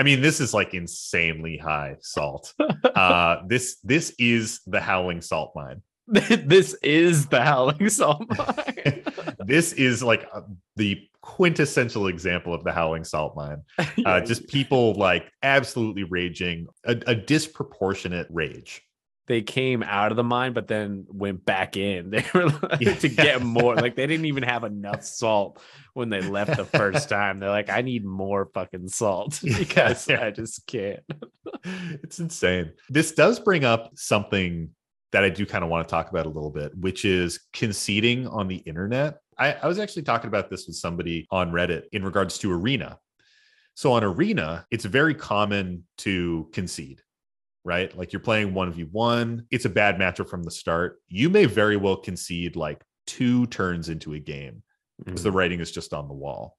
I 0.01 0.03
mean, 0.03 0.23
this 0.23 0.41
is 0.41 0.55
like 0.55 0.73
insanely 0.73 1.59
high 1.59 1.97
salt. 2.01 2.55
uh 2.95 3.43
this 3.47 3.77
this 3.85 4.15
is 4.19 4.63
the 4.67 4.81
howling 4.81 5.21
salt 5.21 5.53
mine. 5.55 5.83
this 6.09 6.73
is 6.83 7.27
the 7.27 7.43
howling 7.43 7.91
salt 7.91 8.25
mine. 8.39 9.05
this 9.41 9.75
is 9.75 10.03
like 10.03 10.27
uh, 10.33 10.41
the 10.77 11.07
quintessential 11.21 12.07
example 12.07 12.55
of 12.55 12.65
the 12.65 12.73
howling 12.73 13.05
salt 13.05 13.37
mine. 13.37 13.61
Uh, 14.07 14.23
just 14.23 14.49
people 14.49 14.95
like 14.95 15.31
absolutely 15.43 16.05
raging, 16.05 16.67
a, 16.85 16.97
a 17.07 17.15
disproportionate 17.15 18.27
rage. 18.31 18.83
They 19.27 19.43
came 19.43 19.83
out 19.83 20.11
of 20.11 20.17
the 20.17 20.25
mine, 20.25 20.53
but 20.55 20.67
then 20.67 21.07
went 21.09 21.45
back 21.45 21.77
in. 21.77 22.11
They 22.11 22.25
were 22.35 22.47
like, 22.49 22.81
Yeah. 22.81 22.95
to 22.95 23.09
get 23.09 23.43
more. 23.43 23.77
Like 23.77 23.95
they 23.95 24.07
didn't 24.07 24.27
even 24.27 24.43
have 24.43 24.65
enough 24.75 25.05
salt 25.05 25.61
when 25.95 26.09
they 26.09 26.21
left 26.21 26.57
the 26.57 26.65
first 26.65 27.09
time. 27.09 27.39
They're 27.39 27.51
like, 27.51 27.71
I 27.71 27.83
need 27.83 28.05
more 28.05 28.49
fucking 28.55 28.89
salt 28.89 29.41
Yeah. 29.45 29.59
because 29.59 30.09
I 30.09 30.31
just 30.33 30.67
can't. 30.67 31.01
it's 31.65 32.19
insane. 32.19 32.73
This 32.89 33.13
does 33.13 33.39
bring 33.39 33.65
up 33.65 33.93
something 33.97 34.71
that 35.13 35.25
I 35.25 35.29
do 35.29 35.45
kind 35.47 35.65
of 35.65 35.71
want 35.71 35.87
to 35.87 35.91
talk 35.91 36.11
about 36.11 36.27
a 36.27 36.31
little 36.31 36.51
bit, 36.51 36.77
which 36.77 37.05
is 37.05 37.41
conceding 37.53 38.27
on 38.29 38.49
the 38.49 38.57
internet. 38.57 39.19
I, 39.39 39.53
I 39.55 39.67
was 39.67 39.79
actually 39.79 40.03
talking 40.03 40.29
about 40.29 40.51
this 40.51 40.67
with 40.67 40.77
somebody 40.77 41.27
on 41.31 41.51
Reddit 41.53 41.85
in 41.93 42.05
regards 42.05 42.39
to 42.39 42.53
Arena. 42.53 42.99
So 43.75 43.93
on 43.93 44.05
Arena, 44.05 44.67
it's 44.71 44.85
very 44.85 45.15
common 45.15 45.85
to 45.99 46.49
concede, 46.53 47.01
right? 47.65 47.97
Like 47.97 48.13
you're 48.13 48.21
playing 48.21 48.53
1v1, 48.53 49.47
it's 49.51 49.65
a 49.65 49.71
bad 49.71 49.99
matchup 49.99 50.29
from 50.29 50.43
the 50.43 50.51
start. 50.51 51.01
You 51.09 51.29
may 51.29 51.45
very 51.45 51.77
well 51.77 51.97
concede 51.97 52.57
like 52.57 52.83
two 53.07 53.47
turns 53.47 53.89
into 53.89 54.15
a 54.15 54.19
game 54.19 54.63
because 55.05 55.23
the 55.23 55.33
writing 55.33 55.61
is 55.61 55.71
just 55.71 55.93
on 55.93 56.09
the 56.09 56.15
wall. 56.15 56.57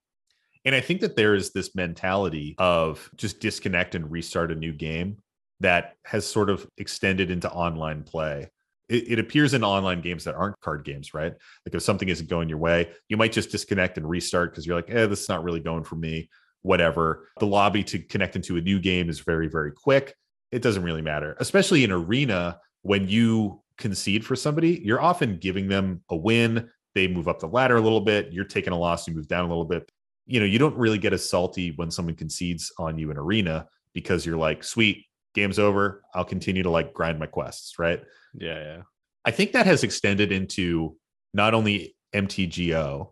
And 0.66 0.76
I 0.76 0.82
think 0.82 1.02
that 1.02 1.16
there 1.16 1.34
is 1.34 1.52
this 1.52 1.76
mentality 1.76 2.56
of 2.58 3.10
just 3.16 3.40
disconnect 3.40 3.96
and 3.96 4.12
restart 4.12 4.52
a 4.52 4.56
new 4.56 4.74
game 4.74 5.18
that 5.60 5.96
has 6.06 6.26
sort 6.26 6.50
of 6.50 6.68
extended 6.78 7.32
into 7.32 7.52
online 7.52 8.04
play. 8.04 8.50
It, 8.90 9.14
it 9.14 9.20
appears 9.20 9.54
in 9.54 9.64
online 9.64 10.02
games 10.02 10.24
that 10.26 10.36
aren't 10.36 10.60
card 10.60 10.84
games, 10.84 11.14
right? 11.14 11.34
Like 11.66 11.74
if 11.74 11.82
something 11.82 12.10
isn't 12.10 12.30
going 12.30 12.50
your 12.50 12.58
way, 12.58 12.92
you 13.10 13.18
might 13.18 13.32
just 13.32 13.52
disconnect 13.52 13.98
and 13.98 14.08
restart 14.08 14.52
because 14.52 14.66
you're 14.66 14.76
like, 14.76 14.90
eh, 14.90 15.08
this 15.08 15.22
is 15.22 15.30
not 15.30 15.44
really 15.44 15.60
going 15.60 15.84
for 15.84 15.96
me, 15.96 16.30
whatever. 16.62 17.28
The 17.40 17.48
lobby 17.48 17.84
to 17.86 18.00
connect 18.00 18.36
into 18.36 18.58
a 18.58 18.62
new 18.62 18.80
game 18.80 19.10
is 19.10 19.20
very, 19.20 19.48
very 19.48 19.72
quick. 19.72 20.16
It 20.52 20.62
doesn't 20.62 20.84
really 20.84 21.02
matter, 21.02 21.36
especially 21.40 21.84
in 21.84 21.92
Arena 21.92 22.60
when 22.82 23.08
you 23.08 23.62
concede 23.78 24.26
for 24.26 24.36
somebody, 24.36 24.82
you're 24.84 25.02
often 25.02 25.38
giving 25.38 25.68
them 25.68 26.02
a 26.10 26.16
win 26.16 26.70
they 26.94 27.08
move 27.08 27.30
up 27.30 27.40
the 27.40 27.48
ladder 27.48 27.78
a 27.78 27.82
little 27.82 28.02
bit 28.02 28.34
you're 28.34 28.44
taking 28.44 28.74
a 28.74 28.78
loss 28.78 29.08
you 29.08 29.14
move 29.14 29.28
down 29.28 29.46
a 29.46 29.48
little 29.48 29.66
bit. 29.66 29.90
You 30.26 30.40
know 30.40 30.46
you 30.46 30.60
don't 30.60 30.78
really 30.78 30.98
get 30.98 31.14
as 31.14 31.28
salty 31.28 31.72
when 31.78 31.90
someone 31.90 32.16
concedes 32.16 32.72
on 32.78 32.98
you 32.98 33.12
in 33.12 33.18
arena 33.18 33.68
because 33.94 34.26
you're 34.26 34.38
like 34.38 34.64
sweet 34.64 35.06
game's 35.34 35.58
over 35.58 36.04
i'll 36.14 36.26
continue 36.26 36.64
to 36.64 36.70
like 36.70 36.94
grind 36.94 37.18
my 37.18 37.26
quests 37.26 37.80
right? 37.80 38.04
Yeah, 38.34 38.60
yeah. 38.60 38.82
i 39.26 39.32
think 39.32 39.54
that 39.54 39.66
has 39.66 39.84
extended 39.84 40.32
into 40.32 40.96
not 41.34 41.54
only 41.54 41.96
mtgo 42.14 43.10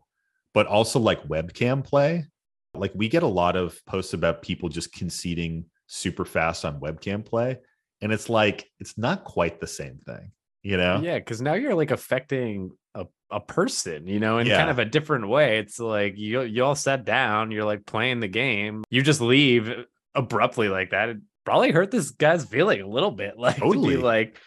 but 0.53 0.67
also 0.67 0.99
like 0.99 1.27
webcam 1.27 1.83
play. 1.83 2.25
Like 2.73 2.91
we 2.95 3.09
get 3.09 3.23
a 3.23 3.27
lot 3.27 3.55
of 3.55 3.79
posts 3.85 4.13
about 4.13 4.41
people 4.41 4.69
just 4.69 4.93
conceding 4.93 5.65
super 5.91 6.23
fast 6.23 6.65
on 6.65 6.79
webcam 6.79 7.25
play 7.25 7.57
and 8.01 8.11
it's 8.13 8.29
like 8.29 8.69
it's 8.79 8.95
not 8.97 9.23
quite 9.23 9.59
the 9.59 9.65
same 9.67 9.97
thing 10.05 10.31
you 10.61 10.77
know 10.77 11.01
Yeah, 11.03 11.17
because 11.17 11.41
now 11.41 11.55
you're 11.55 11.73
like 11.73 11.89
affecting 11.91 12.71
a, 12.93 13.05
a 13.31 13.39
person, 13.39 14.05
you 14.07 14.19
know, 14.19 14.37
in 14.39 14.45
Yeah. 14.47 14.57
kind 14.57 14.69
of 14.69 14.77
a 14.79 14.85
different 14.85 15.27
way. 15.29 15.57
It's 15.59 15.79
like 15.79 16.17
you 16.17 16.41
you 16.41 16.63
all 16.65 16.75
sat 16.75 17.05
down, 17.05 17.49
you're 17.51 17.63
like 17.65 17.85
playing 17.85 18.19
the 18.19 18.27
game. 18.27 18.83
You 18.89 19.01
just 19.01 19.21
leave 19.21 19.71
abruptly 20.15 20.67
like 20.69 20.89
that. 20.91 21.09
It 21.09 21.17
probably 21.45 21.71
hurt 21.71 21.91
this 21.91 22.11
guy's 22.11 22.45
feeling 22.45 22.81
a 22.81 22.87
little 22.87 23.11
bit. 23.11 23.35
Like 23.37 23.55
to 23.55 23.61
Totally. 23.61 23.95
be 23.95 24.01
like 24.01 24.37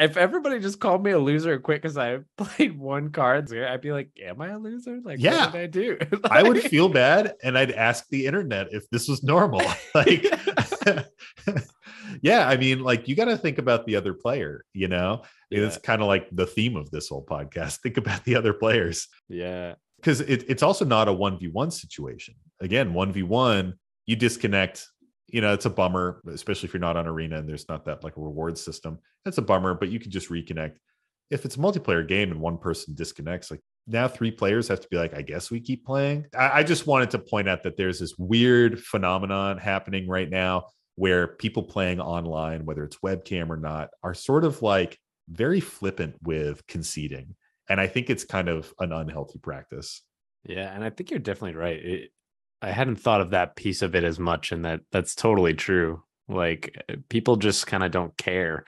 if 0.00 0.16
everybody 0.16 0.58
just 0.60 0.80
called 0.80 1.04
me 1.04 1.10
a 1.12 1.18
loser 1.18 1.58
quick 1.58 1.82
because 1.82 1.96
I 1.96 2.18
played 2.36 2.78
one 2.78 3.10
card, 3.10 3.52
I'd 3.52 3.80
be 3.80 3.92
like, 3.92 4.10
Am 4.22 4.40
I 4.40 4.48
a 4.48 4.58
loser? 4.58 5.00
Like, 5.02 5.20
Yeah. 5.20 5.46
what 5.46 5.52
did 5.52 5.62
I 5.62 5.66
do? 5.66 5.98
I 6.30 6.42
would 6.42 6.62
feel 6.62 6.88
bad 6.88 7.34
and 7.42 7.56
I'd 7.56 7.72
ask 7.72 8.06
the 8.08 8.26
internet 8.26 8.68
if 8.72 8.88
this 8.90 9.08
was 9.08 9.22
normal. 9.22 9.62
Like, 9.94 10.26
yeah, 12.22 12.48
I 12.48 12.56
mean, 12.56 12.82
like, 12.82 13.08
you 13.08 13.16
got 13.16 13.24
to 13.26 13.36
think 13.36 13.58
about 13.58 13.84
the 13.86 13.96
other 13.96 14.14
player, 14.14 14.64
you 14.72 14.86
know? 14.86 15.22
It's 15.50 15.78
kind 15.78 16.02
of 16.02 16.08
like 16.08 16.28
the 16.30 16.46
theme 16.46 16.76
of 16.76 16.90
this 16.90 17.08
whole 17.08 17.24
podcast. 17.24 17.80
Think 17.80 17.96
about 17.96 18.24
the 18.24 18.36
other 18.36 18.52
players 18.52 19.08
yeah. 19.28 19.74
because 19.96 20.20
it, 20.20 20.44
it's 20.48 20.62
also 20.62 20.84
not 20.84 21.08
a 21.08 21.12
1v1 21.12 21.72
situation. 21.72 22.34
Again, 22.60 22.92
1v1, 22.92 23.74
you 24.06 24.16
disconnect. 24.16 24.86
You 25.28 25.40
know, 25.40 25.52
it's 25.52 25.66
a 25.66 25.70
bummer, 25.70 26.22
especially 26.32 26.68
if 26.68 26.74
you're 26.74 26.80
not 26.80 26.96
on 26.96 27.06
arena 27.06 27.38
and 27.38 27.48
there's 27.48 27.68
not 27.68 27.84
that 27.84 28.02
like 28.02 28.16
a 28.16 28.20
reward 28.20 28.56
system. 28.58 28.98
That's 29.24 29.38
a 29.38 29.42
bummer, 29.42 29.74
but 29.74 29.90
you 29.90 30.00
can 30.00 30.10
just 30.10 30.30
reconnect. 30.30 30.76
If 31.30 31.44
it's 31.44 31.56
a 31.56 31.58
multiplayer 31.58 32.06
game 32.06 32.30
and 32.30 32.40
one 32.40 32.56
person 32.56 32.94
disconnects, 32.94 33.50
like 33.50 33.60
now 33.86 34.08
three 34.08 34.30
players 34.30 34.68
have 34.68 34.80
to 34.80 34.88
be 34.88 34.96
like, 34.96 35.14
I 35.14 35.22
guess 35.22 35.50
we 35.50 35.60
keep 35.60 35.84
playing. 35.84 36.26
I, 36.34 36.60
I 36.60 36.62
just 36.62 36.86
wanted 36.86 37.10
to 37.10 37.18
point 37.18 37.48
out 37.48 37.62
that 37.64 37.76
there's 37.76 38.00
this 38.00 38.16
weird 38.16 38.82
phenomenon 38.82 39.58
happening 39.58 40.08
right 40.08 40.30
now 40.30 40.68
where 40.94 41.28
people 41.28 41.62
playing 41.62 42.00
online, 42.00 42.64
whether 42.64 42.82
it's 42.82 42.96
webcam 43.04 43.50
or 43.50 43.56
not, 43.56 43.90
are 44.02 44.14
sort 44.14 44.44
of 44.44 44.62
like 44.62 44.98
very 45.28 45.60
flippant 45.60 46.16
with 46.22 46.66
conceding. 46.66 47.36
And 47.68 47.80
I 47.80 47.86
think 47.86 48.08
it's 48.08 48.24
kind 48.24 48.48
of 48.48 48.72
an 48.78 48.92
unhealthy 48.92 49.38
practice. 49.38 50.02
Yeah, 50.44 50.74
and 50.74 50.82
I 50.82 50.90
think 50.90 51.10
you're 51.10 51.20
definitely 51.20 51.58
right. 51.58 51.76
It, 51.76 52.10
I 52.60 52.70
hadn't 52.72 52.96
thought 52.96 53.20
of 53.20 53.30
that 53.30 53.56
piece 53.56 53.82
of 53.82 53.94
it 53.94 54.04
as 54.04 54.18
much, 54.18 54.52
and 54.52 54.64
that 54.64 54.80
that's 54.92 55.14
totally 55.14 55.54
true. 55.54 56.02
Like 56.28 56.82
uh, 56.88 56.96
people 57.08 57.36
just 57.36 57.66
kind 57.66 57.82
of 57.84 57.90
don't 57.90 58.16
care. 58.16 58.64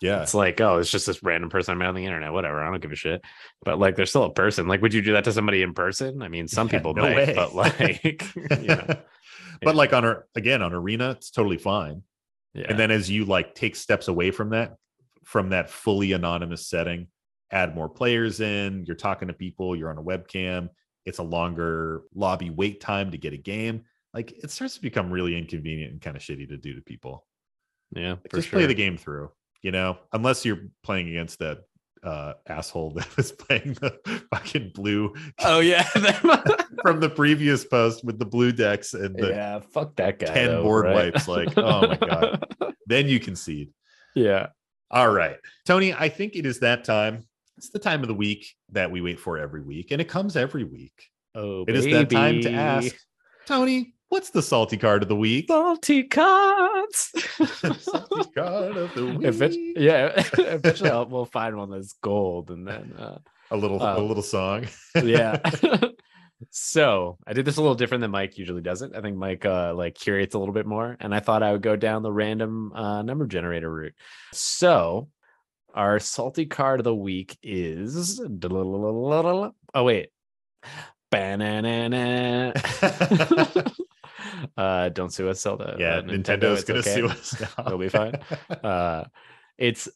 Yeah. 0.00 0.22
It's 0.22 0.34
like, 0.34 0.60
oh, 0.60 0.78
it's 0.78 0.90
just 0.90 1.06
this 1.06 1.22
random 1.22 1.48
person 1.48 1.72
I 1.72 1.76
met 1.78 1.86
on 1.88 1.94
the 1.94 2.04
internet. 2.04 2.32
Whatever, 2.32 2.60
I 2.62 2.70
don't 2.70 2.80
give 2.82 2.90
a 2.90 2.96
shit. 2.96 3.22
But 3.64 3.78
like, 3.78 3.94
they're 3.94 4.06
still 4.06 4.24
a 4.24 4.32
person. 4.32 4.66
Like, 4.66 4.82
would 4.82 4.92
you 4.94 5.00
do 5.02 5.12
that 5.12 5.22
to 5.24 5.32
somebody 5.32 5.62
in 5.62 5.74
person? 5.74 6.22
I 6.22 6.28
mean, 6.28 6.48
some 6.48 6.66
Yeah, 6.66 6.72
people 6.78 6.94
no 6.94 7.02
may, 7.02 7.14
way. 7.14 7.34
but 7.36 7.54
like, 7.54 8.34
you 8.34 8.46
know, 8.66 8.84
but 8.88 9.04
yeah. 9.62 9.70
like 9.72 9.92
on 9.92 10.04
our 10.04 10.26
again 10.34 10.60
on 10.62 10.72
arena, 10.72 11.10
it's 11.12 11.30
totally 11.30 11.58
fine. 11.58 12.02
yeah, 12.52 12.66
And 12.68 12.78
then 12.78 12.90
as 12.90 13.08
you 13.10 13.26
like 13.26 13.54
take 13.54 13.76
steps 13.76 14.08
away 14.08 14.32
from 14.32 14.50
that, 14.50 14.74
from 15.24 15.50
that 15.50 15.70
fully 15.70 16.12
anonymous 16.12 16.66
setting, 16.66 17.06
add 17.52 17.74
more 17.74 17.88
players 17.88 18.40
in, 18.40 18.84
you're 18.86 18.96
talking 18.96 19.28
to 19.28 19.34
people, 19.34 19.76
you're 19.76 19.90
on 19.90 19.98
a 19.98 20.02
webcam, 20.02 20.68
it's 21.06 21.18
a 21.18 21.22
longer 21.22 22.02
lobby 22.14 22.50
wait 22.50 22.80
time 22.80 23.10
to 23.10 23.18
get 23.18 23.32
a 23.32 23.36
game. 23.38 23.84
Like 24.14 24.32
it 24.32 24.50
starts 24.50 24.74
to 24.74 24.82
become 24.82 25.10
really 25.10 25.36
inconvenient 25.36 25.92
and 25.92 26.00
kind 26.00 26.16
of 26.16 26.22
shitty 26.22 26.48
to 26.48 26.56
do 26.56 26.74
to 26.74 26.80
people. 26.82 27.26
yeah, 27.94 28.10
Like, 28.12 28.32
just 28.34 28.48
sure. 28.48 28.58
play 28.58 28.66
the 28.66 28.74
game 28.74 28.96
through, 28.96 29.30
you 29.62 29.70
know, 29.72 29.98
unless 30.12 30.44
you're 30.44 30.68
playing 30.82 31.08
against 31.08 31.38
that 31.40 31.62
uh 32.04 32.32
asshole 32.48 32.90
that 32.94 33.16
was 33.16 33.30
playing 33.30 33.74
the 33.74 33.96
fucking 34.34 34.72
blue 34.74 35.14
Oh 35.38 35.60
yeah, 35.60 35.82
from 36.82 36.98
the 37.00 37.08
previous 37.14 37.64
post 37.64 38.04
with 38.04 38.18
the 38.18 38.24
blue 38.26 38.50
decks 38.52 38.92
and 38.94 39.14
the 39.16 39.28
yeah. 39.28 39.60
Fuck 39.60 39.96
that 39.96 40.18
guy. 40.18 40.26
10 40.26 40.46
though, 40.48 40.62
board 40.62 40.84
right? 40.86 41.12
wipes, 41.14 41.28
like, 41.28 41.56
oh 41.56 41.86
my 41.86 41.96
God. 41.96 42.44
then 42.86 43.06
you 43.08 43.20
concede. 43.20 43.72
yeah, 44.14 44.48
All 44.90 45.10
right. 45.10 45.36
Tony, 45.64 45.94
I 45.94 46.08
think 46.08 46.34
it 46.36 46.44
is 46.44 46.58
that 46.60 46.84
time. 46.84 47.24
It's 47.62 47.70
the 47.70 47.78
time 47.78 48.02
of 48.02 48.08
the 48.08 48.14
week 48.14 48.56
that 48.70 48.90
we 48.90 49.00
wait 49.00 49.20
for 49.20 49.38
every 49.38 49.62
week, 49.62 49.92
and 49.92 50.00
it 50.00 50.08
comes 50.08 50.36
every 50.36 50.64
week. 50.64 51.10
oh, 51.36 51.64
It 51.68 51.76
is 51.76 51.84
that 51.84 52.10
time 52.10 52.40
to 52.40 52.52
ask, 52.52 52.92
Tony, 53.46 53.94
What's 54.08 54.30
the 54.30 54.42
salty 54.42 54.76
card 54.76 55.04
of 55.04 55.08
the 55.08 55.14
week? 55.14 55.46
Salty 55.46 56.02
cards. 56.02 57.12
salty 57.78 58.30
card 58.34 58.76
of 58.76 58.92
the 58.96 59.06
week. 59.06 59.18
Eventually, 59.22 59.74
yeah, 59.76 60.10
eventually 60.38 60.90
I'll, 60.90 61.06
we'll 61.06 61.24
find 61.24 61.56
one 61.56 61.70
that's 61.70 61.92
gold, 62.02 62.50
and 62.50 62.66
then 62.66 62.94
uh, 62.98 63.18
a 63.52 63.56
little 63.56 63.80
a 63.80 63.94
uh, 63.94 63.98
little 64.00 64.24
song. 64.24 64.66
yeah. 65.00 65.38
so 66.50 67.16
I 67.28 67.32
did 67.32 67.44
this 67.44 67.58
a 67.58 67.62
little 67.62 67.76
different 67.76 68.00
than 68.00 68.10
Mike 68.10 68.38
usually 68.38 68.60
does 68.60 68.82
it. 68.82 68.90
I 68.92 69.02
think 69.02 69.16
Mike 69.16 69.44
uh 69.44 69.72
like 69.72 69.94
curates 69.94 70.34
a 70.34 70.38
little 70.40 70.52
bit 70.52 70.66
more, 70.66 70.96
and 70.98 71.14
I 71.14 71.20
thought 71.20 71.44
I 71.44 71.52
would 71.52 71.62
go 71.62 71.76
down 71.76 72.02
the 72.02 72.12
random 72.12 72.72
uh 72.72 73.02
number 73.02 73.28
generator 73.28 73.72
route. 73.72 73.94
So 74.32 75.10
our 75.74 75.98
salty 75.98 76.46
card 76.46 76.80
of 76.80 76.84
the 76.84 76.94
week 76.94 77.36
is 77.42 78.20
oh 78.20 79.84
wait. 79.84 80.08
Banana. 81.10 82.52
uh 84.56 84.88
don't 84.90 85.12
sue 85.12 85.28
us, 85.28 85.40
Zelda. 85.40 85.76
yeah, 85.78 85.96
Uh, 85.96 86.02
Nintendo's 86.02 86.60
it's 86.60 86.64
gonna 86.64 86.80
okay. 86.80 86.94
sue 86.94 87.08
us 87.08 87.40
now. 87.40 87.66
It'll 87.66 87.78
be 87.78 87.88
fine. 87.88 88.14
Uh 88.62 89.04
it's 89.58 89.88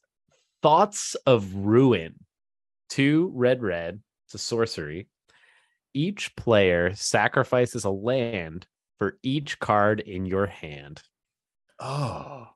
Thoughts 0.62 1.14
of 1.27 1.55
Ruin. 1.55 2.14
Two 2.89 3.31
red 3.35 3.62
red. 3.62 4.01
It's 4.27 4.35
a 4.35 4.39
sorcery. 4.39 5.09
Each 5.95 6.35
player 6.37 6.95
sacrifices 6.95 7.85
a 7.85 7.91
land 7.91 8.66
for 8.99 9.18
each 9.22 9.59
card 9.59 10.01
in 10.01 10.27
your 10.27 10.47
hand. 10.47 11.03
oh, 11.79 12.47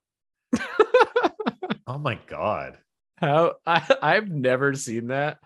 oh 1.86 1.98
my 1.98 2.18
god. 2.26 2.78
How 3.20 3.54
I, 3.66 3.96
I've 4.02 4.28
never 4.30 4.74
seen 4.74 5.08
that. 5.08 5.38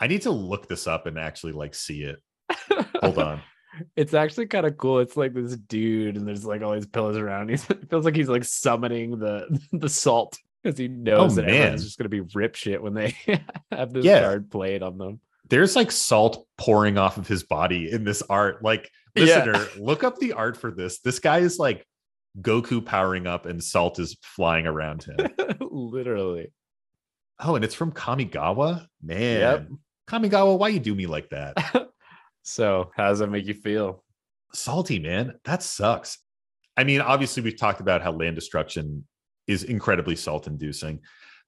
I 0.00 0.06
need 0.06 0.22
to 0.22 0.30
look 0.30 0.68
this 0.68 0.86
up 0.86 1.06
and 1.06 1.18
actually 1.18 1.52
like 1.52 1.74
see 1.74 2.02
it. 2.02 2.22
Hold 3.00 3.18
on. 3.18 3.40
It's 3.96 4.14
actually 4.14 4.46
kind 4.46 4.66
of 4.66 4.76
cool. 4.76 5.00
It's 5.00 5.16
like 5.16 5.34
this 5.34 5.56
dude, 5.56 6.16
and 6.16 6.28
there's 6.28 6.44
like 6.44 6.62
all 6.62 6.74
these 6.74 6.86
pillars 6.86 7.16
around. 7.16 7.48
He's, 7.50 7.68
it 7.70 7.90
feels 7.90 8.04
like 8.04 8.14
he's 8.14 8.28
like 8.28 8.44
summoning 8.44 9.18
the 9.18 9.58
the 9.72 9.88
salt 9.88 10.38
because 10.62 10.78
he 10.78 10.86
oh, 10.86 10.92
knows 10.92 11.32
Oh, 11.32 11.34
that 11.40 11.46
man. 11.46 11.54
everyone's 11.56 11.82
just 11.84 11.98
gonna 11.98 12.08
be 12.08 12.20
rip 12.20 12.54
shit 12.54 12.80
when 12.80 12.94
they 12.94 13.16
have 13.72 13.92
this 13.92 14.04
Yeah. 14.04 14.20
card 14.20 14.48
played 14.48 14.84
on 14.84 14.96
them. 14.96 15.18
There's 15.50 15.74
like 15.74 15.90
salt 15.90 16.46
pouring 16.56 16.98
off 16.98 17.18
of 17.18 17.26
his 17.26 17.42
body 17.42 17.90
in 17.90 18.04
this 18.04 18.22
art. 18.30 18.62
Like, 18.62 18.88
Yeah. 19.16 19.44
listener, 19.44 19.66
look 19.82 20.04
up 20.04 20.18
the 20.18 20.34
art 20.34 20.56
for 20.56 20.70
this. 20.70 21.00
This 21.00 21.18
guy 21.18 21.38
is 21.38 21.58
like 21.58 21.84
Goku 22.40 22.84
powering 22.84 23.26
up 23.26 23.44
and 23.44 23.60
salt 23.60 23.98
is 23.98 24.16
flying 24.22 24.68
around 24.68 25.02
him. 25.02 25.16
Literally. 25.60 26.52
Oh, 27.44 27.56
and 27.56 27.64
it's 27.64 27.74
from 27.74 27.92
Kamigawa? 27.92 28.86
Man. 29.02 29.40
Yep. 29.40 29.68
Kamigawa, 30.08 30.58
why 30.58 30.68
you 30.68 30.80
do 30.80 30.94
me 30.94 31.06
like 31.06 31.30
that? 31.30 31.56
So, 32.46 32.90
how 32.94 33.08
does 33.08 33.20
that 33.20 33.28
make 33.28 33.46
you 33.46 33.54
feel? 33.54 34.04
salty 34.54 34.98
man 34.98 35.34
that 35.44 35.62
sucks 35.62 36.18
i 36.76 36.84
mean 36.84 37.00
obviously 37.00 37.42
we've 37.42 37.58
talked 37.58 37.80
about 37.80 38.02
how 38.02 38.12
land 38.12 38.34
destruction 38.34 39.04
is 39.46 39.64
incredibly 39.64 40.16
salt 40.16 40.46
inducing 40.46 41.00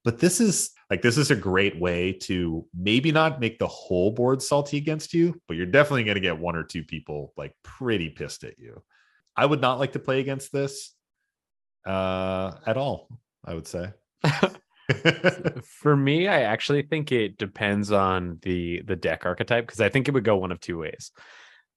but 0.05 0.19
this 0.19 0.41
is 0.41 0.71
like 0.91 1.03
this 1.03 1.17
is 1.17 1.31
a 1.31 1.37
great 1.37 1.79
way 1.81 2.13
to 2.13 2.67
maybe 2.75 3.13
not 3.13 3.41
make 3.41 3.59
the 3.59 3.67
whole 3.67 4.11
board 4.11 4.43
salty 4.43 4.77
against 4.77 5.15
you 5.15 5.41
but 5.47 5.57
you're 5.57 5.67
definitely 5.67 6.05
going 6.05 6.17
to 6.17 6.21
get 6.21 6.39
one 6.39 6.57
or 6.57 6.65
two 6.65 6.83
people 6.83 7.33
like 7.37 7.55
pretty 7.63 8.11
pissed 8.11 8.45
at 8.45 8.59
you 8.59 8.83
i 9.37 9.47
would 9.47 9.61
not 9.61 9.79
like 9.79 9.93
to 9.93 9.99
play 9.99 10.21
against 10.21 10.53
this 10.53 10.95
uh 11.87 12.53
at 12.67 12.77
all 12.77 13.09
i 13.45 13.55
would 13.55 13.67
say 13.67 13.93
For 15.65 15.97
me, 15.97 16.29
I 16.29 16.43
actually 16.43 16.83
think 16.83 17.13
it 17.13 17.39
depends 17.39 17.93
on 17.93 18.39
the 18.43 18.83
the 18.83 18.97
deck 18.97 19.27
archetype 19.27 19.67
because 19.67 19.81
I 19.81 19.89
think 19.89 20.09
it 20.09 20.15
would 20.15 20.25
go 20.25 20.37
one 20.37 20.53
of 20.53 20.61
two 20.61 20.79
ways. 20.79 21.11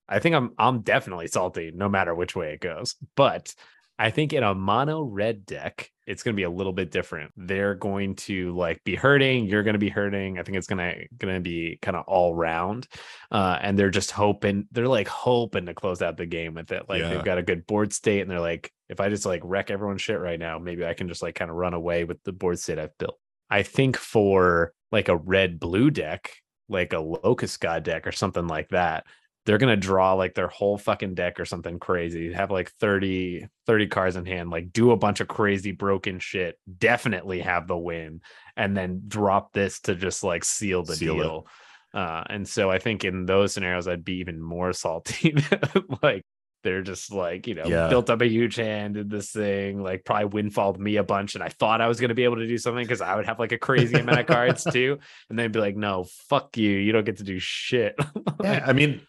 I 0.07 0.19
think 0.19 0.35
I'm 0.35 0.51
I'm 0.57 0.81
definitely 0.81 1.27
salty 1.27 1.71
no 1.73 1.89
matter 1.89 2.13
which 2.13 2.35
way 2.35 2.53
it 2.53 2.61
goes. 2.61 2.95
But 3.15 3.53
I 3.97 4.11
think 4.11 4.31
in 4.31 4.43
a 4.43 4.55
mono 4.55 5.01
red 5.01 5.45
deck, 5.45 5.91
it's 6.07 6.23
going 6.23 6.33
to 6.33 6.39
be 6.39 6.43
a 6.43 6.49
little 6.49 6.71
bit 6.71 6.89
different. 6.89 7.33
They're 7.35 7.75
going 7.75 8.15
to 8.15 8.55
like 8.55 8.81
be 8.85 8.95
hurting. 8.95 9.45
You're 9.45 9.63
going 9.63 9.73
to 9.73 9.79
be 9.79 9.89
hurting. 9.89 10.39
I 10.39 10.43
think 10.43 10.57
it's 10.57 10.67
gonna 10.67 10.95
gonna 11.17 11.41
be 11.41 11.77
kind 11.81 11.97
of 11.97 12.05
all 12.07 12.33
round, 12.33 12.87
uh, 13.29 13.59
and 13.61 13.77
they're 13.77 13.89
just 13.89 14.11
hoping. 14.11 14.67
They're 14.71 14.87
like 14.87 15.07
hoping 15.09 15.65
to 15.65 15.73
close 15.73 16.01
out 16.01 16.15
the 16.17 16.25
game 16.25 16.53
with 16.53 16.71
it. 16.71 16.83
Like 16.87 17.01
Yeah. 17.01 17.09
they've 17.09 17.25
got 17.25 17.37
a 17.39 17.43
good 17.43 17.67
board 17.67 17.91
state, 17.91 18.21
and 18.21 18.31
they're 18.31 18.39
like, 18.39 18.71
if 18.89 18.99
I 18.99 19.09
just 19.09 19.25
like 19.25 19.41
wreck 19.43 19.69
everyone's 19.71 20.01
shit 20.01 20.19
right 20.19 20.39
now, 20.39 20.59
maybe 20.59 20.85
I 20.85 20.93
can 20.93 21.07
just 21.07 21.21
like 21.21 21.35
kind 21.35 21.51
of 21.51 21.57
run 21.57 21.73
away 21.73 22.03
with 22.03 22.21
the 22.23 22.33
board 22.33 22.59
state 22.59 22.79
I've 22.79 22.97
built. 22.97 23.19
I 23.49 23.63
think 23.63 23.97
for 23.97 24.73
like 24.91 25.07
a 25.09 25.17
red 25.17 25.59
blue 25.59 25.91
deck, 25.91 26.31
like 26.67 26.93
a 26.93 26.99
locust 26.99 27.59
god 27.61 27.83
deck 27.83 28.07
or 28.07 28.11
something 28.11 28.47
like 28.47 28.69
that, 28.69 29.05
they're 29.45 29.57
going 29.57 29.69
to 29.73 29.87
draw 29.87 30.13
like 30.13 30.35
their 30.35 30.47
whole 30.47 30.77
fucking 30.77 31.15
deck 31.15 31.39
or 31.39 31.45
something 31.45 31.79
crazy, 31.79 32.33
have 32.33 32.51
like 32.51 32.71
30, 32.73 33.47
30 33.65 33.87
cards 33.87 34.15
in 34.15 34.25
hand, 34.25 34.49
like 34.49 34.71
do 34.71 34.91
a 34.91 34.97
bunch 34.97 35.21
of 35.21 35.27
crazy 35.27 35.71
broken 35.71 36.19
shit, 36.19 36.59
definitely 36.77 37.39
have 37.39 37.67
the 37.67 37.77
win, 37.77 38.21
and 38.55 38.75
then 38.75 39.03
drop 39.07 39.53
this 39.53 39.79
to 39.81 39.95
just 39.95 40.23
like 40.23 40.43
seal 40.43 40.83
the 40.83 40.95
Seal 40.95 41.15
it. 41.15 41.23
deal. 41.23 41.47
Uh, 41.93 42.23
and 42.29 42.47
so 42.47 42.69
I 42.69 42.77
think 42.77 43.03
in 43.03 43.25
those 43.25 43.53
scenarios, 43.53 43.87
I'd 43.87 44.05
be 44.05 44.17
even 44.17 44.41
more 44.41 44.73
salty. 44.73 45.35
like 46.03 46.23
they're 46.63 46.81
just 46.81 47.11
like, 47.11 47.47
you 47.47 47.55
know, 47.55 47.65
Yeah. 47.65 47.87
built 47.89 48.09
up 48.09 48.21
a 48.21 48.27
huge 48.27 48.55
hand 48.55 48.97
in 48.97 49.07
this 49.07 49.31
thing, 49.31 49.81
like 49.81 50.05
probably 50.05 50.25
windfalled 50.43 50.79
me 50.79 50.97
a 50.97 51.03
bunch. 51.03 51.35
And 51.35 51.43
I 51.43 51.49
thought 51.49 51.81
I 51.81 51.87
was 51.87 51.99
going 51.99 52.09
to 52.09 52.15
be 52.15 52.23
able 52.25 52.37
to 52.37 52.47
do 52.47 52.57
something 52.57 52.83
because 52.83 53.01
I 53.01 53.15
would 53.15 53.25
have 53.25 53.39
like 53.39 53.51
a 53.51 53.57
crazy 53.57 53.97
amount 53.97 54.19
of 54.19 54.25
cards 54.27 54.63
too. 54.71 54.99
And 55.29 55.37
they'd 55.39 55.51
be 55.51 55.59
like, 55.59 55.75
no, 55.75 56.05
fuck 56.29 56.57
you. 56.57 56.71
You 56.71 56.91
don't 56.91 57.05
get 57.05 57.17
to 57.17 57.23
do 57.23 57.39
shit. 57.39 57.95
yeah 58.43 58.63
i 58.65 58.73
mean 58.73 59.01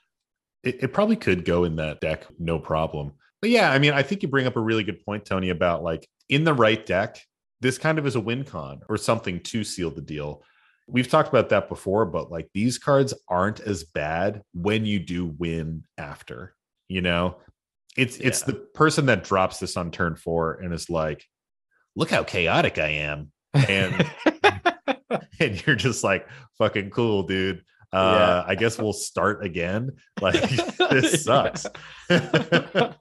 it, 0.63 0.83
it 0.85 0.93
probably 0.93 1.17
could 1.17 1.45
go 1.45 1.65
in 1.65 1.77
that 1.77 2.01
deck 2.01 2.27
no 2.39 2.59
problem 2.59 3.13
but 3.41 3.51
yeah 3.51 3.71
i 3.71 3.79
mean 3.79 3.93
i 3.93 4.03
think 4.03 4.23
you 4.23 4.29
bring 4.29 4.47
up 4.47 4.57
a 4.57 4.61
really 4.61 4.83
good 4.85 5.05
point 5.05 5.25
tony 5.25 5.51
about 5.51 5.83
like 5.83 6.09
in 6.29 6.45
the 6.45 6.53
right 6.53 6.85
deck 6.85 7.21
this 7.61 7.79
kind 7.79 7.99
of 7.99 8.07
is 8.07 8.17
a 8.17 8.21
win 8.21 8.45
con 8.45 8.81
or 8.89 8.97
something 8.97 9.41
to 9.41 9.63
seal 9.65 9.91
the 9.91 10.01
deal 10.01 10.43
we've 10.89 11.09
talked 11.09 11.29
about 11.29 11.49
that 11.51 11.69
before 11.69 12.05
but 12.07 12.31
like 12.31 12.49
these 12.55 12.79
cards 12.79 13.15
aren't 13.29 13.61
as 13.61 13.85
bad 13.85 14.43
when 14.53 14.85
you 14.85 14.99
do 14.99 15.27
win 15.39 15.85
after 15.97 16.55
you 16.91 17.01
know? 17.01 17.37
It's 17.97 18.19
it's 18.19 18.43
the 18.43 18.53
person 18.53 19.07
that 19.07 19.25
drops 19.25 19.59
this 19.59 19.77
on 19.77 19.91
turn 19.91 20.15
four 20.17 20.55
and 20.55 20.73
is 20.73 20.91
like 20.91 21.27
look 21.97 22.11
how 22.11 22.23
chaotic 22.23 22.79
i 22.79 22.89
am. 22.89 23.33
And 23.55 24.09
and 25.41 25.67
you're 25.67 25.77
just 25.77 26.05
like 26.05 26.29
fucking 26.59 26.91
cool 26.91 27.25
dude 27.25 27.65
uh 27.93 28.45
i 28.47 28.55
guess 28.55 28.79
we'll 28.79 28.93
start 28.93 29.45
again. 29.45 29.91
Like 30.21 30.35
this 30.91 31.25
sucks. 31.25 31.67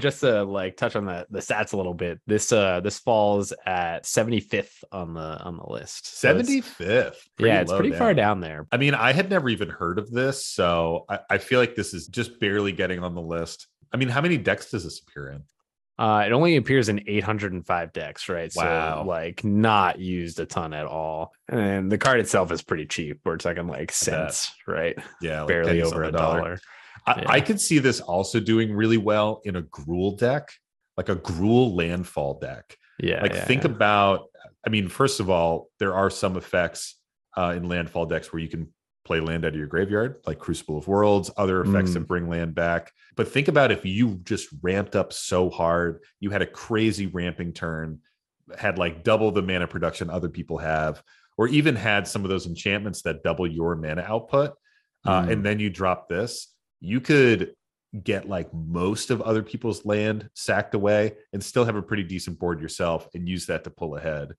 Just 0.00 0.20
to 0.20 0.44
like 0.44 0.76
touch 0.76 0.96
on 0.96 1.06
the 1.06 1.26
the 1.30 1.40
stats 1.40 1.72
a 1.72 1.76
little 1.76 1.92
bit. 1.94 2.20
This 2.26 2.52
uh 2.52 2.80
this 2.80 2.98
falls 3.00 3.52
at 3.66 4.04
75th 4.04 4.70
on 4.92 5.14
the 5.14 5.20
on 5.20 5.56
the 5.56 5.66
list. 5.70 6.18
So 6.18 6.30
it's- 6.30 6.48
75th 6.48 7.16
yeah, 7.38 7.60
it's 7.62 7.72
pretty 7.72 7.92
far 7.92 8.14
down 8.14 8.40
there. 8.40 8.66
i 8.72 8.76
mean 8.76 8.94
i 8.94 9.12
had 9.12 9.28
never 9.28 9.48
even 9.48 9.68
heard 9.68 9.98
of 9.98 10.10
this 10.10 10.46
so 10.46 11.04
I, 11.08 11.18
I 11.30 11.38
feel 11.38 11.58
like 11.60 11.74
this 11.74 11.92
is 11.94 12.06
just 12.06 12.38
barely 12.40 12.72
getting 12.72 13.02
on 13.02 13.14
the 13.14 13.20
list. 13.22 13.66
I 13.92 13.96
mean 13.96 14.08
how 14.08 14.20
many 14.20 14.36
decks 14.38 14.70
does 14.70 14.84
this 14.84 15.00
appear 15.00 15.30
in 15.30 15.42
Uh, 16.00 16.24
it 16.26 16.32
only 16.32 16.56
appears 16.56 16.88
in 16.88 17.04
805 17.06 17.92
decks, 17.92 18.28
right? 18.28 18.50
Wow. 18.56 19.02
So 19.02 19.08
like 19.08 19.44
not 19.44 19.98
used 19.98 20.40
a 20.40 20.46
ton 20.46 20.72
at 20.72 20.86
all. 20.86 21.32
And 21.48 21.92
the 21.92 21.98
card 21.98 22.20
itself 22.20 22.50
is 22.52 22.62
pretty 22.62 22.86
cheap. 22.86 23.20
We're 23.24 23.36
talking 23.36 23.66
like 23.66 23.92
cents, 23.92 24.50
right? 24.66 24.96
yeah 25.20 25.40
like 25.40 25.48
Barely 25.48 25.82
over 25.82 26.04
a 26.04 26.12
dollar. 26.12 26.58
I, 27.06 27.20
Yeah. 27.20 27.30
I 27.30 27.40
could 27.40 27.60
see 27.60 27.78
this 27.78 28.00
also 28.00 28.40
doing 28.40 28.72
really 28.74 28.96
well 28.96 29.42
in 29.44 29.56
a 29.56 29.62
Gruul 29.62 30.18
deck 30.18 30.50
like 30.96 31.08
a 31.08 31.16
Gruul 31.16 31.74
landfall 31.74 32.38
deck 32.38 32.76
Yeah. 32.98 33.22
like 33.22 33.32
yeah, 33.32 33.44
think 33.44 33.64
yeah. 33.64 33.70
about 33.70 34.26
i 34.66 34.68
mean 34.68 34.88
first 34.88 35.20
of 35.20 35.30
all 35.30 35.70
there 35.78 35.94
are 35.94 36.10
some 36.10 36.36
effects 36.36 36.96
uh, 37.36 37.54
in 37.56 37.68
landfall 37.68 38.06
decks 38.06 38.32
where 38.32 38.42
you 38.42 38.48
can 38.48 38.68
play 39.10 39.18
land 39.18 39.44
out 39.44 39.48
of 39.48 39.56
your 39.58 39.66
graveyard 39.66 40.20
like 40.24 40.38
crucible 40.38 40.78
of 40.78 40.86
worlds 40.86 41.32
other 41.36 41.62
effects 41.62 41.90
Mm. 41.90 41.94
that 41.94 42.06
bring 42.06 42.28
land 42.28 42.54
back 42.54 42.92
but 43.16 43.26
think 43.26 43.48
about 43.48 43.72
if 43.72 43.84
you 43.84 44.20
just 44.22 44.46
ramped 44.62 44.94
up 44.94 45.12
so 45.12 45.50
hard 45.50 45.98
you 46.20 46.30
had 46.30 46.42
a 46.42 46.46
crazy 46.46 47.08
ramping 47.08 47.52
turn 47.52 47.98
had 48.56 48.78
like 48.78 49.02
double 49.02 49.32
the 49.32 49.42
mana 49.42 49.66
production 49.66 50.10
other 50.10 50.28
people 50.28 50.58
have 50.58 51.02
or 51.36 51.48
even 51.48 51.74
had 51.74 52.06
some 52.06 52.22
of 52.22 52.28
those 52.30 52.46
enchantments 52.46 53.02
that 53.02 53.24
double 53.24 53.48
your 53.48 53.74
mana 53.74 54.02
output 54.02 54.52
uh, 55.04 55.22
Mm. 55.22 55.32
and 55.32 55.44
then 55.44 55.58
you 55.58 55.70
drop 55.70 56.08
this 56.08 56.54
you 56.80 57.00
could 57.00 57.52
get 58.04 58.28
like 58.28 58.48
most 58.54 59.10
of 59.10 59.20
other 59.22 59.42
people's 59.42 59.84
land 59.84 60.30
sacked 60.34 60.76
away 60.76 61.14
and 61.32 61.42
still 61.42 61.64
have 61.64 61.74
a 61.74 61.82
pretty 61.82 62.04
decent 62.04 62.38
board 62.38 62.60
yourself 62.60 63.08
and 63.14 63.28
use 63.28 63.46
that 63.46 63.64
to 63.64 63.70
pull 63.70 63.96
ahead. 63.96 64.34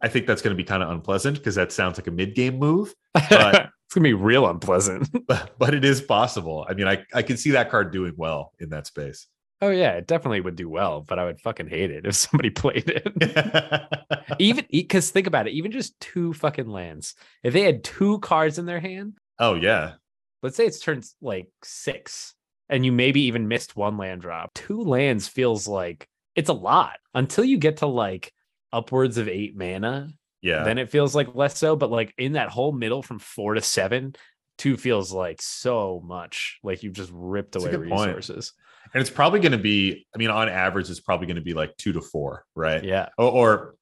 I 0.00 0.06
think 0.08 0.26
that's 0.28 0.40
going 0.42 0.54
to 0.56 0.62
be 0.62 0.68
kind 0.68 0.84
of 0.84 0.90
unpleasant 0.90 1.38
because 1.38 1.56
that 1.56 1.72
sounds 1.72 1.98
like 1.98 2.06
a 2.06 2.12
mid 2.12 2.36
game 2.36 2.58
move, 2.60 2.94
but- 3.12 3.65
it's 3.86 3.94
gonna 3.94 4.02
be 4.02 4.14
real 4.14 4.46
unpleasant. 4.48 5.08
but, 5.58 5.74
it 5.74 5.84
is 5.84 6.00
possible. 6.00 6.66
I 6.68 6.74
mean, 6.74 6.88
I, 6.88 7.04
I 7.14 7.22
can 7.22 7.36
see 7.36 7.52
that 7.52 7.70
card 7.70 7.92
doing 7.92 8.14
well 8.16 8.52
in 8.58 8.70
that 8.70 8.86
space. 8.86 9.28
oh 9.62 9.70
yeah, 9.70 9.92
it 9.92 10.06
definitely 10.06 10.40
would 10.40 10.56
do 10.56 10.68
well, 10.68 11.02
but 11.02 11.18
I 11.18 11.24
would 11.24 11.40
fucking 11.40 11.68
hate 11.68 11.90
it 11.90 12.04
if 12.04 12.14
somebody 12.16 12.50
played 12.50 12.88
it. 12.88 14.12
even 14.40 14.66
because 14.70 15.10
think 15.10 15.26
about 15.26 15.46
it, 15.46 15.52
even 15.52 15.70
just 15.70 15.98
two 16.00 16.32
fucking 16.32 16.68
lands. 16.68 17.14
If 17.42 17.52
they 17.52 17.62
had 17.62 17.84
two 17.84 18.18
cards 18.20 18.58
in 18.58 18.66
their 18.66 18.80
hand, 18.80 19.14
oh, 19.38 19.54
yeah. 19.54 19.94
let's 20.42 20.56
say 20.56 20.66
it's 20.66 20.80
turns 20.80 21.14
like 21.20 21.48
six 21.62 22.34
and 22.68 22.84
you 22.84 22.92
maybe 22.92 23.22
even 23.22 23.48
missed 23.48 23.76
one 23.76 23.96
land 23.96 24.22
drop. 24.22 24.52
Two 24.54 24.82
lands 24.82 25.28
feels 25.28 25.68
like 25.68 26.08
it's 26.34 26.50
a 26.50 26.54
lot 26.54 26.98
until 27.14 27.44
you 27.44 27.58
get 27.58 27.78
to 27.78 27.86
like 27.86 28.32
upwards 28.72 29.18
of 29.18 29.28
eight 29.28 29.56
mana. 29.56 30.10
Yeah. 30.46 30.62
Then 30.64 30.78
it 30.78 30.90
feels 30.90 31.14
like 31.14 31.34
less 31.34 31.58
so, 31.58 31.74
but 31.76 31.90
like 31.90 32.14
in 32.18 32.32
that 32.34 32.48
whole 32.48 32.72
middle 32.72 33.02
from 33.02 33.18
four 33.18 33.54
to 33.54 33.60
seven, 33.60 34.14
two 34.58 34.76
feels 34.76 35.12
like 35.12 35.42
so 35.42 36.00
much. 36.04 36.58
Like 36.62 36.82
you've 36.82 36.92
just 36.94 37.10
ripped 37.12 37.52
That's 37.52 37.64
away 37.64 37.72
good 37.76 37.88
point. 37.88 38.16
resources. 38.16 38.52
and 38.94 39.00
it's 39.00 39.10
probably 39.10 39.40
going 39.40 39.52
to 39.52 39.58
be, 39.58 40.06
I 40.14 40.18
mean, 40.18 40.30
on 40.30 40.48
average, 40.48 40.88
it's 40.88 41.00
probably 41.00 41.26
going 41.26 41.36
to 41.36 41.42
be 41.42 41.52
like 41.54 41.76
two 41.76 41.92
to 41.92 42.00
four, 42.00 42.44
right? 42.54 42.82
Yeah. 42.84 43.08
Or, 43.18 43.30
or 43.30 43.74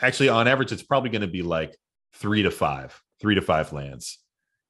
actually, 0.00 0.28
on 0.28 0.46
average, 0.46 0.70
it's 0.72 0.82
probably 0.82 1.10
going 1.10 1.22
to 1.22 1.26
be 1.28 1.42
like 1.42 1.74
three 2.14 2.42
to 2.42 2.50
five, 2.50 3.00
three 3.20 3.34
to 3.34 3.42
five 3.42 3.72
lands, 3.72 4.18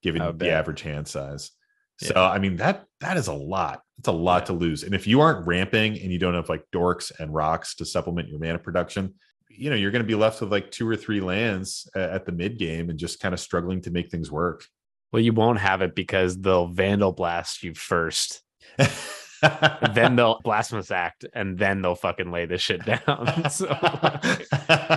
given 0.03 0.25
the 0.25 0.33
bet. 0.33 0.49
average 0.51 0.83
hand 0.83 1.09
size. 1.09 1.51
So 1.99 2.13
Yeah. 2.15 2.31
I 2.31 2.39
mean 2.39 2.57
that 2.57 2.85
that 3.01 3.17
is 3.17 3.27
a 3.27 3.33
lot. 3.33 3.81
It's 3.99 4.09
a 4.09 4.13
lot 4.13 4.43
Yeah. 4.43 4.47
to 4.47 4.53
lose. 4.53 4.83
And 4.85 4.95
if 4.95 5.07
you 5.07 5.21
aren't 5.21 5.47
ramping 5.47 5.99
and 5.99 6.13
you 6.13 6.19
don't 6.19 6.35
have 6.35 6.49
like 6.49 6.63
dorks 6.73 7.11
and 7.19 7.33
rocks 7.35 7.75
to 7.77 7.85
supplement 7.87 8.29
your 8.29 8.39
mana 8.39 8.59
production, 8.59 9.15
you 9.57 9.71
know 9.71 9.77
you're 9.77 9.91
going 9.91 10.03
to 10.03 10.07
be 10.07 10.15
left 10.15 10.41
with 10.41 10.53
like 10.53 10.71
two 10.71 10.89
or 10.89 10.97
three 10.97 11.21
lands 11.21 11.89
at 11.95 12.27
the 12.27 12.33
mid 12.33 12.59
game 12.59 12.91
and 12.91 12.99
just 12.99 13.21
kind 13.21 13.33
of 13.33 13.41
struggling 13.41 13.81
to 13.83 13.91
make 13.91 14.11
things 14.11 14.31
work. 14.31 14.65
Well, 15.13 15.23
you 15.23 15.33
won't 15.33 15.59
have 15.59 15.83
it 15.83 15.95
because 15.95 16.39
they'll 16.41 16.67
vandal 16.67 17.13
blast 17.13 17.63
you 17.63 17.75
first. 17.75 18.43
then 19.95 20.17
they'll 20.17 20.41
blasphemous 20.41 20.91
act 20.91 21.25
and 21.35 21.59
then 21.59 21.83
they'll 21.83 21.95
fucking 21.95 22.31
lay 22.31 22.47
this 22.47 22.63
shit 22.63 22.85
down. 22.85 23.01
so 23.51 23.67
like, 23.83 24.49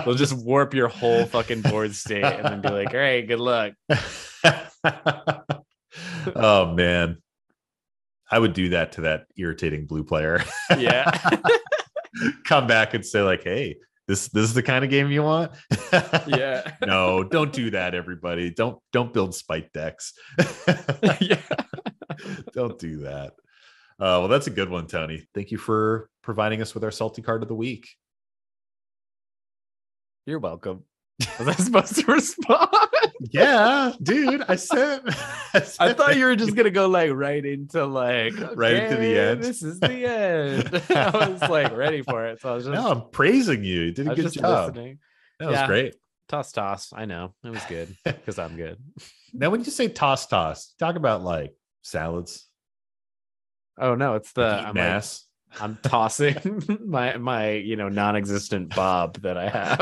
they'll 0.04 0.14
just 0.14 0.36
warp 0.36 0.74
your 0.74 0.88
whole 0.88 1.26
fucking 1.26 1.62
board 1.62 1.94
state 1.94 2.24
and 2.24 2.44
then 2.44 2.60
be 2.60 2.68
like, 2.68 2.92
all 2.92 3.00
right, 3.00 3.26
good 3.26 3.40
luck. 3.40 3.72
oh 6.34 6.74
man. 6.74 7.18
I 8.32 8.38
would 8.38 8.52
do 8.52 8.68
that 8.70 8.92
to 8.92 9.00
that 9.02 9.24
irritating 9.36 9.86
blue 9.86 10.04
player. 10.04 10.44
Yeah. 10.78 11.10
Come 12.44 12.68
back 12.68 12.94
and 12.94 13.04
say, 13.04 13.22
like, 13.22 13.42
hey, 13.42 13.78
this 14.10 14.26
this 14.26 14.42
is 14.42 14.54
the 14.54 14.62
kind 14.62 14.84
of 14.84 14.90
game 14.90 15.12
you 15.12 15.22
want. 15.22 15.52
yeah. 16.26 16.72
no, 16.84 17.22
don't 17.22 17.52
do 17.52 17.70
that, 17.70 17.94
everybody. 17.94 18.50
Don't 18.50 18.76
don't 18.92 19.12
build 19.14 19.36
spike 19.36 19.72
decks. 19.72 20.14
yeah. 21.20 21.40
don't 22.52 22.76
do 22.76 23.02
that. 23.02 23.34
Uh, 24.00 24.18
well, 24.18 24.28
that's 24.28 24.48
a 24.48 24.50
good 24.50 24.68
one, 24.68 24.88
Tony. 24.88 25.28
Thank 25.32 25.52
you 25.52 25.58
for 25.58 26.10
providing 26.22 26.60
us 26.60 26.74
with 26.74 26.82
our 26.82 26.90
salty 26.90 27.22
card 27.22 27.42
of 27.42 27.48
the 27.48 27.54
week. 27.54 27.86
You're 30.26 30.40
welcome. 30.40 30.84
Was 31.38 31.48
I 31.48 31.52
supposed 31.54 31.96
to 31.96 32.06
respond? 32.12 32.68
Yeah, 33.30 33.92
dude. 34.02 34.42
I 34.48 34.56
said. 34.56 35.02
I 35.54 35.60
said 35.60 35.96
thought 35.96 36.16
you 36.16 36.24
were 36.24 36.36
just 36.36 36.54
gonna 36.56 36.70
go 36.70 36.88
like 36.88 37.10
right 37.12 37.44
into 37.44 37.84
like 37.86 38.34
Right 38.56 38.74
into 38.74 38.96
the 38.96 39.18
end." 39.18 39.42
This 39.42 39.62
is 39.62 39.80
the 39.80 40.06
end. 40.06 40.82
I 40.90 41.28
was 41.28 41.40
like 41.42 41.76
ready 41.76 42.02
for 42.02 42.26
it, 42.26 42.40
so 42.40 42.50
I 42.50 42.54
was 42.54 42.64
just, 42.64 42.74
No, 42.74 42.90
I'm 42.90 43.10
praising 43.10 43.64
you. 43.64 43.82
You 43.82 43.92
did 43.92 44.08
I 44.08 44.12
a 44.12 44.14
good 44.16 44.22
just 44.22 44.36
job. 44.36 44.68
listening. 44.68 44.98
That 45.38 45.50
was 45.50 45.62
great. 45.66 45.94
Toss, 46.28 46.52
toss. 46.52 46.92
I 46.94 47.06
know 47.06 47.34
it 47.44 47.50
was 47.50 47.64
good 47.64 47.94
because 48.04 48.38
I'm 48.38 48.56
good. 48.56 48.78
Now, 49.32 49.50
when 49.50 49.60
you 49.64 49.70
say 49.70 49.88
toss 49.88 50.26
toss, 50.26 50.74
talk 50.78 50.96
about 50.96 51.22
like 51.22 51.54
salads, 51.82 52.46
Oh 53.78 53.94
no, 53.94 54.14
it's 54.14 54.32
the 54.32 54.70
mass. 54.74 55.24
I'm 55.60 55.78
tossing 55.82 56.62
my 56.84 57.16
my 57.16 57.52
you 57.52 57.76
know 57.76 57.88
non-existent 57.88 58.74
bob 58.74 59.20
that 59.22 59.36
I 59.36 59.48
have. 59.48 59.80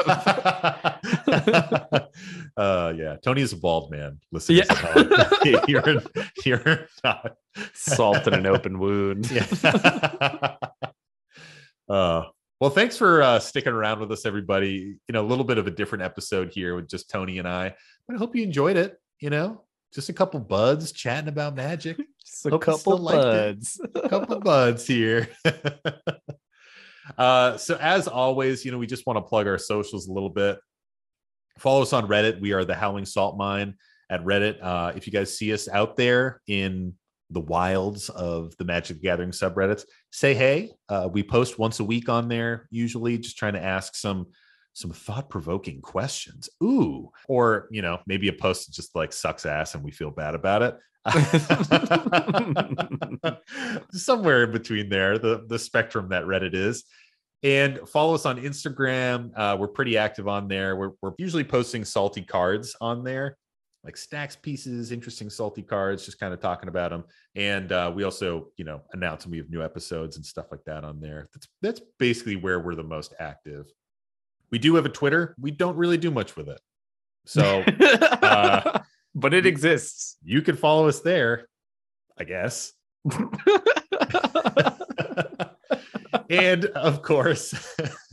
uh 2.57 2.93
yeah 2.97 3.17
tony 3.23 3.43
is 3.43 3.53
a 3.53 3.57
bald 3.57 3.91
man 3.91 4.19
listen 4.33 4.57
Yeah. 4.57 4.65
you're 5.69 6.03
you're 6.45 6.89
not 7.05 7.37
Salt 7.75 8.27
in 8.27 8.35
an 8.35 8.47
open 8.47 8.79
wound. 8.79 9.31
yeah 9.31 9.47
uh 11.89 12.23
well 12.61 12.71
thanks 12.71 12.97
for 12.97 13.23
uh 13.23 13.39
sticking 13.39 13.73
around 13.73 14.01
with 14.01 14.11
us 14.13 14.27
everybody 14.27 14.97
you 15.07 15.13
know 15.13 15.23
a 15.23 15.27
little 15.29 15.45
bit 15.45 15.59
of 15.59 15.67
a 15.67 15.71
different 15.71 16.03
episode 16.03 16.51
here 16.51 16.75
with 16.75 16.89
just 16.89 17.09
tony 17.11 17.39
and 17.39 17.49
i 17.49 17.73
but 18.07 18.15
i 18.15 18.19
hope 18.19 18.35
you 18.35 18.43
enjoyed 18.43 18.77
it 18.77 18.99
you 19.21 19.31
know 19.31 19.63
just 19.95 20.09
a 20.09 20.13
couple 20.13 20.39
buds 20.41 20.93
chatting 20.93 21.29
about 21.29 21.55
magic 21.55 21.99
Just 22.29 22.47
a 22.47 22.51
Hope 22.51 22.63
couple 22.63 22.99
buds. 22.99 23.81
couple 24.09 24.41
buds 24.41 24.87
here. 24.87 25.29
uh, 27.19 27.57
so 27.57 27.77
as 27.81 28.07
always, 28.07 28.65
you 28.65 28.71
know, 28.71 28.79
we 28.79 28.87
just 28.87 29.07
want 29.07 29.17
to 29.17 29.23
plug 29.23 29.47
our 29.47 29.59
socials 29.59 30.09
a 30.09 30.13
little 30.13 30.31
bit. 30.31 30.59
Follow 31.59 31.83
us 31.83 31.93
on 31.93 32.07
Reddit. 32.07 32.41
We 32.41 32.53
are 32.53 32.65
the 32.65 32.75
Howling 32.75 33.07
Salt 33.07 33.37
Mine 33.37 33.75
at 34.11 34.23
Reddit. 34.25 34.63
Uh, 34.63 34.93
if 34.95 35.07
you 35.07 35.13
guys 35.13 35.37
see 35.37 35.53
us 35.53 35.69
out 35.69 35.97
there 35.97 36.43
in 36.47 36.95
the 37.31 37.41
wilds 37.41 38.09
of 38.11 38.57
the 38.59 38.65
Magic 38.65 39.03
Gathering 39.03 39.31
subreddits, 39.31 39.85
say 40.13 40.35
hey. 40.35 40.73
Uh, 40.89 41.09
we 41.11 41.23
post 41.23 41.59
once 41.59 41.81
a 41.81 41.85
week 41.85 42.09
on 42.09 42.29
there, 42.29 42.69
usually 42.71 43.19
just 43.19 43.39
trying 43.39 43.55
to 43.55 43.63
ask 43.63 43.95
some 43.97 44.27
some 44.75 44.93
thought-provoking 44.93 45.81
questions. 45.81 46.49
Ooh, 46.63 47.11
or 47.27 47.67
you 47.73 47.83
know, 47.83 47.99
maybe 48.07 48.29
a 48.29 48.33
post 48.33 48.67
that 48.67 48.75
just 48.75 48.95
like 48.95 49.13
sucks 49.13 49.45
ass 49.45 49.75
and 49.75 49.83
we 49.83 49.91
feel 49.91 50.11
bad 50.11 50.37
about 50.37 50.63
it. 50.63 50.79
somewhere 53.93 54.45
in 54.45 54.53
between 54.53 54.89
there 54.89 55.19
the 55.19 55.45
the 55.49 55.59
spectrum 55.59 56.09
that 56.11 56.25
reddit 56.25 56.55
is. 56.55 56.85
And 57.45 57.79
follow 57.89 58.15
us 58.15 58.27
on 58.27 58.41
instagram. 58.41 59.31
Uh, 59.37 59.57
we're 59.59 59.69
pretty 59.69 59.97
active 59.97 60.27
on 60.27 60.49
there. 60.49 60.75
We're, 60.75 60.91
we're 61.01 61.13
usually 61.19 61.45
posting 61.45 61.85
salty 61.85 62.23
cards 62.23 62.75
on 62.81 63.05
there 63.05 63.37
like 63.85 63.97
stacks 63.97 64.35
pieces 64.35 64.91
interesting 64.91 65.31
salty 65.31 65.63
cards 65.63 66.05
just 66.05 66.19
kind 66.19 66.35
of 66.35 66.41
talking 66.41 66.69
about 66.69 66.91
them 66.91 67.05
and 67.39 67.71
uh, 67.71 67.91
we 67.95 68.03
also 68.03 68.49
you 68.57 68.65
know 68.65 68.83
announce 68.93 69.25
when 69.25 69.31
we 69.31 69.39
have 69.39 69.49
new 69.49 69.63
episodes 69.63 70.17
and 70.17 70.27
stuff 70.27 70.47
like 70.51 70.65
that 70.65 70.85
on 70.85 71.01
there. 71.01 71.29
That's 71.33 71.49
that's 71.63 71.81
basically 71.99 72.37
where 72.37 72.59
we're 72.59 72.75
the 72.75 72.83
most 72.83 73.15
active. 73.21 73.67
We 74.51 74.59
do 74.59 74.75
have 74.75 74.87
a 74.87 74.91
twitter. 74.91 75.37
We 75.41 75.53
don't 75.53 75.77
really 75.77 75.99
do 75.99 76.11
much 76.11 76.37
with 76.37 76.49
it. 76.49 76.61
So 77.27 77.63
uh, 77.81 78.81
but 79.21 79.35
it 79.35 79.47
exists. 79.47 80.17
you 80.23 80.43
can 80.43 80.57
follow 80.57 80.89
us 80.89 81.01
there 81.01 81.47
i 82.19 82.25
guess. 82.25 82.73
And 86.31 86.67
of 86.67 87.03
course 87.03 87.55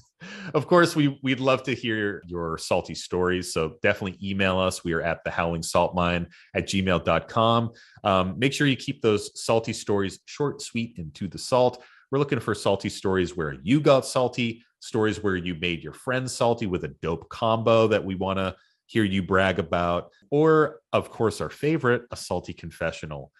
of 0.53 0.67
course 0.67 0.95
we 0.95 1.19
we'd 1.21 1.39
love 1.39 1.63
to 1.63 1.75
hear 1.75 2.23
your 2.25 2.57
salty 2.57 2.95
stories. 2.95 3.53
So 3.53 3.75
definitely 3.81 4.17
email 4.23 4.57
us. 4.57 4.83
We 4.83 4.93
are 4.93 5.01
at 5.01 5.23
the 5.23 5.31
howling 5.31 5.63
salt 5.63 5.93
mine 5.95 6.27
at 6.53 6.67
gmail.com 6.67 7.71
um, 8.03 8.39
make 8.39 8.53
sure 8.53 8.67
you 8.67 8.77
keep 8.77 9.01
those 9.01 9.31
salty 9.39 9.73
stories 9.73 10.19
short 10.25 10.61
sweet 10.61 10.97
and 10.97 11.13
to 11.15 11.27
the 11.27 11.37
salt. 11.37 11.83
We're 12.11 12.19
looking 12.19 12.39
for 12.39 12.55
salty 12.55 12.89
stories 12.89 13.35
where 13.35 13.55
you 13.63 13.81
got 13.81 14.05
salty 14.05 14.63
stories 14.79 15.21
where 15.21 15.35
you 15.35 15.55
made 15.55 15.83
your 15.83 15.93
friends 15.93 16.33
salty 16.33 16.67
with 16.67 16.83
a 16.83 16.89
dope 17.01 17.27
combo 17.29 17.87
that 17.87 18.03
we 18.03 18.15
want 18.15 18.39
to 18.39 18.55
hear 18.87 19.03
you 19.03 19.23
brag 19.23 19.59
about 19.59 20.11
or 20.29 20.79
of 20.93 21.09
course 21.09 21.41
our 21.41 21.49
favorite 21.49 22.03
a 22.11 22.15
salty 22.15 22.53
confessional 22.53 23.31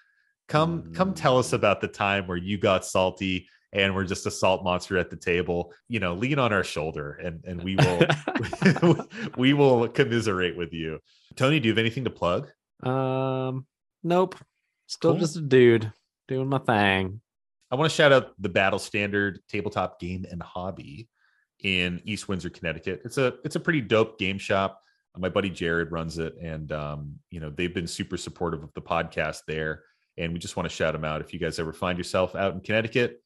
come 0.48 0.91
come 0.93 1.14
tell 1.14 1.38
us 1.38 1.52
Mm. 1.52 1.54
about 1.54 1.82
the 1.82 1.88
time 1.88 2.28
where 2.28 2.38
you 2.38 2.58
got 2.58 2.86
salty 2.86 3.48
and 3.74 3.93
we're 3.93 4.06
just 4.06 4.26
a 4.26 4.32
salt 4.32 4.64
monster 4.64 4.98
at 4.98 5.10
the 5.10 5.16
table 5.16 5.74
you 5.89 6.00
know 6.00 6.14
lean 6.14 6.39
on 6.39 6.54
our 6.54 6.64
shoulder 6.64 7.12
and 7.14 7.43
and 7.46 7.64
we 7.64 7.76
will 7.76 8.02
we 9.38 9.54
will 9.54 9.88
commiserate 9.88 10.56
with 10.58 10.74
you 10.74 11.00
tony 11.36 11.60
do 11.60 11.68
you 11.68 11.72
have 11.74 11.80
anything 11.80 12.04
to 12.06 12.10
plug 12.10 12.50
um, 12.84 13.66
nope. 14.04 14.36
Still 14.88 15.12
Cool. 15.14 15.20
just 15.20 15.38
a 15.38 15.41
dude 15.41 15.91
doing 16.28 16.48
my 16.48 16.60
thing. 16.60 17.22
i 17.72 17.76
want 17.76 17.89
to 17.89 17.96
shout 17.96 18.12
out 18.12 18.34
the 18.39 18.50
battle 18.50 18.80
standard 18.80 19.39
tabletop 19.50 20.00
game 20.00 20.26
and 20.30 20.41
hobby 20.43 21.08
in 21.64 22.02
east 22.06 22.28
windsor 22.28 22.50
connecticut 22.50 23.02
it's 23.06 23.18
a 23.18 23.36
it's 23.43 23.56
a 23.56 23.60
pretty 23.60 23.82
dope 23.82 24.20
game 24.20 24.38
shop 24.38 24.82
my 25.18 25.30
buddy 25.30 25.49
jared 25.49 25.91
runs 25.91 26.18
it 26.18 26.36
and 26.41 26.72
um, 26.72 27.16
you 27.32 27.39
know 27.39 27.49
they've 27.49 27.74
been 27.74 27.88
super 27.88 28.18
supportive 28.18 28.63
of 28.63 28.74
the 28.74 28.82
podcast 28.82 29.41
there 29.47 29.84
and 30.18 30.32
we 30.34 30.39
just 30.39 30.55
want 30.55 30.70
to 30.70 30.74
shout 30.76 30.93
them 30.93 31.05
out 31.05 31.22
if 31.22 31.34
you 31.34 31.39
guys 31.39 31.59
ever 31.59 31.74
find 31.74 31.97
yourself 31.97 32.36
out 32.36 32.53
in 32.53 32.59
connecticut 32.61 33.22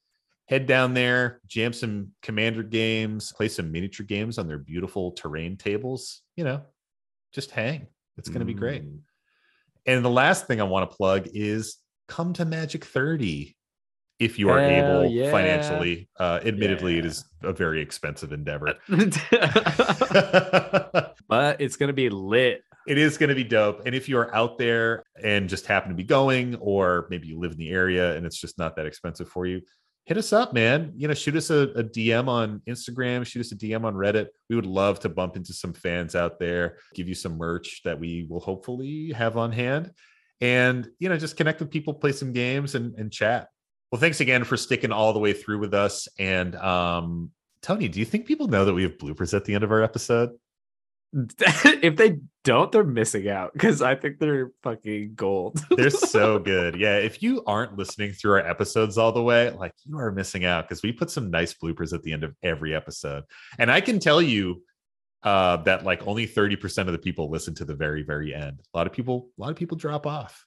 head 0.48 0.66
down 0.66 0.94
there 0.94 1.42
jam 1.48 1.74
some 1.74 2.10
commander 2.24 2.64
games 2.64 3.32
play 3.34 3.48
some 3.48 3.72
miniature 3.72 4.06
games 4.06 4.38
on 4.38 4.48
their 4.48 4.58
beautiful 4.58 5.12
terrain 5.12 5.58
tables 5.58 6.22
you 6.36 6.44
know 6.44 6.62
just 7.34 7.52
hang 7.52 7.88
it's 8.18 8.30
going 8.30 8.40
to 8.40 8.46
be 8.46 8.54
great 8.54 8.84
Mm. 8.84 9.00
and 9.86 10.04
the 10.06 10.10
last 10.10 10.48
thing 10.48 10.60
i 10.60 10.64
want 10.64 10.90
to 10.90 10.96
plug 10.98 11.28
is 11.34 11.78
come 12.08 12.34
to 12.34 12.46
magic 12.46 12.84
30 12.86 13.56
if 14.18 14.38
you 14.40 14.50
are 14.50 14.60
Hell 14.60 15.02
able 15.04 15.12
yeah. 15.12 15.32
financially 15.32 16.10
uh 16.20 16.40
admittedly 16.44 16.98
it 16.98 17.04
Yeah. 17.06 17.10
is 17.12 17.26
a 17.44 17.54
very 17.54 17.82
expensive 17.82 18.34
endeavor 18.34 18.74
but 21.30 21.62
it's 21.62 21.78
gonna 21.78 21.94
be 21.94 22.10
lit. 22.10 22.64
it 22.88 22.98
is 22.98 23.18
going 23.20 23.30
to 23.30 23.36
be 23.36 23.44
dope. 23.44 23.86
And 23.86 23.94
if 23.94 24.10
you 24.10 24.18
are 24.18 24.34
out 24.34 24.58
there 24.58 25.04
and 25.22 25.48
just 25.48 25.68
happen 25.68 25.90
to 25.90 25.96
be 25.96 26.04
going, 26.04 26.56
or 26.56 27.06
maybe 27.12 27.28
you 27.28 27.40
live 27.40 27.52
in 27.52 27.58
the 27.58 27.70
area 27.70 28.16
and 28.16 28.26
it's 28.26 28.40
just 28.40 28.58
not 28.58 28.76
that 28.78 28.88
expensive 28.88 29.30
for 29.30 29.46
you, 29.46 29.62
hit 30.06 30.18
us 30.18 30.34
up, 30.34 30.54
man. 30.54 30.92
You 30.96 31.08
know, 31.08 31.14
shoot 31.14 31.36
us 31.36 31.52
a, 31.52 31.70
a 31.76 31.84
DM 31.84 32.28
on 32.28 32.64
Instagram, 32.68 33.28
shoot 33.28 33.42
us 33.42 33.52
a 33.52 33.56
DM 33.56 33.84
on 33.84 33.94
Reddit. 33.94 34.30
We 34.50 34.56
would 34.56 34.66
love 34.66 35.00
to 35.02 35.10
bump 35.10 35.36
into 35.36 35.54
some 35.54 35.72
fans 35.72 36.16
out 36.16 36.40
there, 36.40 36.78
give 36.96 37.08
you 37.08 37.14
some 37.14 37.38
merch 37.38 37.82
that 37.86 38.00
we 38.00 38.26
will 38.28 38.40
hopefully 38.40 39.12
have 39.12 39.38
on 39.38 39.52
hand. 39.52 39.92
And, 40.42 40.90
you 40.98 41.10
know, 41.10 41.18
just 41.18 41.38
connect 41.38 41.60
with 41.60 41.70
people, 41.70 41.94
play 41.94 42.12
some 42.12 42.34
games 42.34 42.74
and, 42.74 42.96
and 42.96 43.12
chat. 43.12 43.50
Well, 43.92 44.02
thanks 44.02 44.20
again 44.20 44.44
for 44.46 44.58
sticking 44.58 44.92
all 44.92 45.14
the 45.14 45.20
way 45.20 45.34
through 45.34 45.60
with 45.60 45.76
us. 45.76 46.08
And 46.18 46.56
um, 46.56 47.30
Tony, 47.62 47.88
do 47.88 48.00
you 48.00 48.06
think 48.06 48.26
people 48.26 48.48
know 48.48 48.66
that 48.66 48.74
we 48.74 48.84
have 48.84 48.98
bloopers 48.98 49.36
at 49.36 49.46
the 49.46 49.54
end 49.54 49.64
of 49.64 49.72
our 49.72 49.84
episode? 49.84 50.32
if 51.39 51.95
they 51.95 52.20
don't, 52.43 52.72
they're 52.72 52.84
missing 52.84 53.30
out 53.30 53.53
because 53.53 53.82
I 53.82 53.95
think 53.95 54.20
they're 54.20 54.51
fucking 54.64 55.14
gold. 55.16 55.60
They're 55.76 55.89
so 55.89 56.39
good. 56.39 56.80
Yeah. 56.80 56.97
If 56.97 57.24
you 57.24 57.43
aren't 57.45 57.78
listening 57.78 58.14
through 58.14 58.34
our 58.34 58.47
episodes 58.47 58.97
all 58.97 59.12
the 59.12 59.24
way, 59.24 59.49
like 59.51 59.74
you 59.86 59.97
are 59.97 60.12
missing 60.12 60.45
out 60.45 60.68
because 60.68 60.84
we 60.84 60.91
put 60.91 61.10
some 61.10 61.32
nice 61.32 61.53
bloopers 61.53 61.93
at 61.93 62.03
the 62.03 62.14
end 62.14 62.24
of 62.24 62.36
every 62.43 62.76
episode. 62.76 63.24
And 63.57 63.72
I 63.72 63.82
can 63.82 63.99
tell 63.99 64.22
you 64.22 64.62
uh, 65.24 65.57
that 65.57 65.84
like 65.84 66.05
only 66.07 66.28
30% 66.28 66.88
of 66.88 66.91
the 66.91 66.99
people 66.99 67.30
listen 67.30 67.55
to 67.55 67.66
the 67.66 67.76
very, 67.76 68.03
very 68.03 68.34
end. 68.34 68.62
A 68.74 68.78
lot 68.78 68.88
of 68.88 68.93
people, 68.93 69.30
a 69.38 69.41
lot 69.41 69.49
of 69.49 69.55
people 69.57 69.78
drop 69.78 70.05
off. 70.05 70.45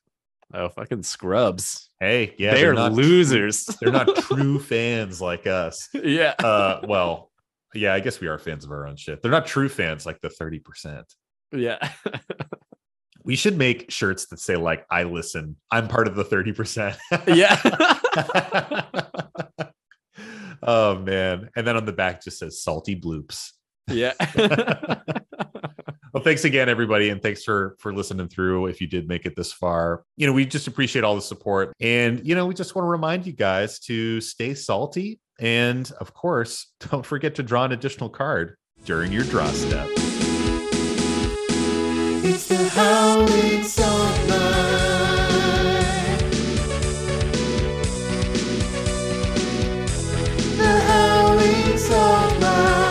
oh, 0.55 0.69
fucking 0.69 1.03
scrubs. 1.03 1.91
Hey, 1.99 2.35
yeah, 2.39 2.55
they're, 2.55 2.75
not 2.75 2.93
losers. 2.93 3.65
They're 3.81 3.93
not 3.93 4.15
true 4.17 4.59
fans 4.61 5.21
like 5.21 5.47
us. 5.47 5.89
yeah. 5.95 6.35
Uh, 6.39 6.81
well, 6.87 7.32
yeah, 7.75 7.95
I 7.95 8.01
guess 8.01 8.21
we 8.21 8.29
are 8.29 8.39
fans 8.39 8.65
of 8.65 8.71
our 8.71 8.87
own 8.87 8.97
shit. 8.97 9.23
They're 9.23 9.31
not 9.31 9.47
true 9.47 9.69
fans 9.69 10.07
like 10.07 10.21
the 10.21 10.29
30%. 10.29 11.05
yeah. 11.53 11.79
We 13.25 13.37
should 13.37 13.57
make 13.57 13.89
shirts 13.89 14.27
that 14.27 14.41
say 14.41 14.57
like 14.57 14.85
I 14.91 15.05
listen. 15.05 15.55
I'm 15.71 15.87
part 15.87 16.09
of 16.09 16.17
the 16.17 16.25
30%. 16.25 16.97
yeah. 17.29 18.91
oh 20.65 20.99
man. 20.99 21.49
And 21.55 21.65
then 21.65 21.77
on 21.77 21.85
the 21.85 21.93
back 21.93 22.25
just 22.25 22.41
says 22.41 22.65
salty 22.65 23.01
bloops. 23.01 23.53
yeah. 23.87 24.15
Well, 26.13 26.23
thanks 26.23 26.45
again, 26.45 26.69
everybody, 26.69 27.09
and 27.09 27.23
thanks 27.23 27.43
for 27.43 27.75
for 27.79 27.95
listening 27.95 28.29
through. 28.29 28.67
If 28.67 28.83
you 28.83 28.87
did 28.87 29.09
make 29.09 29.25
it 29.25 29.35
this 29.35 29.51
far, 29.51 30.05
you 30.19 30.27
know 30.27 30.35
we 30.35 30.45
just 30.45 30.67
appreciate 30.67 31.05
all 31.05 31.15
the 31.15 31.23
support, 31.23 31.73
and 31.81 32.21
you 32.27 32.35
know 32.35 32.45
we 32.45 32.53
just 32.53 32.75
want 32.75 32.85
to 32.85 32.91
remind 32.91 33.27
you 33.27 33.33
guys 33.33 33.79
to 33.81 34.21
stay 34.21 34.53
salty, 34.53 35.21
and 35.39 35.91
of 36.01 36.15
course, 36.15 36.73
don't 36.91 37.07
forget 37.07 37.35
to 37.37 37.43
draw 37.43 37.65
an 37.65 37.73
additional 37.73 38.09
card 38.09 38.57
during 38.85 39.13
your 39.13 39.25
draw 39.25 39.47
step. 39.49 39.89
It's 42.25 42.47
the 42.49 42.69
howling 42.69 43.65
song. 43.65 44.13
The 50.57 50.81
howling 50.87 51.79
song 51.79 52.41
night. 52.41 52.83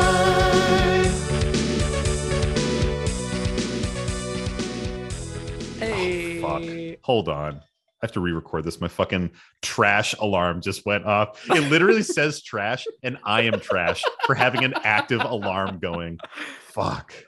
hey. 5.79 6.97
Hold 7.03 7.29
on. 7.29 7.61
I 8.01 8.07
have 8.07 8.13
to 8.13 8.19
re-record 8.19 8.63
this. 8.63 8.81
My 8.81 8.87
fucking 8.87 9.31
trash 9.61 10.15
alarm 10.19 10.61
just 10.61 10.85
went 10.85 11.05
off. 11.05 11.47
It 11.49 11.69
literally 11.69 12.01
says 12.17 12.41
trash, 12.41 12.87
and 13.03 13.17
I 13.23 13.41
am 13.41 13.59
trash 13.59 14.03
for 14.25 14.33
having 14.33 14.63
an 14.63 14.73
active 14.83 15.21
alarm 15.21 15.79
going. 15.79 16.19
Fuck. 16.67 17.13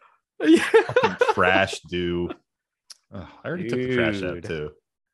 Yeah. 0.46 0.64
Fucking 0.64 1.28
trash 1.34 1.80
do. 1.90 2.30
Ugh, 3.14 3.26
I 3.44 3.48
already 3.48 3.70
took 3.70 3.80
the 3.80 3.96
trash 3.96 4.22
out 4.24 4.44
too. 4.44 4.72